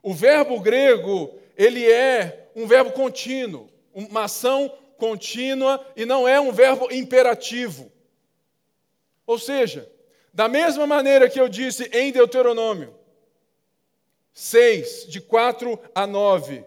O 0.06 0.14
verbo 0.14 0.60
grego, 0.60 1.36
ele 1.56 1.84
é 1.84 2.48
um 2.54 2.64
verbo 2.64 2.92
contínuo, 2.92 3.68
uma 3.92 4.26
ação 4.26 4.72
contínua 4.96 5.84
e 5.96 6.06
não 6.06 6.28
é 6.28 6.40
um 6.40 6.52
verbo 6.52 6.86
imperativo. 6.92 7.90
Ou 9.26 9.36
seja, 9.36 9.90
da 10.32 10.46
mesma 10.46 10.86
maneira 10.86 11.28
que 11.28 11.40
eu 11.40 11.48
disse 11.48 11.90
em 11.92 12.12
Deuteronômio 12.12 12.94
6, 14.32 15.08
de 15.08 15.20
4 15.20 15.76
a 15.92 16.06
9, 16.06 16.64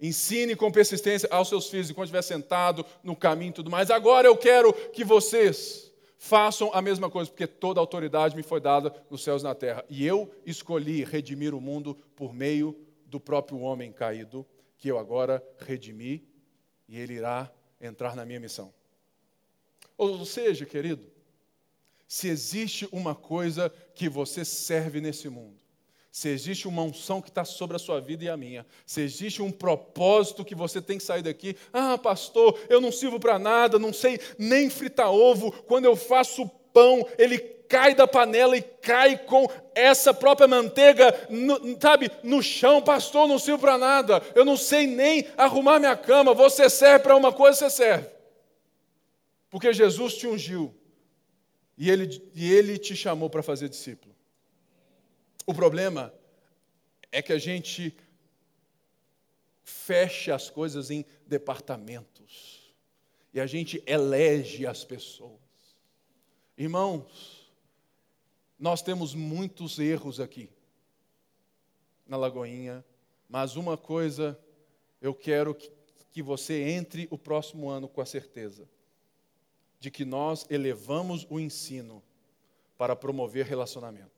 ensine 0.00 0.56
com 0.56 0.72
persistência 0.72 1.28
aos 1.30 1.50
seus 1.50 1.68
filhos 1.68 1.90
enquanto 1.90 2.06
estiver 2.06 2.22
sentado 2.22 2.86
no 3.02 3.14
caminho 3.14 3.50
e 3.50 3.52
tudo 3.52 3.70
mais. 3.70 3.90
Agora 3.90 4.26
eu 4.26 4.34
quero 4.34 4.72
que 4.72 5.04
vocês 5.04 5.87
façam 6.18 6.70
a 6.74 6.82
mesma 6.82 7.08
coisa, 7.08 7.30
porque 7.30 7.46
toda 7.46 7.80
autoridade 7.80 8.36
me 8.36 8.42
foi 8.42 8.60
dada 8.60 8.92
nos 9.08 9.22
céus 9.22 9.42
e 9.42 9.44
na 9.44 9.54
terra. 9.54 9.84
E 9.88 10.04
eu 10.04 10.30
escolhi 10.44 11.04
redimir 11.04 11.54
o 11.54 11.60
mundo 11.60 11.94
por 12.14 12.34
meio 12.34 12.76
do 13.06 13.20
próprio 13.20 13.60
homem 13.60 13.92
caído, 13.92 14.44
que 14.76 14.88
eu 14.88 14.98
agora 14.98 15.42
redimi, 15.60 16.28
e 16.88 16.98
ele 16.98 17.14
irá 17.14 17.50
entrar 17.80 18.16
na 18.16 18.24
minha 18.24 18.40
missão. 18.40 18.74
Ou 19.96 20.24
seja, 20.24 20.66
querido, 20.66 21.06
se 22.06 22.28
existe 22.28 22.88
uma 22.90 23.14
coisa 23.14 23.70
que 23.94 24.08
você 24.08 24.44
serve 24.44 25.00
nesse 25.00 25.28
mundo, 25.28 25.58
se 26.10 26.28
existe 26.28 26.66
uma 26.66 26.82
unção 26.82 27.20
que 27.20 27.28
está 27.28 27.44
sobre 27.44 27.76
a 27.76 27.78
sua 27.78 28.00
vida 28.00 28.24
e 28.24 28.28
a 28.28 28.36
minha, 28.36 28.66
se 28.86 29.00
existe 29.00 29.42
um 29.42 29.50
propósito 29.50 30.44
que 30.44 30.54
você 30.54 30.80
tem 30.80 30.98
que 30.98 31.04
sair 31.04 31.22
daqui, 31.22 31.56
ah, 31.72 31.98
pastor, 31.98 32.58
eu 32.68 32.80
não 32.80 32.90
sirvo 32.90 33.20
para 33.20 33.38
nada, 33.38 33.78
não 33.78 33.92
sei 33.92 34.18
nem 34.38 34.70
fritar 34.70 35.12
ovo, 35.12 35.52
quando 35.66 35.84
eu 35.84 35.94
faço 35.94 36.48
pão, 36.72 37.06
ele 37.18 37.38
cai 37.38 37.94
da 37.94 38.06
panela 38.06 38.56
e 38.56 38.62
cai 38.62 39.18
com 39.18 39.46
essa 39.74 40.14
própria 40.14 40.48
manteiga, 40.48 41.14
no, 41.28 41.78
sabe, 41.80 42.10
no 42.22 42.42
chão, 42.42 42.80
pastor, 42.80 43.28
não 43.28 43.38
sirvo 43.38 43.60
para 43.60 43.76
nada, 43.76 44.22
eu 44.34 44.44
não 44.44 44.56
sei 44.56 44.86
nem 44.86 45.26
arrumar 45.36 45.78
minha 45.78 45.96
cama, 45.96 46.32
você 46.32 46.70
serve 46.70 47.00
para 47.00 47.16
uma 47.16 47.32
coisa, 47.32 47.58
você 47.58 47.70
serve. 47.70 48.08
Porque 49.50 49.72
Jesus 49.72 50.14
te 50.14 50.26
ungiu. 50.26 50.74
E 51.76 51.90
ele, 51.90 52.30
e 52.34 52.52
ele 52.52 52.76
te 52.76 52.96
chamou 52.96 53.30
para 53.30 53.42
fazer 53.42 53.68
discípulo. 53.68 54.14
O 55.48 55.54
problema 55.54 56.12
é 57.10 57.22
que 57.22 57.32
a 57.32 57.38
gente 57.38 57.96
fecha 59.64 60.34
as 60.34 60.50
coisas 60.50 60.90
em 60.90 61.06
departamentos 61.26 62.70
e 63.32 63.40
a 63.40 63.46
gente 63.46 63.82
elege 63.86 64.66
as 64.66 64.84
pessoas. 64.84 65.40
Irmãos, 66.54 67.50
nós 68.58 68.82
temos 68.82 69.14
muitos 69.14 69.78
erros 69.78 70.20
aqui 70.20 70.50
na 72.06 72.18
Lagoinha, 72.18 72.84
mas 73.26 73.56
uma 73.56 73.78
coisa 73.78 74.38
eu 75.00 75.14
quero 75.14 75.54
que, 75.54 75.72
que 76.10 76.22
você 76.22 76.60
entre 76.62 77.08
o 77.10 77.16
próximo 77.16 77.70
ano 77.70 77.88
com 77.88 78.02
a 78.02 78.06
certeza 78.06 78.68
de 79.80 79.90
que 79.90 80.04
nós 80.04 80.44
elevamos 80.50 81.26
o 81.30 81.40
ensino 81.40 82.02
para 82.76 82.94
promover 82.94 83.46
relacionamento. 83.46 84.17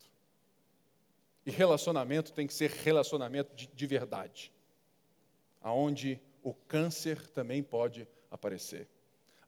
E 1.45 1.51
relacionamento 1.51 2.33
tem 2.33 2.47
que 2.47 2.55
ser 2.55 2.71
relacionamento 2.71 3.55
de, 3.55 3.67
de 3.67 3.87
verdade, 3.87 4.53
aonde 5.61 6.21
o 6.43 6.53
câncer 6.53 7.29
também 7.29 7.63
pode 7.63 8.07
aparecer. 8.31 8.89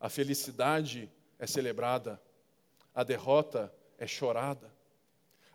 A 0.00 0.08
felicidade 0.08 1.10
é 1.38 1.46
celebrada, 1.46 2.20
a 2.94 3.04
derrota 3.04 3.72
é 3.98 4.06
chorada. 4.06 4.72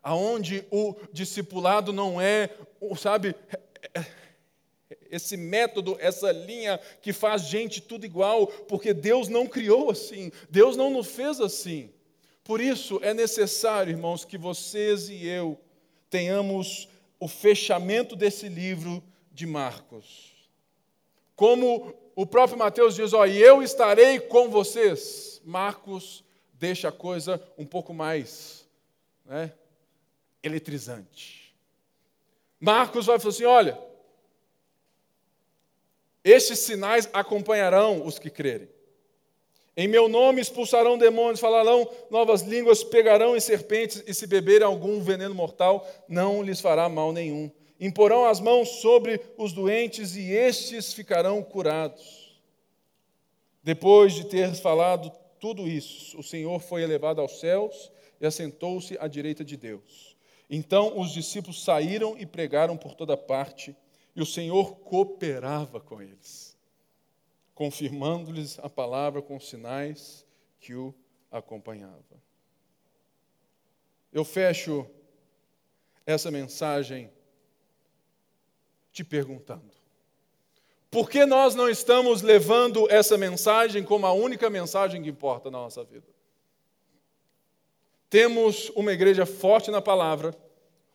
Aonde 0.01 0.65
o 0.71 0.95
discipulado 1.11 1.91
não 1.91 2.21
é, 2.21 2.49
sabe, 2.97 3.35
esse 5.09 5.35
método, 5.35 5.97
essa 5.99 6.31
linha 6.31 6.79
que 7.01 7.11
faz 7.11 7.43
gente 7.43 7.81
tudo 7.81 8.05
igual, 8.05 8.47
porque 8.47 8.93
Deus 8.93 9.27
não 9.27 9.47
criou 9.47 9.91
assim, 9.91 10.31
Deus 10.49 10.77
não 10.77 10.89
nos 10.89 11.07
fez 11.07 11.41
assim. 11.41 11.91
Por 12.43 12.61
isso 12.61 12.99
é 13.03 13.13
necessário, 13.13 13.91
irmãos, 13.91 14.23
que 14.23 14.37
vocês 14.37 15.09
e 15.09 15.25
eu 15.25 15.59
tenhamos 16.09 16.87
o 17.19 17.27
fechamento 17.27 18.15
desse 18.15 18.47
livro 18.47 19.03
de 19.31 19.45
Marcos. 19.45 20.35
Como 21.35 21.93
o 22.15 22.25
próprio 22.25 22.57
Mateus 22.57 22.95
diz, 22.95 23.13
ó, 23.13 23.25
e 23.25 23.37
eu 23.37 23.61
estarei 23.61 24.19
com 24.19 24.49
vocês. 24.49 25.41
Marcos 25.45 26.23
deixa 26.53 26.89
a 26.89 26.91
coisa 26.91 27.41
um 27.57 27.65
pouco 27.65 27.93
mais 27.93 28.67
né, 29.25 29.53
eletrizante. 30.41 31.55
Marcos 32.59 33.05
vai 33.05 33.19
falar 33.19 33.29
assim: 33.29 33.45
olha, 33.45 33.79
estes 36.23 36.59
sinais 36.59 37.09
acompanharão 37.13 38.05
os 38.05 38.17
que 38.17 38.29
crerem. 38.29 38.69
Em 39.79 39.87
meu 39.87 40.09
nome 40.09 40.41
expulsarão 40.41 40.97
demônios, 40.97 41.39
falarão 41.39 41.87
novas 42.09 42.41
línguas, 42.41 42.83
pegarão 42.83 43.37
em 43.37 43.39
serpentes, 43.39 44.03
e 44.07 44.11
se 44.11 44.25
beberem 44.25 44.65
algum 44.65 44.99
veneno 44.99 45.35
mortal, 45.35 45.87
não 46.07 46.41
lhes 46.41 46.59
fará 46.59 46.89
mal 46.89 47.13
nenhum. 47.13 47.51
Imporão 47.79 48.25
as 48.25 48.39
mãos 48.39 48.81
sobre 48.81 49.21
os 49.37 49.53
doentes 49.53 50.15
e 50.15 50.31
estes 50.31 50.93
ficarão 50.93 51.43
curados. 51.43 52.41
Depois 53.61 54.15
de 54.15 54.25
ter 54.25 54.55
falado 54.55 55.11
tudo 55.39 55.67
isso, 55.67 56.17
o 56.17 56.23
Senhor 56.23 56.59
foi 56.59 56.81
elevado 56.81 57.21
aos 57.21 57.39
céus 57.39 57.91
e 58.19 58.25
assentou-se 58.25 58.97
à 58.99 59.07
direita 59.07 59.45
de 59.45 59.55
Deus. 59.55 60.17
Então 60.49 60.99
os 60.99 61.11
discípulos 61.11 61.63
saíram 61.63 62.17
e 62.17 62.25
pregaram 62.25 62.75
por 62.75 62.95
toda 62.95 63.15
parte, 63.15 63.75
e 64.15 64.23
o 64.23 64.25
Senhor 64.25 64.77
cooperava 64.77 65.79
com 65.79 66.01
eles 66.01 66.46
confirmando-lhes 67.57 68.59
a 68.59 68.69
palavra 68.69 69.19
com 69.19 69.39
sinais 69.39 70.23
que 70.59 70.75
o 70.75 70.93
acompanhavam. 71.31 72.21
Eu 74.13 74.23
fecho 74.23 74.85
essa 76.05 76.29
mensagem 76.29 77.11
te 78.91 79.03
perguntando: 79.03 79.71
por 80.91 81.09
que 81.09 81.25
nós 81.25 81.55
não 81.55 81.67
estamos 81.67 82.21
levando 82.21 82.87
essa 82.91 83.17
mensagem 83.17 83.83
como 83.83 84.05
a 84.05 84.13
única 84.13 84.51
mensagem 84.51 85.01
que 85.01 85.09
importa 85.09 85.49
na 85.49 85.57
nossa 85.57 85.83
vida? 85.83 86.05
Temos 88.07 88.69
uma 88.75 88.93
igreja 88.93 89.25
forte 89.25 89.71
na 89.71 89.81
palavra, 89.81 90.37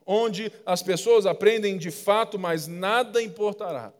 onde 0.07 0.53
as 0.65 0.81
pessoas 0.81 1.27
aprendem 1.27 1.77
de 1.77 1.91
fato, 1.91 2.39
mas 2.39 2.69
nada 2.69 3.21
importará 3.21 3.93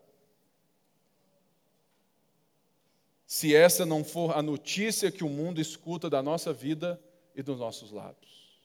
se 3.33 3.55
essa 3.55 3.83
não 3.83 4.03
for 4.03 4.37
a 4.37 4.43
notícia 4.43 5.11
que 5.11 5.23
o 5.23 5.27
mundo 5.27 5.59
escuta 5.59 6.07
da 6.07 6.21
nossa 6.21 6.53
vida 6.53 7.01
e 7.33 7.41
dos 7.41 7.57
nossos 7.57 7.89
lábios. 7.89 8.61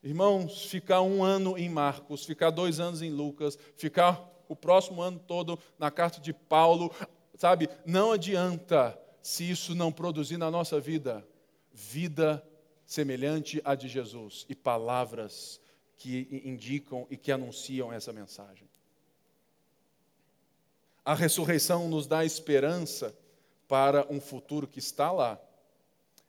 Irmãos, 0.00 0.66
ficar 0.66 1.02
um 1.02 1.24
ano 1.24 1.58
em 1.58 1.68
Marcos, 1.68 2.24
ficar 2.24 2.50
dois 2.50 2.78
anos 2.78 3.02
em 3.02 3.10
Lucas, 3.10 3.58
ficar 3.76 4.24
o 4.46 4.54
próximo 4.54 5.02
ano 5.02 5.18
todo 5.18 5.58
na 5.76 5.90
carta 5.90 6.20
de 6.20 6.32
Paulo, 6.32 6.94
sabe? 7.34 7.68
Não 7.84 8.12
adianta 8.12 8.96
se 9.20 9.50
isso 9.50 9.74
não 9.74 9.90
produzir 9.90 10.36
na 10.36 10.48
nossa 10.48 10.78
vida 10.78 11.26
vida 11.72 12.40
semelhante 12.86 13.60
à 13.64 13.74
de 13.74 13.88
Jesus 13.88 14.46
e 14.48 14.54
palavras 14.54 15.60
que 15.96 16.40
indicam 16.44 17.04
e 17.10 17.16
que 17.16 17.32
anunciam 17.32 17.92
essa 17.92 18.12
mensagem. 18.12 18.68
A 21.04 21.14
ressurreição 21.14 21.88
nos 21.88 22.06
dá 22.06 22.24
esperança 22.24 23.14
para 23.68 24.06
um 24.10 24.20
futuro 24.20 24.66
que 24.66 24.78
está 24.78 25.12
lá. 25.12 25.40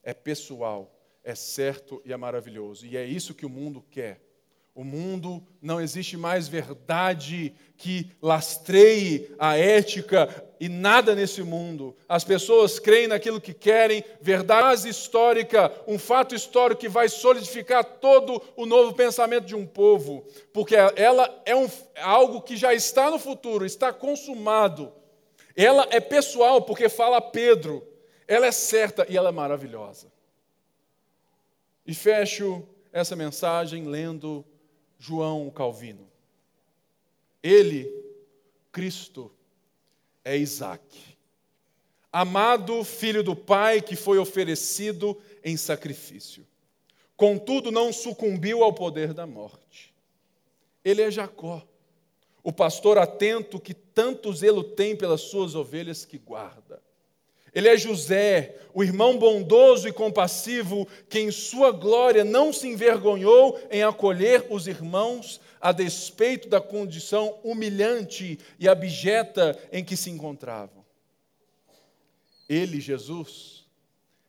É 0.03 0.13
pessoal, 0.13 0.93
é 1.23 1.33
certo 1.33 2.01
e 2.03 2.11
é 2.11 2.17
maravilhoso. 2.17 2.85
E 2.85 2.97
é 2.97 3.05
isso 3.05 3.33
que 3.33 3.45
o 3.45 3.49
mundo 3.49 3.81
quer. 3.89 4.24
O 4.75 4.83
mundo 4.83 5.41
não 5.61 5.79
existe 5.79 6.17
mais 6.17 6.49
verdade 6.49 7.55
que 7.77 8.11
lastreie 8.21 9.33
a 9.39 9.57
ética 9.57 10.27
e 10.59 10.67
nada 10.67 11.15
nesse 11.15 11.41
mundo. 11.41 11.95
As 12.09 12.25
pessoas 12.25 12.77
creem 12.77 13.07
naquilo 13.07 13.39
que 13.39 13.53
querem, 13.53 14.03
verdade 14.19 14.89
histórica, 14.89 15.71
um 15.87 15.97
fato 15.97 16.35
histórico 16.35 16.81
que 16.81 16.89
vai 16.89 17.07
solidificar 17.07 17.85
todo 17.85 18.41
o 18.57 18.65
novo 18.65 18.93
pensamento 18.93 19.45
de 19.45 19.55
um 19.55 19.65
povo, 19.65 20.27
porque 20.51 20.75
ela 20.75 21.41
é 21.45 21.55
um, 21.55 21.69
algo 22.01 22.41
que 22.41 22.57
já 22.57 22.73
está 22.73 23.09
no 23.09 23.17
futuro, 23.17 23.65
está 23.65 23.93
consumado. 23.93 24.91
Ela 25.55 25.87
é 25.89 26.01
pessoal, 26.01 26.61
porque 26.61 26.89
fala 26.89 27.21
Pedro. 27.21 27.81
Ela 28.27 28.47
é 28.47 28.51
certa 28.51 29.05
e 29.07 29.15
ela 29.15 29.29
é 29.29 29.31
maravilhosa. 29.31 30.11
E 31.87 31.93
fecho 31.93 32.67
essa 32.91 33.15
mensagem 33.15 33.85
lendo 33.85 34.43
João 34.97 35.49
Calvino. 35.49 36.07
Ele, 37.41 37.91
Cristo, 38.71 39.31
é 40.23 40.35
Isaac, 40.37 41.17
amado 42.11 42.83
filho 42.83 43.23
do 43.23 43.35
Pai 43.35 43.81
que 43.81 43.95
foi 43.95 44.17
oferecido 44.17 45.21
em 45.43 45.55
sacrifício. 45.55 46.45
Contudo, 47.15 47.71
não 47.71 47.93
sucumbiu 47.93 48.63
ao 48.63 48.73
poder 48.73 49.13
da 49.13 49.27
morte. 49.27 49.93
Ele 50.83 51.01
é 51.01 51.11
Jacó, 51.11 51.65
o 52.43 52.51
pastor 52.51 52.97
atento 52.97 53.59
que 53.59 53.73
tanto 53.73 54.31
zelo 54.33 54.63
tem 54.63 54.95
pelas 54.95 55.21
suas 55.21 55.55
ovelhas 55.55 56.05
que 56.05 56.17
guarda. 56.17 56.81
Ele 57.55 57.69
é 57.69 57.77
José, 57.77 58.57
o 58.73 58.83
irmão 58.83 59.17
bondoso 59.17 59.87
e 59.87 59.93
compassivo, 59.93 60.85
que 61.09 61.19
em 61.19 61.31
sua 61.31 61.71
glória 61.71 62.25
não 62.25 62.51
se 62.51 62.67
envergonhou 62.67 63.57
em 63.71 63.81
acolher 63.81 64.45
os 64.49 64.67
irmãos 64.67 65.39
a 65.61 65.71
despeito 65.71 66.49
da 66.49 66.59
condição 66.59 67.39
humilhante 67.45 68.37
e 68.59 68.67
abjeta 68.67 69.57
em 69.71 69.85
que 69.85 69.95
se 69.95 70.09
encontravam. 70.09 70.83
Ele, 72.49 72.81
Jesus, 72.81 73.65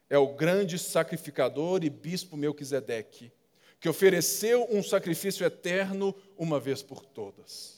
é 0.09 0.17
o 0.17 0.35
grande 0.35 0.79
sacrificador 0.79 1.83
e 1.83 1.91
bispo 1.91 2.37
Melquisedeque, 2.37 3.33
que 3.81 3.89
ofereceu 3.89 4.69
um 4.71 4.85
sacrifício 4.85 5.45
eterno 5.45 6.15
uma 6.39 6.61
vez 6.61 6.81
por 6.81 7.05
todas. 7.05 7.76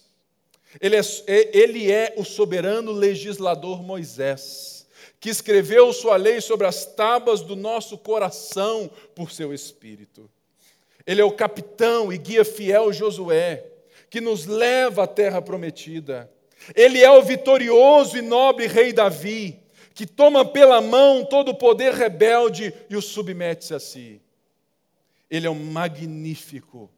Ele 0.81 0.97
é, 0.97 1.01
ele 1.27 1.91
é 1.91 2.14
o 2.16 2.25
soberano 2.25 2.93
legislador 2.93 3.83
Moisés 3.83 4.79
que 5.21 5.29
escreveu 5.29 5.93
sua 5.93 6.16
lei 6.16 6.41
sobre 6.41 6.66
as 6.66 6.85
tábuas 6.87 7.41
do 7.41 7.57
nosso 7.57 7.99
coração 7.99 8.91
por 9.14 9.33
seu 9.33 9.53
espírito. 9.53 10.31
Ele 11.07 11.21
é 11.21 11.25
o 11.25 11.33
capitão 11.33 12.12
e 12.12 12.19
guia 12.19 12.45
fiel 12.45 12.93
Josué, 12.93 13.64
que 14.11 14.21
nos 14.21 14.47
leva 14.47 15.05
à 15.05 15.07
terra 15.07 15.43
prometida. 15.43 16.31
Ele 16.75 17.03
é 17.03 17.11
o 17.11 17.23
vitorioso 17.23 18.16
e 18.16 18.23
nobre 18.23 18.66
rei 18.66 18.93
Davi, 18.93 19.59
que 19.95 20.07
toma 20.07 20.45
pela 20.45 20.81
mão 20.81 21.25
todo 21.25 21.51
o 21.51 21.55
poder 21.55 21.95
rebelde 21.95 22.73
e 22.89 22.97
o 22.97 23.03
submete 23.03 23.75
a 23.75 23.81
si. 23.81 24.21
Ele 25.31 25.47
é 25.47 25.51
o 25.51 25.55
magnífico 25.55 26.91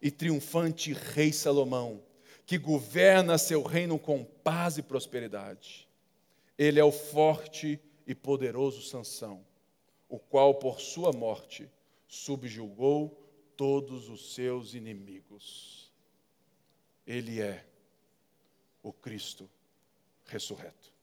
e 0.00 0.10
triunfante 0.10 0.92
rei 0.92 1.32
Salomão, 1.32 2.00
que 2.46 2.56
governa 2.56 3.36
seu 3.36 3.62
reino 3.64 3.98
com 3.98 4.24
paz 4.24 4.78
e 4.78 4.82
prosperidade. 4.82 5.88
Ele 6.56 6.78
é 6.78 6.84
o 6.84 6.92
forte 6.92 7.80
e 8.06 8.14
poderoso 8.14 8.80
Sansão, 8.82 9.44
o 10.08 10.18
qual 10.18 10.54
por 10.54 10.80
sua 10.80 11.12
morte 11.12 11.68
subjugou 12.06 13.20
todos 13.56 14.08
os 14.08 14.32
seus 14.32 14.74
inimigos. 14.74 15.92
Ele 17.04 17.40
é 17.40 17.66
o 18.80 18.92
Cristo 18.92 19.50
ressurreto. 20.24 20.94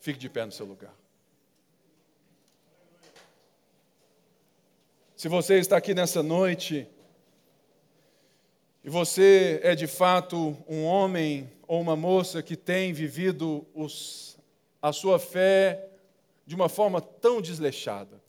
Fique 0.00 0.18
de 0.18 0.28
pé 0.28 0.44
no 0.44 0.52
seu 0.52 0.66
lugar. 0.66 0.94
Se 5.16 5.28
você 5.28 5.58
está 5.58 5.76
aqui 5.76 5.94
nessa 5.94 6.22
noite 6.22 6.88
e 8.84 8.90
você 8.90 9.60
é 9.62 9.74
de 9.74 9.86
fato 9.86 10.56
um 10.68 10.84
homem 10.84 11.50
ou 11.66 11.80
uma 11.80 11.96
moça 11.96 12.42
que 12.42 12.56
tem 12.56 12.92
vivido 12.92 13.66
os, 13.74 14.36
a 14.80 14.92
sua 14.92 15.18
fé 15.18 15.88
de 16.44 16.54
uma 16.54 16.68
forma 16.68 17.00
tão 17.00 17.40
desleixada, 17.40 18.20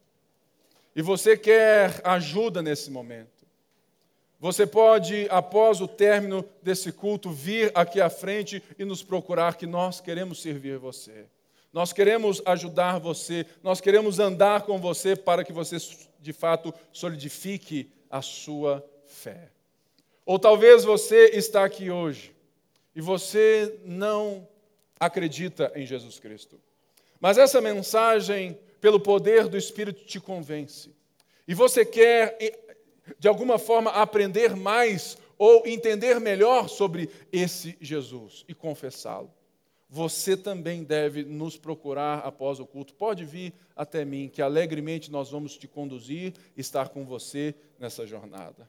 e 0.95 1.01
você 1.01 1.35
quer 1.35 1.99
ajuda 2.03 2.61
nesse 2.61 2.91
momento, 2.91 3.33
você 4.39 4.67
pode, 4.67 5.25
após 5.29 5.79
o 5.79 5.87
término 5.87 6.45
desse 6.61 6.91
culto, 6.91 7.31
vir 7.31 7.71
aqui 7.73 8.01
à 8.01 8.09
frente 8.09 8.61
e 8.77 8.83
nos 8.83 9.01
procurar, 9.01 9.55
que 9.55 9.65
nós 9.65 10.01
queremos 10.01 10.41
servir 10.41 10.77
você. 10.77 11.27
Nós 11.71 11.93
queremos 11.93 12.41
ajudar 12.45 12.99
você, 12.99 13.45
nós 13.63 13.79
queremos 13.79 14.19
andar 14.19 14.63
com 14.63 14.77
você 14.77 15.15
para 15.15 15.45
que 15.45 15.53
você, 15.53 15.77
de 16.19 16.33
fato, 16.33 16.73
solidifique 16.91 17.89
a 18.11 18.21
sua 18.21 18.85
fé. 19.05 19.52
Ou 20.25 20.39
talvez 20.39 20.83
você 20.83 21.31
está 21.33 21.65
aqui 21.65 21.91
hoje 21.91 22.33
e 22.95 23.01
você 23.01 23.79
não 23.83 24.47
acredita 24.99 25.71
em 25.75 25.85
Jesus 25.85 26.19
Cristo. 26.19 26.59
Mas 27.19 27.37
essa 27.37 27.59
mensagem, 27.59 28.57
pelo 28.79 28.99
poder 28.99 29.47
do 29.47 29.57
Espírito, 29.57 30.05
te 30.05 30.19
convence. 30.19 30.93
E 31.47 31.53
você 31.53 31.85
quer, 31.85 32.37
de 33.19 33.27
alguma 33.27 33.57
forma, 33.57 33.91
aprender 33.91 34.55
mais 34.55 35.17
ou 35.37 35.63
entender 35.65 36.19
melhor 36.19 36.69
sobre 36.69 37.09
esse 37.31 37.77
Jesus 37.81 38.45
e 38.47 38.53
confessá-lo. 38.53 39.31
Você 39.89 40.35
também 40.35 40.83
deve 40.83 41.23
nos 41.23 41.57
procurar 41.57 42.19
após 42.19 42.59
o 42.59 42.65
culto. 42.65 42.93
Pode 42.93 43.25
vir 43.25 43.53
até 43.75 44.03
mim, 44.03 44.27
que 44.27 44.41
alegremente 44.41 45.11
nós 45.11 45.29
vamos 45.29 45.55
te 45.57 45.67
conduzir, 45.67 46.33
estar 46.57 46.89
com 46.89 47.05
você 47.05 47.53
nessa 47.77 48.07
jornada. 48.07 48.67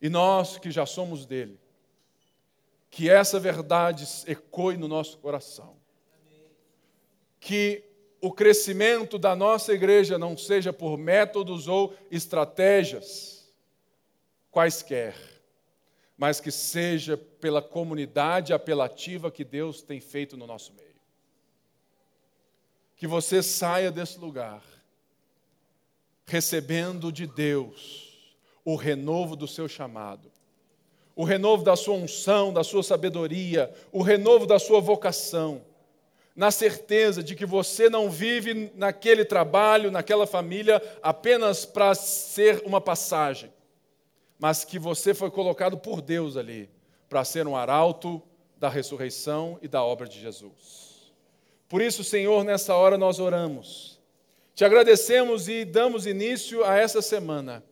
E 0.00 0.08
nós 0.08 0.58
que 0.58 0.70
já 0.70 0.86
somos 0.86 1.26
dele, 1.26 1.58
que 2.90 3.10
essa 3.10 3.38
verdade 3.38 4.06
ecoe 4.26 4.76
no 4.76 4.88
nosso 4.88 5.18
coração. 5.18 5.76
Que 7.40 7.84
o 8.20 8.32
crescimento 8.32 9.18
da 9.18 9.36
nossa 9.36 9.72
igreja 9.72 10.18
não 10.18 10.36
seja 10.36 10.72
por 10.72 10.96
métodos 10.96 11.68
ou 11.68 11.94
estratégias 12.10 13.48
quaisquer, 14.50 15.14
mas 16.16 16.40
que 16.40 16.50
seja 16.50 17.16
pela 17.16 17.62
comunidade 17.62 18.52
apelativa 18.52 19.30
que 19.30 19.44
Deus 19.44 19.82
tem 19.82 20.00
feito 20.00 20.36
no 20.36 20.46
nosso 20.46 20.72
meio. 20.72 20.88
Que 22.96 23.06
você 23.06 23.42
saia 23.42 23.92
desse 23.92 24.18
lugar 24.18 24.64
recebendo 26.26 27.12
de 27.12 27.26
Deus 27.26 28.07
o 28.68 28.76
renovo 28.76 29.34
do 29.34 29.48
seu 29.48 29.66
chamado, 29.66 30.30
o 31.16 31.24
renovo 31.24 31.64
da 31.64 31.74
sua 31.74 31.94
unção, 31.94 32.52
da 32.52 32.62
sua 32.62 32.82
sabedoria, 32.82 33.72
o 33.90 34.02
renovo 34.02 34.44
da 34.44 34.58
sua 34.58 34.78
vocação, 34.78 35.62
na 36.36 36.50
certeza 36.50 37.22
de 37.22 37.34
que 37.34 37.46
você 37.46 37.88
não 37.88 38.10
vive 38.10 38.70
naquele 38.74 39.24
trabalho, 39.24 39.90
naquela 39.90 40.26
família, 40.26 40.82
apenas 41.02 41.64
para 41.64 41.94
ser 41.94 42.62
uma 42.66 42.78
passagem, 42.78 43.50
mas 44.38 44.66
que 44.66 44.78
você 44.78 45.14
foi 45.14 45.30
colocado 45.30 45.78
por 45.78 46.02
Deus 46.02 46.36
ali 46.36 46.68
para 47.08 47.24
ser 47.24 47.46
um 47.46 47.56
arauto 47.56 48.20
da 48.58 48.68
ressurreição 48.68 49.58
e 49.62 49.66
da 49.66 49.82
obra 49.82 50.06
de 50.06 50.20
Jesus. 50.20 51.10
Por 51.70 51.80
isso, 51.80 52.04
Senhor, 52.04 52.44
nessa 52.44 52.74
hora 52.74 52.98
nós 52.98 53.18
oramos. 53.18 53.98
Te 54.54 54.62
agradecemos 54.62 55.48
e 55.48 55.64
damos 55.64 56.06
início 56.06 56.62
a 56.66 56.76
essa 56.76 57.00
semana 57.00 57.64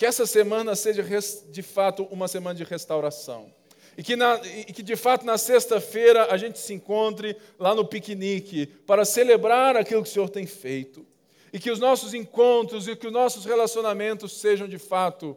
que 0.00 0.06
essa 0.06 0.24
semana 0.24 0.74
seja 0.74 1.04
de 1.50 1.60
fato 1.60 2.04
uma 2.04 2.26
semana 2.26 2.54
de 2.54 2.64
restauração. 2.64 3.52
E 3.98 4.02
que, 4.02 4.16
na, 4.16 4.40
e 4.46 4.72
que 4.72 4.82
de 4.82 4.96
fato 4.96 5.26
na 5.26 5.36
sexta-feira 5.36 6.32
a 6.32 6.38
gente 6.38 6.58
se 6.58 6.72
encontre 6.72 7.36
lá 7.58 7.74
no 7.74 7.84
piquenique 7.84 8.64
para 8.64 9.04
celebrar 9.04 9.76
aquilo 9.76 10.02
que 10.02 10.08
o 10.08 10.10
Senhor 10.10 10.30
tem 10.30 10.46
feito. 10.46 11.06
E 11.52 11.58
que 11.58 11.70
os 11.70 11.78
nossos 11.78 12.14
encontros 12.14 12.88
e 12.88 12.96
que 12.96 13.08
os 13.08 13.12
nossos 13.12 13.44
relacionamentos 13.44 14.40
sejam 14.40 14.66
de 14.66 14.78
fato 14.78 15.36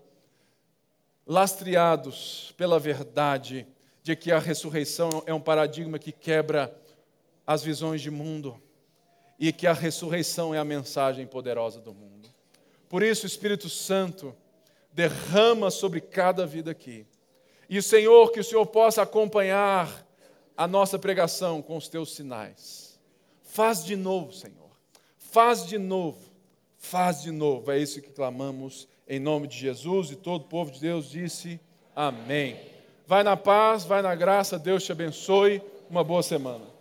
lastreados 1.27 2.53
pela 2.55 2.79
verdade 2.79 3.67
de 4.01 4.15
que 4.15 4.31
a 4.31 4.39
ressurreição 4.39 5.23
é 5.25 5.33
um 5.33 5.41
paradigma 5.41 5.99
que 5.99 6.13
quebra 6.13 6.73
as 7.45 7.61
visões 7.61 8.01
de 8.01 8.09
mundo 8.09 8.57
e 9.37 9.51
que 9.51 9.67
a 9.67 9.73
ressurreição 9.73 10.55
é 10.55 10.57
a 10.57 10.63
mensagem 10.63 11.27
poderosa 11.27 11.81
do 11.81 11.93
mundo. 11.93 12.29
Por 12.87 13.03
isso, 13.03 13.25
Espírito 13.25 13.67
Santo 13.67 14.33
derrama 14.93 15.71
sobre 15.71 15.99
cada 15.99 16.45
vida 16.45 16.71
aqui. 16.71 17.05
E, 17.69 17.81
Senhor, 17.81 18.31
que 18.31 18.39
o 18.39 18.43
Senhor 18.43 18.65
possa 18.65 19.01
acompanhar 19.01 20.05
a 20.55 20.67
nossa 20.67 20.99
pregação 20.99 21.61
com 21.61 21.75
os 21.75 21.87
teus 21.87 22.13
sinais. 22.13 22.99
Faz 23.41 23.83
de 23.83 23.95
novo, 23.95 24.31
Senhor. 24.33 24.69
Faz 25.17 25.65
de 25.65 25.77
novo. 25.77 26.19
Faz 26.77 27.21
de 27.21 27.31
novo. 27.31 27.71
É 27.71 27.79
isso 27.79 28.01
que 28.01 28.09
clamamos 28.09 28.87
em 29.07 29.19
nome 29.19 29.47
de 29.47 29.57
Jesus. 29.57 30.11
E 30.11 30.15
todo 30.15 30.43
o 30.43 30.47
povo 30.47 30.71
de 30.71 30.79
Deus 30.79 31.09
disse: 31.09 31.59
Amém. 31.95 32.59
Vai 33.07 33.23
na 33.23 33.35
paz, 33.35 33.83
vai 33.83 34.01
na 34.01 34.13
graça. 34.15 34.59
Deus 34.59 34.83
te 34.83 34.91
abençoe. 34.91 35.61
Uma 35.89 36.03
boa 36.03 36.23
semana. 36.23 36.72